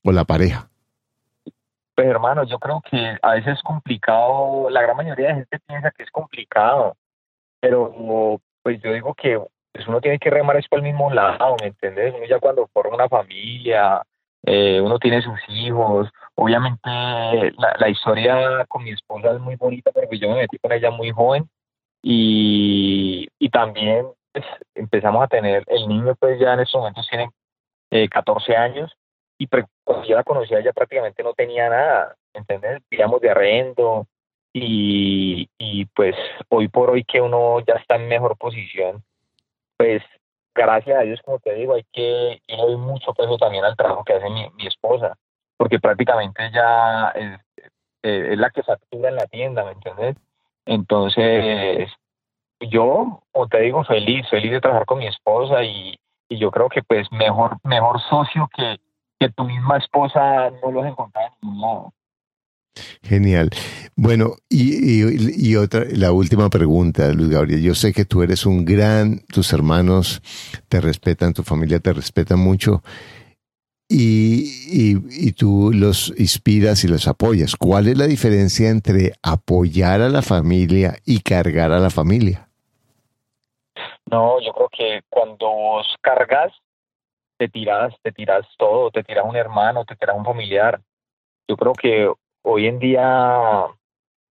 o 0.04 0.12
la 0.12 0.26
pareja? 0.26 0.72
Pues 1.96 2.08
hermano, 2.08 2.44
yo 2.44 2.60
creo 2.60 2.82
que 2.82 3.18
a 3.22 3.36
veces 3.36 3.54
es 3.54 3.64
complicado, 3.64 4.70
la 4.70 4.82
gran 4.82 4.98
mayoría 4.98 5.30
de 5.30 5.36
gente 5.36 5.60
piensa 5.66 5.92
que 5.92 6.04
es 6.04 6.12
complicado, 6.12 6.98
pero 7.62 8.42
pues 8.62 8.82
yo 8.82 8.92
digo 8.92 9.14
que 9.14 9.40
pues 9.72 9.88
uno 9.88 10.02
tiene 10.02 10.20
que 10.20 10.30
remar 10.30 10.58
es 10.58 10.68
por 10.68 10.80
el 10.80 10.86
mismo 10.86 11.12
lado, 11.12 11.56
¿me 11.62 11.68
entiendes? 11.68 12.14
Uno 12.14 12.26
ya 12.26 12.40
cuando 12.40 12.68
forma 12.68 12.96
una 12.96 13.08
familia, 13.08 14.02
eh, 14.44 14.82
uno 14.82 15.00
tiene 15.00 15.22
sus 15.22 15.40
hijos, 15.48 16.10
obviamente 16.36 16.90
la, 17.58 17.76
la, 17.80 17.90
historia 17.90 18.66
con 18.68 18.84
mi 18.84 18.92
esposa 18.92 19.32
es 19.32 19.40
muy 19.40 19.56
bonita 19.56 19.92
porque 19.92 20.20
yo 20.20 20.30
me 20.30 20.36
metí 20.36 20.58
con 20.60 20.72
ella 20.74 20.92
muy 20.92 21.12
joven 21.12 21.50
y, 22.02 23.28
y 23.40 23.50
también 23.50 24.08
pues, 24.34 24.46
empezamos 24.76 25.24
a 25.24 25.28
tener, 25.28 25.64
el 25.68 25.88
niño 25.88 26.16
pues 26.16 26.40
ya 26.40 26.54
en 26.54 26.60
estos 26.60 26.80
momentos 26.80 27.08
tiene 27.10 27.30
eh, 27.92 28.10
14 28.10 28.56
años 28.56 28.96
y 29.38 29.48
cuando 29.84 30.06
yo 30.06 30.16
la 30.16 30.24
conocía 30.24 30.60
ella 30.60 30.74
prácticamente 30.74 31.24
no 31.24 31.34
tenía 31.34 31.70
nada, 31.70 32.16
¿entendés? 32.34 32.82
Vivíamos 32.90 33.22
de 33.22 33.30
arrendo 33.30 34.08
y, 34.54 35.50
y 35.58 35.86
pues 35.88 36.16
hoy 36.50 36.68
por 36.68 36.90
hoy 36.92 37.04
que 37.04 37.22
uno 37.22 37.60
ya 37.62 37.74
está 37.76 37.96
en 37.96 38.08
mejor 38.08 38.38
posición, 38.38 39.04
pues 39.78 40.02
gracias 40.54 40.98
a 40.98 41.02
Dios, 41.02 41.22
como 41.24 41.40
te 41.40 41.54
digo, 41.54 41.74
hay 41.74 41.84
que 41.92 42.42
doy 42.48 42.78
mucho 42.78 43.14
peso 43.14 43.38
también 43.38 43.66
al 43.66 43.76
trabajo 43.76 44.04
que 44.06 44.14
hace 44.14 44.30
mi, 44.30 44.48
esposa, 44.66 45.18
porque 45.58 45.80
prácticamente 45.80 46.46
ella 46.46 47.10
es, 47.10 47.40
eh, 48.04 48.30
es, 48.32 48.38
la 48.38 48.50
que 48.50 48.64
factura 48.64 49.10
en 49.10 49.18
la 49.18 49.28
tienda, 49.28 49.66
¿me 49.66 49.72
entiendes? 49.72 50.16
Entonces, 50.66 51.92
yo, 52.62 53.24
como 53.32 53.48
te 53.48 53.60
digo, 53.60 53.84
feliz, 53.84 54.28
feliz 54.30 54.52
de 54.52 54.62
trabajar 54.62 54.86
con 54.86 55.00
mi 55.00 55.08
esposa 55.08 55.64
y, 55.64 56.00
y 56.30 56.38
yo 56.38 56.50
creo 56.50 56.70
que 56.70 56.82
pues 56.82 57.12
mejor, 57.12 57.58
mejor 57.64 58.00
socio 58.02 58.50
que, 58.56 58.80
que 59.20 59.30
tu 59.30 59.44
misma 59.44 59.78
esposa 59.78 60.50
no 60.62 60.72
los 60.72 60.86
encontraba 60.86 61.28
en 61.28 61.34
ningún 61.42 61.62
lado. 61.62 61.94
Genial. 63.04 63.50
Bueno, 63.96 64.36
y, 64.50 65.50
y, 65.50 65.56
otra, 65.56 65.86
la 65.92 66.12
última 66.12 66.50
pregunta, 66.50 67.14
Luis 67.14 67.30
Gabriel. 67.30 67.62
Yo 67.62 67.74
sé 67.74 67.94
que 67.94 68.04
tú 68.04 68.22
eres 68.22 68.46
un 68.46 68.66
gran, 68.66 69.20
tus 69.28 69.54
hermanos 69.54 70.22
te 70.68 70.82
respetan, 70.82 71.34
tu 71.34 71.44
familia 71.44 71.80
te 71.80 71.94
respeta 71.94 72.36
mucho 72.36 72.84
y, 73.88 74.96
y, 74.98 75.32
tú 75.34 75.72
los 75.74 76.14
inspiras 76.18 76.84
y 76.84 76.88
los 76.88 77.08
apoyas. 77.08 77.56
¿Cuál 77.56 77.88
es 77.88 77.98
la 77.98 78.08
diferencia 78.08 78.70
entre 78.70 79.14
apoyar 79.22 80.02
a 80.02 80.10
la 80.10 80.22
familia 80.22 80.96
y 81.06 81.20
cargar 81.20 81.72
a 81.72 81.80
la 81.80 81.90
familia? 81.90 82.50
No, 84.10 84.40
yo 84.42 84.54
creo 84.54 84.70
que 84.70 85.02
cuando 85.10 85.82
cargas, 86.02 86.52
te 87.38 87.48
tiras, 87.50 87.94
te 88.02 88.12
tiras 88.12 88.46
todo, 88.58 88.92
te 88.92 89.04
tiras 89.04 89.26
un 89.26 89.36
hermano, 89.36 89.86
te 89.86 89.96
tiras 89.96 90.16
un 90.16 90.26
familiar. 90.26 90.80
Yo 91.48 91.58
creo 91.58 91.74
que 91.74 92.12
hoy 92.44 92.68
en 92.68 92.80
día, 92.80 93.66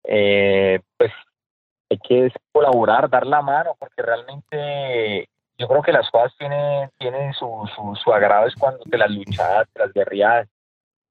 eh, 0.05 0.81
pues 0.97 1.13
hay 1.91 1.99
que 1.99 2.33
colaborar, 2.53 3.09
dar 3.09 3.27
la 3.27 3.43
mano, 3.43 3.77
porque 3.79 4.03
realmente 4.03 5.29
yo 5.59 5.69
creo 5.69 5.83
que 5.83 5.93
las 5.93 6.11
cosas 6.11 6.35
tienen, 6.39 6.91
tienen 6.99 7.33
su, 7.35 7.69
su, 7.75 7.95
su 7.97 8.13
agrado 8.13 8.47
es 8.47 8.55
cuando 8.55 8.83
te 8.85 8.99
las 8.99 9.11
luchas, 9.11 9.69
te 9.73 9.81
las 9.81 9.93
guerrías. 9.93 10.49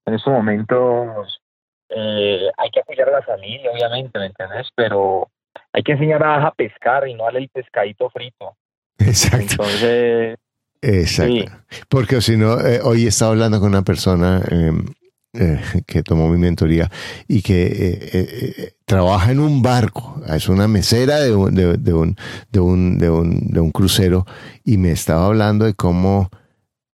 En 0.06 0.14
estos 0.14 0.32
momentos 0.32 1.40
eh, 1.88 2.50
hay 2.56 2.70
que 2.70 2.80
apoyar 2.80 3.08
a 3.08 3.12
la 3.12 3.22
familia, 3.22 3.70
obviamente, 3.70 4.18
¿me 4.18 4.26
entiendes? 4.26 4.68
Pero 4.74 5.28
hay 5.72 5.82
que 5.82 5.92
enseñar 5.92 6.22
a, 6.22 6.46
a 6.46 6.50
pescar 6.52 7.08
y 7.08 7.14
no 7.14 7.24
darle 7.24 7.40
el 7.40 7.48
pescadito 7.48 8.10
frito. 8.10 8.56
Exacto. 8.98 9.38
Entonces, 9.38 10.38
Exacto. 10.84 11.52
Porque 11.88 12.20
si 12.20 12.36
no, 12.36 12.60
eh, 12.60 12.80
hoy 12.82 13.06
estaba 13.06 13.32
hablando 13.32 13.58
con 13.58 13.70
una 13.70 13.82
persona 13.82 14.42
em, 14.50 14.84
eh, 15.32 15.60
que 15.86 16.02
tomó 16.02 16.28
mi 16.28 16.38
mentoría 16.38 16.90
y 17.26 17.42
que 17.42 17.68
eh, 18.12 18.74
trabaja 18.84 19.32
en 19.32 19.40
un 19.40 19.62
barco, 19.62 20.20
es 20.28 20.48
una 20.48 20.68
mesera 20.68 21.20
de 21.20 21.34
un, 21.34 21.54
de, 21.54 21.66
un, 21.66 22.16
de, 22.50 22.60
un, 22.60 22.98
de, 22.98 23.10
un, 23.10 23.48
de 23.48 23.60
un 23.60 23.70
crucero 23.70 24.26
y 24.62 24.76
me 24.76 24.92
estaba 24.92 25.26
hablando 25.26 25.64
de 25.64 25.74
cómo 25.74 26.30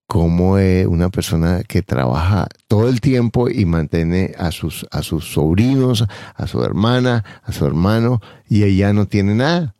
cómo 0.06 0.54
una 0.88 1.08
persona 1.08 1.62
que 1.62 1.82
trabaja 1.82 2.48
todo 2.66 2.88
el 2.88 3.00
tiempo 3.00 3.48
y 3.48 3.64
mantiene 3.64 4.34
a 4.36 4.50
sus, 4.50 4.84
a 4.90 5.04
sus 5.04 5.32
sobrinos, 5.34 6.04
a 6.34 6.48
su 6.48 6.64
hermana, 6.64 7.22
a 7.44 7.52
su 7.52 7.64
hermano, 7.64 8.20
y 8.48 8.64
ella 8.64 8.92
no 8.92 9.06
tiene 9.06 9.36
nada 9.36 9.76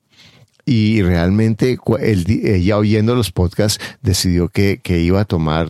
y 0.64 1.02
realmente 1.02 1.78
ella 2.00 2.76
oyendo 2.76 3.14
los 3.14 3.32
podcasts 3.32 3.82
decidió 4.02 4.48
que, 4.48 4.80
que 4.82 5.00
iba 5.00 5.20
a 5.20 5.24
tomar 5.24 5.68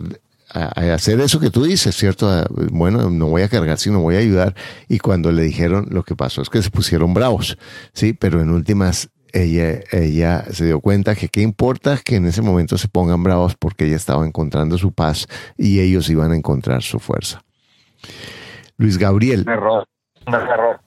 a, 0.53 0.93
hacer 0.93 1.19
eso 1.21 1.39
que 1.39 1.49
tú 1.49 1.63
dices, 1.63 1.95
¿cierto? 1.95 2.45
bueno, 2.71 3.09
no 3.09 3.27
voy 3.27 3.41
a 3.41 3.49
cargar, 3.49 3.77
sino 3.77 4.01
voy 4.01 4.15
a 4.15 4.19
ayudar. 4.19 4.55
Y 4.87 4.99
cuando 4.99 5.31
le 5.31 5.43
dijeron, 5.43 5.87
lo 5.89 6.03
que 6.03 6.15
pasó 6.15 6.41
es 6.41 6.49
que 6.49 6.61
se 6.61 6.69
pusieron 6.69 7.13
bravos, 7.13 7.57
¿sí? 7.93 8.13
Pero 8.13 8.41
en 8.41 8.49
últimas, 8.49 9.09
ella, 9.33 9.79
ella 9.91 10.45
se 10.51 10.65
dio 10.65 10.79
cuenta 10.79 11.15
que 11.15 11.29
qué 11.29 11.41
importa 11.41 11.99
que 12.03 12.17
en 12.17 12.25
ese 12.25 12.41
momento 12.41 12.77
se 12.77 12.87
pongan 12.87 13.23
bravos 13.23 13.55
porque 13.55 13.85
ella 13.85 13.95
estaba 13.95 14.25
encontrando 14.25 14.77
su 14.77 14.91
paz 14.91 15.27
y 15.57 15.79
ellos 15.79 16.09
iban 16.09 16.31
a 16.31 16.35
encontrar 16.35 16.83
su 16.83 16.99
fuerza. 16.99 17.43
Luis 18.77 18.97
Gabriel. 18.97 19.45
error, 19.47 19.87
error. 20.27 20.79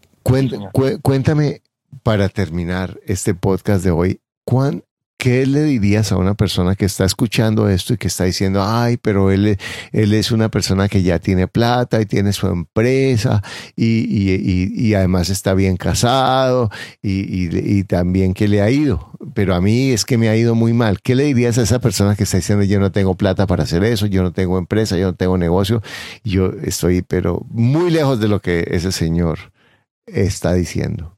Cuéntame, 1.03 1.63
para 2.03 2.29
terminar 2.29 3.01
este 3.07 3.35
podcast 3.35 3.85
de 3.85 3.91
hoy, 3.91 4.21
¿cuán, 4.45 4.85
¿qué 5.25 5.47
le 5.47 5.63
dirías 5.63 6.13
a 6.13 6.19
una 6.19 6.35
persona 6.35 6.75
que 6.75 6.85
está 6.85 7.07
escuchando 7.07 7.69
esto 7.69 7.95
y 7.95 7.97
que 7.97 8.09
está 8.09 8.25
diciendo, 8.25 8.63
ay, 8.63 8.99
pero 8.99 9.31
él, 9.31 9.57
él 9.93 10.13
es 10.13 10.31
una 10.31 10.51
persona 10.51 10.89
que 10.89 11.03
ya 11.03 11.19
tiene 11.19 11.49
plata 11.49 12.01
y 12.01 12.07
tiene 12.07 12.35
su 12.35 12.47
empresa 12.47 13.43
y, 13.75 14.93
además 14.95 15.31
está 15.31 15.55
bien 15.55 15.77
casado 15.79 16.71
y, 17.03 17.85
también 17.85 18.35
que 18.35 18.49
le 18.49 18.61
ha 18.61 18.71
ido? 18.71 19.13
Pero 19.35 19.55
a 19.55 19.63
mí 19.63 19.93
es 19.93 20.05
que 20.05 20.19
me 20.19 20.29
ha 20.29 20.37
ido 20.37 20.55
muy 20.55 20.75
mal. 20.75 21.01
¿Qué 21.01 21.15
le 21.15 21.25
dirías 21.25 21.57
a 21.57 21.63
esa 21.63 21.79
persona 21.81 22.17
que 22.17 22.25
está 22.25 22.37
diciendo, 22.37 22.65
yo 22.65 22.79
no 22.79 22.93
tengo 22.93 23.15
plata 23.15 23.47
para 23.47 23.63
hacer 23.63 23.83
eso, 23.85 24.05
yo 24.07 24.23
no 24.23 24.33
tengo 24.33 24.59
empresa, 24.59 24.99
yo 24.99 25.07
no 25.07 25.15
tengo 25.15 25.39
negocio? 25.39 25.83
Yo 26.23 26.53
estoy, 26.63 27.03
pero 27.03 27.47
muy 27.49 27.91
lejos 27.91 28.21
de 28.21 28.29
lo 28.29 28.41
que 28.41 28.67
ese 28.71 28.93
señor 28.93 29.39
está 30.07 30.53
diciendo. 30.53 31.14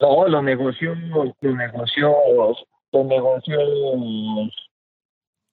No, 0.00 0.28
los 0.28 0.42
negocios, 0.42 0.98
los 0.98 1.32
negocios, 1.40 2.66
los 2.92 3.06
negocios, 3.06 3.62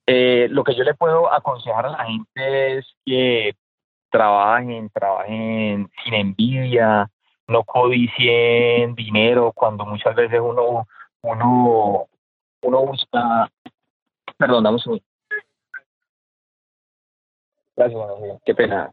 eh, 0.07 0.47
lo 0.49 0.63
que 0.63 0.75
yo 0.75 0.83
le 0.83 0.93
puedo 0.93 1.31
aconsejar 1.31 1.85
a 1.85 1.91
la 1.91 2.05
gente 2.05 2.77
es 2.77 2.85
que 3.05 3.55
trabajen, 4.09 4.89
trabajen 4.89 5.89
sin 6.03 6.13
envidia, 6.13 7.09
no 7.47 7.63
codicien 7.63 8.95
dinero 8.95 9.51
cuando 9.53 9.85
muchas 9.85 10.15
veces 10.15 10.39
uno, 10.41 10.87
uno, 11.21 12.07
uno 12.61 12.85
busca, 12.85 13.49
perdón, 14.37 14.63
damos 14.63 14.85
un 14.87 15.01
Gracias, 17.75 18.01
qué 18.45 18.53
pena. 18.53 18.91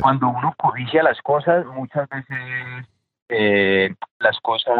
Cuando 0.00 0.28
uno 0.28 0.54
codicia 0.56 1.02
las 1.02 1.20
cosas, 1.20 1.64
muchas 1.66 2.08
veces 2.08 2.88
eh, 3.30 3.94
las 4.18 4.38
cosas 4.40 4.76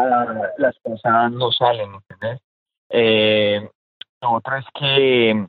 las 0.57 0.77
cosas 0.79 1.31
no 1.31 1.51
salen, 1.51 1.93
¿entendés? 1.93 2.41
Eh, 2.89 3.69
lo 4.21 4.37
es 4.37 4.65
que 4.73 5.47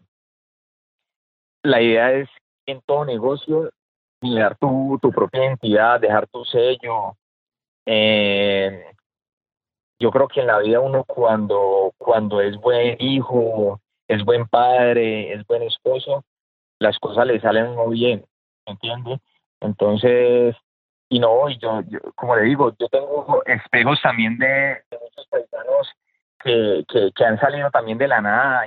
la 1.63 1.81
idea 1.81 2.13
es 2.13 2.29
en 2.67 2.81
todo 2.87 3.05
negocio 3.05 3.71
dejar 4.21 4.57
tu, 4.57 4.99
tu 5.03 5.11
propia 5.11 5.45
identidad, 5.45 6.01
dejar 6.01 6.27
tu 6.29 6.45
sello. 6.45 7.17
Eh, 7.87 8.87
yo 9.99 10.11
creo 10.11 10.29
que 10.29 10.41
en 10.41 10.47
la 10.47 10.59
vida 10.59 10.81
uno 10.81 11.05
cuando, 11.05 11.93
cuando 11.99 12.41
es 12.41 12.57
buen 12.57 12.97
hijo, 13.01 13.81
es 14.09 14.25
buen 14.25 14.47
padre, 14.47 15.33
es 15.33 15.47
buen 15.47 15.63
esposo, 15.63 16.25
las 16.79 16.99
cosas 16.99 17.27
le 17.27 17.41
salen 17.41 17.75
muy 17.75 17.97
bien. 17.97 18.25
¿entiendes? 18.67 19.21
Entonces, 19.61 20.57
y 21.13 21.19
no, 21.19 21.47
y 21.51 21.59
yo, 21.59 21.83
como 22.15 22.37
le 22.37 22.45
digo, 22.45 22.75
yo 22.79 22.89
tengo 22.89 23.43
espejos 23.45 24.01
también 24.01 24.39
de, 24.39 24.83
muchos 24.93 25.27
paisanos 25.29 25.91
que, 26.43 27.13
que, 27.15 27.25
han 27.27 27.39
salido 27.39 27.71
también 27.71 27.99
de 27.99 28.09
la 28.09 28.23
nada 28.23 28.65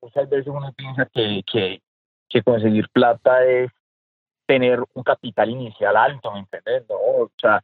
muchas 0.00 0.30
veces 0.30 0.46
uno 0.46 0.72
piensa 0.76 1.08
que, 1.12 1.42
que, 1.44 2.42
conseguir 2.44 2.88
plata 2.90 3.44
es 3.44 3.68
tener 4.46 4.78
un 4.94 5.02
capital 5.02 5.50
inicial 5.50 5.96
alto, 5.96 6.30
¿me 6.30 6.38
entiendes? 6.38 6.84
No, 6.88 6.94
o 6.94 7.30
sea, 7.36 7.60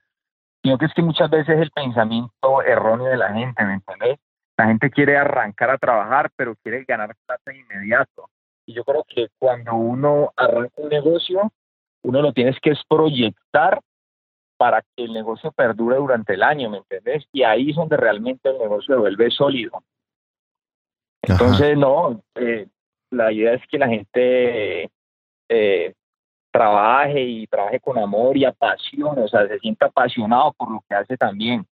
creo 0.62 0.78
que 0.78 0.86
es 0.86 0.94
que 0.94 1.02
muchas 1.02 1.30
veces 1.30 1.60
el 1.60 1.70
pensamiento 1.70 2.62
erróneo 2.62 3.06
de 3.06 3.18
la 3.18 3.32
gente, 3.32 3.64
¿me 3.64 3.74
entiendes? 3.74 4.18
La 4.56 4.66
gente 4.66 4.90
quiere 4.90 5.16
arrancar 5.16 5.70
a 5.70 5.78
trabajar, 5.78 6.28
pero 6.34 6.56
quiere 6.56 6.82
ganar 6.82 7.14
plata 7.24 7.54
inmediato. 7.54 8.28
Y 8.66 8.74
yo 8.74 8.82
creo 8.82 9.04
que 9.08 9.28
cuando 9.38 9.76
uno 9.76 10.32
arranca 10.36 10.74
un 10.76 10.88
negocio, 10.88 11.52
uno 12.02 12.20
lo 12.20 12.32
tienes 12.32 12.58
que 12.60 12.70
es 12.70 12.80
proyectar 12.88 13.80
para 14.58 14.82
que 14.82 15.04
el 15.04 15.12
negocio 15.14 15.52
perdure 15.52 15.96
durante 15.96 16.34
el 16.34 16.42
año, 16.42 16.68
¿me 16.68 16.78
entendés? 16.78 17.24
Y 17.32 17.44
ahí 17.44 17.70
es 17.70 17.76
donde 17.76 17.96
realmente 17.96 18.50
el 18.50 18.58
negocio 18.58 18.94
se 18.94 19.00
vuelve 19.00 19.30
sólido. 19.30 19.82
Entonces, 21.22 21.78
no, 21.78 22.22
eh, 22.34 22.66
la 23.10 23.32
idea 23.32 23.54
es 23.54 23.62
que 23.70 23.78
la 23.78 23.88
gente 23.88 24.90
eh, 25.48 25.94
trabaje 26.50 27.22
y 27.22 27.46
trabaje 27.46 27.80
con 27.80 27.98
amor 27.98 28.36
y 28.36 28.44
apasión, 28.44 29.18
o 29.18 29.28
sea, 29.28 29.46
se 29.46 29.58
sienta 29.60 29.86
apasionado 29.86 30.52
por 30.52 30.70
lo 30.70 30.84
que 30.88 30.94
hace 30.94 31.16
también. 31.16 31.64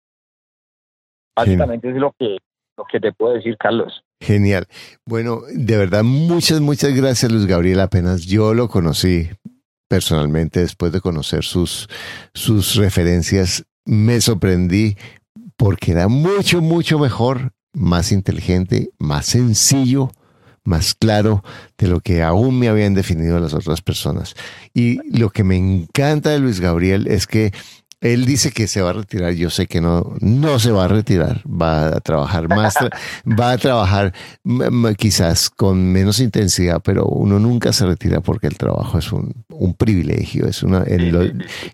Básicamente 1.35 1.89
es 1.89 1.97
lo 1.97 2.12
que, 2.12 2.39
lo 2.76 2.85
que 2.85 3.01
te 3.01 3.12
puedo 3.12 3.35
decir, 3.35 3.57
Carlos. 3.57 4.05
Genial. 4.20 4.66
Bueno, 5.05 5.41
de 5.53 5.76
verdad, 5.76 6.05
muchas, 6.05 6.61
muchas 6.61 6.95
gracias, 6.95 7.32
Luis 7.32 7.47
Gabriel. 7.47 7.80
Apenas 7.80 8.24
yo 8.24 8.55
lo 8.55 8.68
conocí 8.68 9.30
personalmente 9.89 10.61
después 10.61 10.93
de 10.93 11.01
conocer 11.01 11.45
sus, 11.45 11.89
sus 12.32 12.74
referencias. 12.76 13.64
Me 13.85 14.20
sorprendí 14.20 14.97
porque 15.57 15.93
era 15.93 16.09
mucho, 16.09 16.61
mucho 16.61 16.99
mejor, 16.99 17.53
más 17.72 18.12
inteligente, 18.12 18.91
más 18.99 19.26
sencillo, 19.26 20.11
más 20.64 20.95
claro 20.95 21.45
de 21.76 21.89
lo 21.89 22.01
que 22.01 22.22
aún 22.22 22.59
me 22.59 22.68
habían 22.68 22.95
definido 22.95 23.39
las 23.39 23.55
otras 23.55 23.82
personas. 23.82 24.35
Y 24.72 24.99
lo 25.16 25.30
que 25.30 25.45
me 25.45 25.57
encanta 25.57 26.30
de 26.30 26.39
Luis 26.39 26.61
Gabriel 26.61 27.07
es 27.07 27.26
que 27.26 27.53
él 28.05 28.26
dice 28.26 28.52
que 28.52 28.66
se 28.66 28.82
va 28.82 28.90
a 28.90 28.92
retirar, 28.92 29.32
yo 29.32 29.48
sé 29.48 29.66
que 29.66 29.80
no, 29.80 30.14
no 30.20 30.59
se 30.59 30.70
va 30.70 30.84
a 30.84 30.88
retirar, 30.88 31.40
va 31.48 31.86
a 31.86 32.00
trabajar 32.00 32.48
más, 32.48 32.74
va 33.24 33.52
a 33.52 33.59
trabajar 33.59 34.12
quizás 34.98 35.48
con 35.48 35.90
menos 35.90 36.20
intensidad, 36.20 36.82
pero 36.84 37.07
uno 37.07 37.38
nunca 37.38 37.72
se 37.72 37.86
retira 37.86 38.20
porque 38.20 38.46
el 38.46 38.59
trabajo 38.59 38.98
es 38.98 39.11
un, 39.11 39.32
privilegio, 39.78 40.46
es 40.46 40.62
una, 40.62 40.84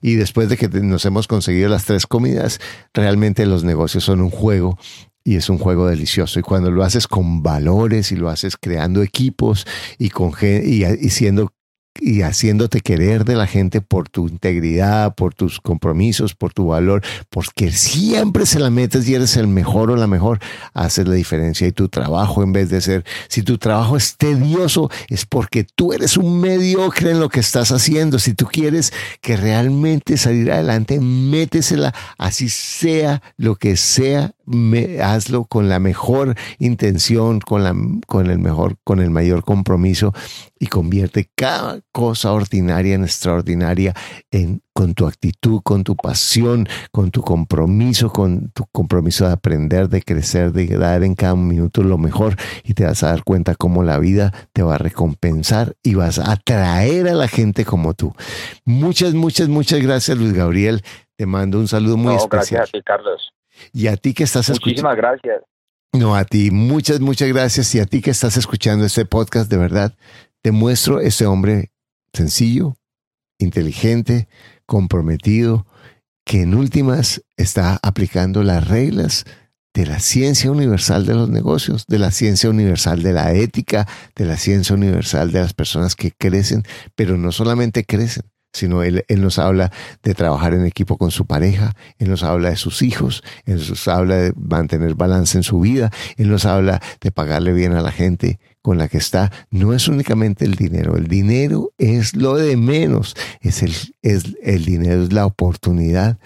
y 0.00 0.14
después 0.14 0.48
de 0.48 0.56
que 0.56 0.68
nos 0.68 1.04
hemos 1.04 1.26
conseguido 1.26 1.68
las 1.68 1.84
tres 1.84 2.06
comidas, 2.06 2.60
realmente 2.94 3.44
los 3.44 3.64
negocios 3.64 4.04
son 4.04 4.20
un 4.20 4.30
juego 4.30 4.78
y 5.24 5.34
es 5.34 5.50
un 5.50 5.58
juego 5.58 5.88
delicioso. 5.88 6.38
Y 6.38 6.42
cuando 6.42 6.70
lo 6.70 6.84
haces 6.84 7.08
con 7.08 7.42
valores 7.42 8.12
y 8.12 8.16
lo 8.16 8.28
haces 8.28 8.56
creando 8.56 9.02
equipos 9.02 9.66
y, 9.98 10.10
con, 10.10 10.32
y 10.40 11.10
siendo 11.10 11.52
y 11.98 12.22
haciéndote 12.22 12.80
querer 12.80 13.24
de 13.24 13.34
la 13.34 13.46
gente 13.46 13.80
por 13.80 14.08
tu 14.08 14.28
integridad, 14.28 15.14
por 15.14 15.34
tus 15.34 15.60
compromisos, 15.60 16.34
por 16.34 16.52
tu 16.52 16.68
valor, 16.68 17.02
porque 17.28 17.72
siempre 17.72 18.46
se 18.46 18.60
la 18.60 18.70
metes 18.70 19.08
y 19.08 19.14
eres 19.14 19.36
el 19.36 19.48
mejor 19.48 19.90
o 19.90 19.96
la 19.96 20.06
mejor, 20.06 20.38
haces 20.72 21.08
la 21.08 21.14
diferencia. 21.14 21.66
Y 21.66 21.72
tu 21.72 21.88
trabajo, 21.88 22.42
en 22.42 22.52
vez 22.52 22.70
de 22.70 22.80
ser, 22.80 23.04
si 23.28 23.42
tu 23.42 23.58
trabajo 23.58 23.96
es 23.96 24.16
tedioso, 24.16 24.90
es 25.08 25.26
porque 25.26 25.64
tú 25.64 25.92
eres 25.92 26.16
un 26.16 26.40
mediocre 26.40 27.10
en 27.10 27.20
lo 27.20 27.28
que 27.28 27.40
estás 27.40 27.72
haciendo. 27.72 28.18
Si 28.18 28.34
tú 28.34 28.46
quieres 28.46 28.92
que 29.20 29.36
realmente 29.36 30.16
salir 30.16 30.52
adelante, 30.52 31.00
métesela, 31.00 31.94
así 32.18 32.48
sea 32.48 33.22
lo 33.36 33.56
que 33.56 33.76
sea, 33.76 34.32
hazlo 35.02 35.44
con 35.44 35.68
la 35.68 35.78
mejor 35.78 36.34
intención, 36.58 37.40
con, 37.40 37.64
la, 37.64 37.74
con 38.06 38.30
el 38.30 38.38
mejor, 38.38 38.76
con 38.84 39.00
el 39.00 39.10
mayor 39.10 39.44
compromiso 39.44 40.12
y 40.58 40.66
convierte 40.66 41.30
cada 41.34 41.80
cosa 41.92 42.32
ordinaria 42.32 42.94
en 42.94 43.04
extraordinaria 43.04 43.94
en, 44.30 44.62
con 44.72 44.94
tu 44.94 45.06
actitud, 45.06 45.60
con 45.62 45.84
tu 45.84 45.96
pasión, 45.96 46.68
con 46.90 47.10
tu 47.10 47.22
compromiso, 47.22 48.10
con 48.10 48.50
tu 48.50 48.66
compromiso 48.72 49.26
de 49.26 49.32
aprender, 49.32 49.88
de 49.88 50.02
crecer, 50.02 50.52
de 50.52 50.66
dar 50.76 51.02
en 51.02 51.14
cada 51.14 51.36
minuto 51.36 51.82
lo 51.82 51.98
mejor 51.98 52.36
y 52.64 52.74
te 52.74 52.84
vas 52.84 53.02
a 53.02 53.08
dar 53.08 53.24
cuenta 53.24 53.54
cómo 53.54 53.82
la 53.82 53.98
vida 53.98 54.32
te 54.52 54.62
va 54.62 54.76
a 54.76 54.78
recompensar 54.78 55.76
y 55.82 55.94
vas 55.94 56.18
a 56.18 56.32
atraer 56.32 57.08
a 57.08 57.14
la 57.14 57.28
gente 57.28 57.64
como 57.64 57.94
tú. 57.94 58.14
Muchas, 58.64 59.14
muchas, 59.14 59.48
muchas 59.48 59.80
gracias 59.80 60.16
Luis 60.16 60.32
Gabriel. 60.32 60.82
Te 61.16 61.26
mando 61.26 61.58
un 61.58 61.68
saludo 61.68 61.96
muy 61.96 62.14
especial. 62.14 62.60
Gracias 62.60 62.68
a 62.68 62.72
ti, 62.72 62.82
Carlos. 62.82 63.29
Y 63.72 63.86
a 63.86 63.96
ti 63.96 64.14
que 64.14 64.24
estás 64.24 64.48
escuchando. 64.48 64.88
Muchísimas 64.88 64.96
gracias. 64.96 65.42
No, 65.92 66.14
a 66.14 66.24
ti, 66.24 66.50
muchas, 66.50 67.00
muchas 67.00 67.28
gracias. 67.28 67.74
Y 67.74 67.80
a 67.80 67.86
ti 67.86 68.00
que 68.00 68.10
estás 68.10 68.36
escuchando 68.36 68.84
este 68.84 69.04
podcast, 69.04 69.50
de 69.50 69.56
verdad, 69.56 69.96
te 70.42 70.52
muestro 70.52 71.00
ese 71.00 71.26
hombre 71.26 71.72
sencillo, 72.12 72.76
inteligente, 73.38 74.28
comprometido, 74.66 75.66
que 76.24 76.42
en 76.42 76.54
últimas 76.54 77.22
está 77.36 77.78
aplicando 77.82 78.42
las 78.42 78.68
reglas 78.68 79.24
de 79.74 79.86
la 79.86 80.00
ciencia 80.00 80.50
universal 80.50 81.06
de 81.06 81.14
los 81.14 81.28
negocios, 81.28 81.86
de 81.86 81.98
la 81.98 82.10
ciencia 82.10 82.50
universal 82.50 83.02
de 83.02 83.12
la 83.12 83.32
ética, 83.32 83.86
de 84.16 84.24
la 84.24 84.36
ciencia 84.36 84.74
universal 84.74 85.32
de 85.32 85.40
las 85.40 85.54
personas 85.54 85.94
que 85.94 86.12
crecen, 86.12 86.64
pero 86.94 87.16
no 87.16 87.32
solamente 87.32 87.84
crecen, 87.84 88.24
sino 88.52 88.82
él, 88.82 89.04
él, 89.08 89.22
nos 89.22 89.38
habla 89.38 89.70
de 90.02 90.14
trabajar 90.14 90.54
en 90.54 90.66
equipo 90.66 90.96
con 90.96 91.10
su 91.10 91.26
pareja, 91.26 91.74
Él 91.98 92.10
nos 92.10 92.22
habla 92.22 92.50
de 92.50 92.56
sus 92.56 92.82
hijos, 92.82 93.22
Él 93.44 93.56
nos 93.56 93.88
habla 93.88 94.16
de 94.16 94.32
mantener 94.36 94.94
balance 94.94 95.38
en 95.38 95.42
su 95.42 95.60
vida, 95.60 95.90
Él 96.16 96.30
nos 96.30 96.44
habla 96.44 96.82
de 97.00 97.10
pagarle 97.10 97.52
bien 97.52 97.72
a 97.72 97.82
la 97.82 97.92
gente 97.92 98.40
con 98.62 98.78
la 98.78 98.88
que 98.88 98.98
está. 98.98 99.30
No 99.50 99.72
es 99.72 99.88
únicamente 99.88 100.44
el 100.44 100.54
dinero, 100.54 100.96
el 100.96 101.06
dinero 101.06 101.72
es 101.78 102.14
lo 102.16 102.36
de 102.36 102.56
menos, 102.56 103.14
es 103.40 103.62
el, 103.62 103.74
es 104.02 104.24
el 104.42 104.64
dinero, 104.64 105.02
es 105.02 105.12
la 105.12 105.26
oportunidad 105.26 106.18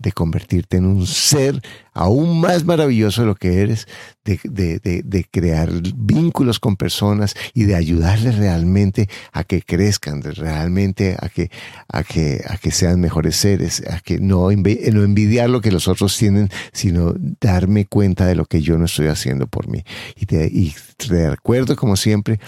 de 0.00 0.12
convertirte 0.12 0.78
en 0.78 0.86
un 0.86 1.06
ser 1.06 1.60
aún 1.92 2.40
más 2.40 2.64
maravilloso 2.64 3.20
de 3.20 3.26
lo 3.26 3.34
que 3.34 3.60
eres, 3.60 3.86
de, 4.24 4.40
de, 4.44 5.02
de, 5.04 5.24
crear 5.30 5.70
vínculos 5.94 6.58
con 6.58 6.76
personas 6.76 7.34
y 7.52 7.64
de 7.64 7.74
ayudarles 7.74 8.38
realmente 8.38 9.08
a 9.32 9.44
que 9.44 9.60
crezcan, 9.60 10.22
realmente 10.22 11.16
a 11.20 11.28
que, 11.28 11.50
a 11.88 12.02
que, 12.02 12.42
a 12.48 12.56
que 12.56 12.70
sean 12.70 13.00
mejores 13.00 13.36
seres, 13.36 13.82
a 13.90 14.00
que 14.00 14.18
no, 14.18 14.48
no 14.50 15.02
envidiar 15.02 15.50
lo 15.50 15.60
que 15.60 15.72
los 15.72 15.88
otros 15.88 16.16
tienen, 16.16 16.48
sino 16.72 17.14
darme 17.40 17.84
cuenta 17.84 18.26
de 18.26 18.36
lo 18.36 18.46
que 18.46 18.62
yo 18.62 18.78
no 18.78 18.86
estoy 18.86 19.08
haciendo 19.08 19.46
por 19.46 19.68
mí. 19.68 19.84
Y 20.16 20.26
te, 20.26 20.46
y 20.46 20.74
te 20.96 21.28
recuerdo, 21.30 21.76
como 21.76 21.96
siempre, 21.96 22.40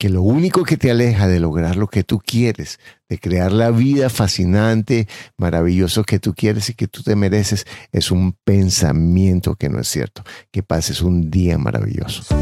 que 0.00 0.08
lo 0.08 0.22
único 0.22 0.64
que 0.64 0.78
te 0.78 0.90
aleja 0.90 1.28
de 1.28 1.40
lograr 1.40 1.76
lo 1.76 1.86
que 1.86 2.04
tú 2.04 2.22
quieres, 2.24 2.80
de 3.10 3.18
crear 3.18 3.52
la 3.52 3.70
vida 3.70 4.08
fascinante, 4.08 5.06
maravilloso 5.36 6.04
que 6.04 6.18
tú 6.18 6.32
quieres 6.32 6.70
y 6.70 6.74
que 6.74 6.88
tú 6.88 7.02
te 7.02 7.16
mereces, 7.16 7.66
es 7.92 8.10
un 8.10 8.34
pensamiento 8.42 9.56
que 9.56 9.68
no 9.68 9.78
es 9.78 9.88
cierto. 9.88 10.22
Que 10.50 10.62
pases 10.62 11.02
un 11.02 11.30
día 11.30 11.58
maravilloso. 11.58 12.34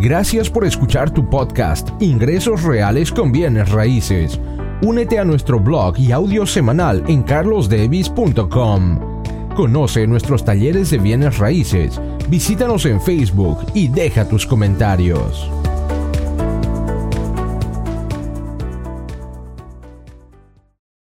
Gracias 0.00 0.48
por 0.48 0.64
escuchar 0.64 1.12
tu 1.12 1.28
podcast 1.28 1.88
Ingresos 2.00 2.62
Reales 2.62 3.10
con 3.10 3.32
Bienes 3.32 3.68
Raíces. 3.70 4.38
Únete 4.82 5.18
a 5.18 5.24
nuestro 5.24 5.58
blog 5.58 5.98
y 5.98 6.12
audio 6.12 6.46
semanal 6.46 7.02
en 7.08 7.24
carlosdevis.com. 7.24 9.24
Conoce 9.56 10.06
nuestros 10.06 10.44
talleres 10.44 10.90
de 10.90 10.98
bienes 10.98 11.38
raíces, 11.38 12.00
visítanos 12.28 12.86
en 12.86 13.00
Facebook 13.00 13.66
y 13.74 13.88
deja 13.88 14.28
tus 14.28 14.46
comentarios. 14.46 15.50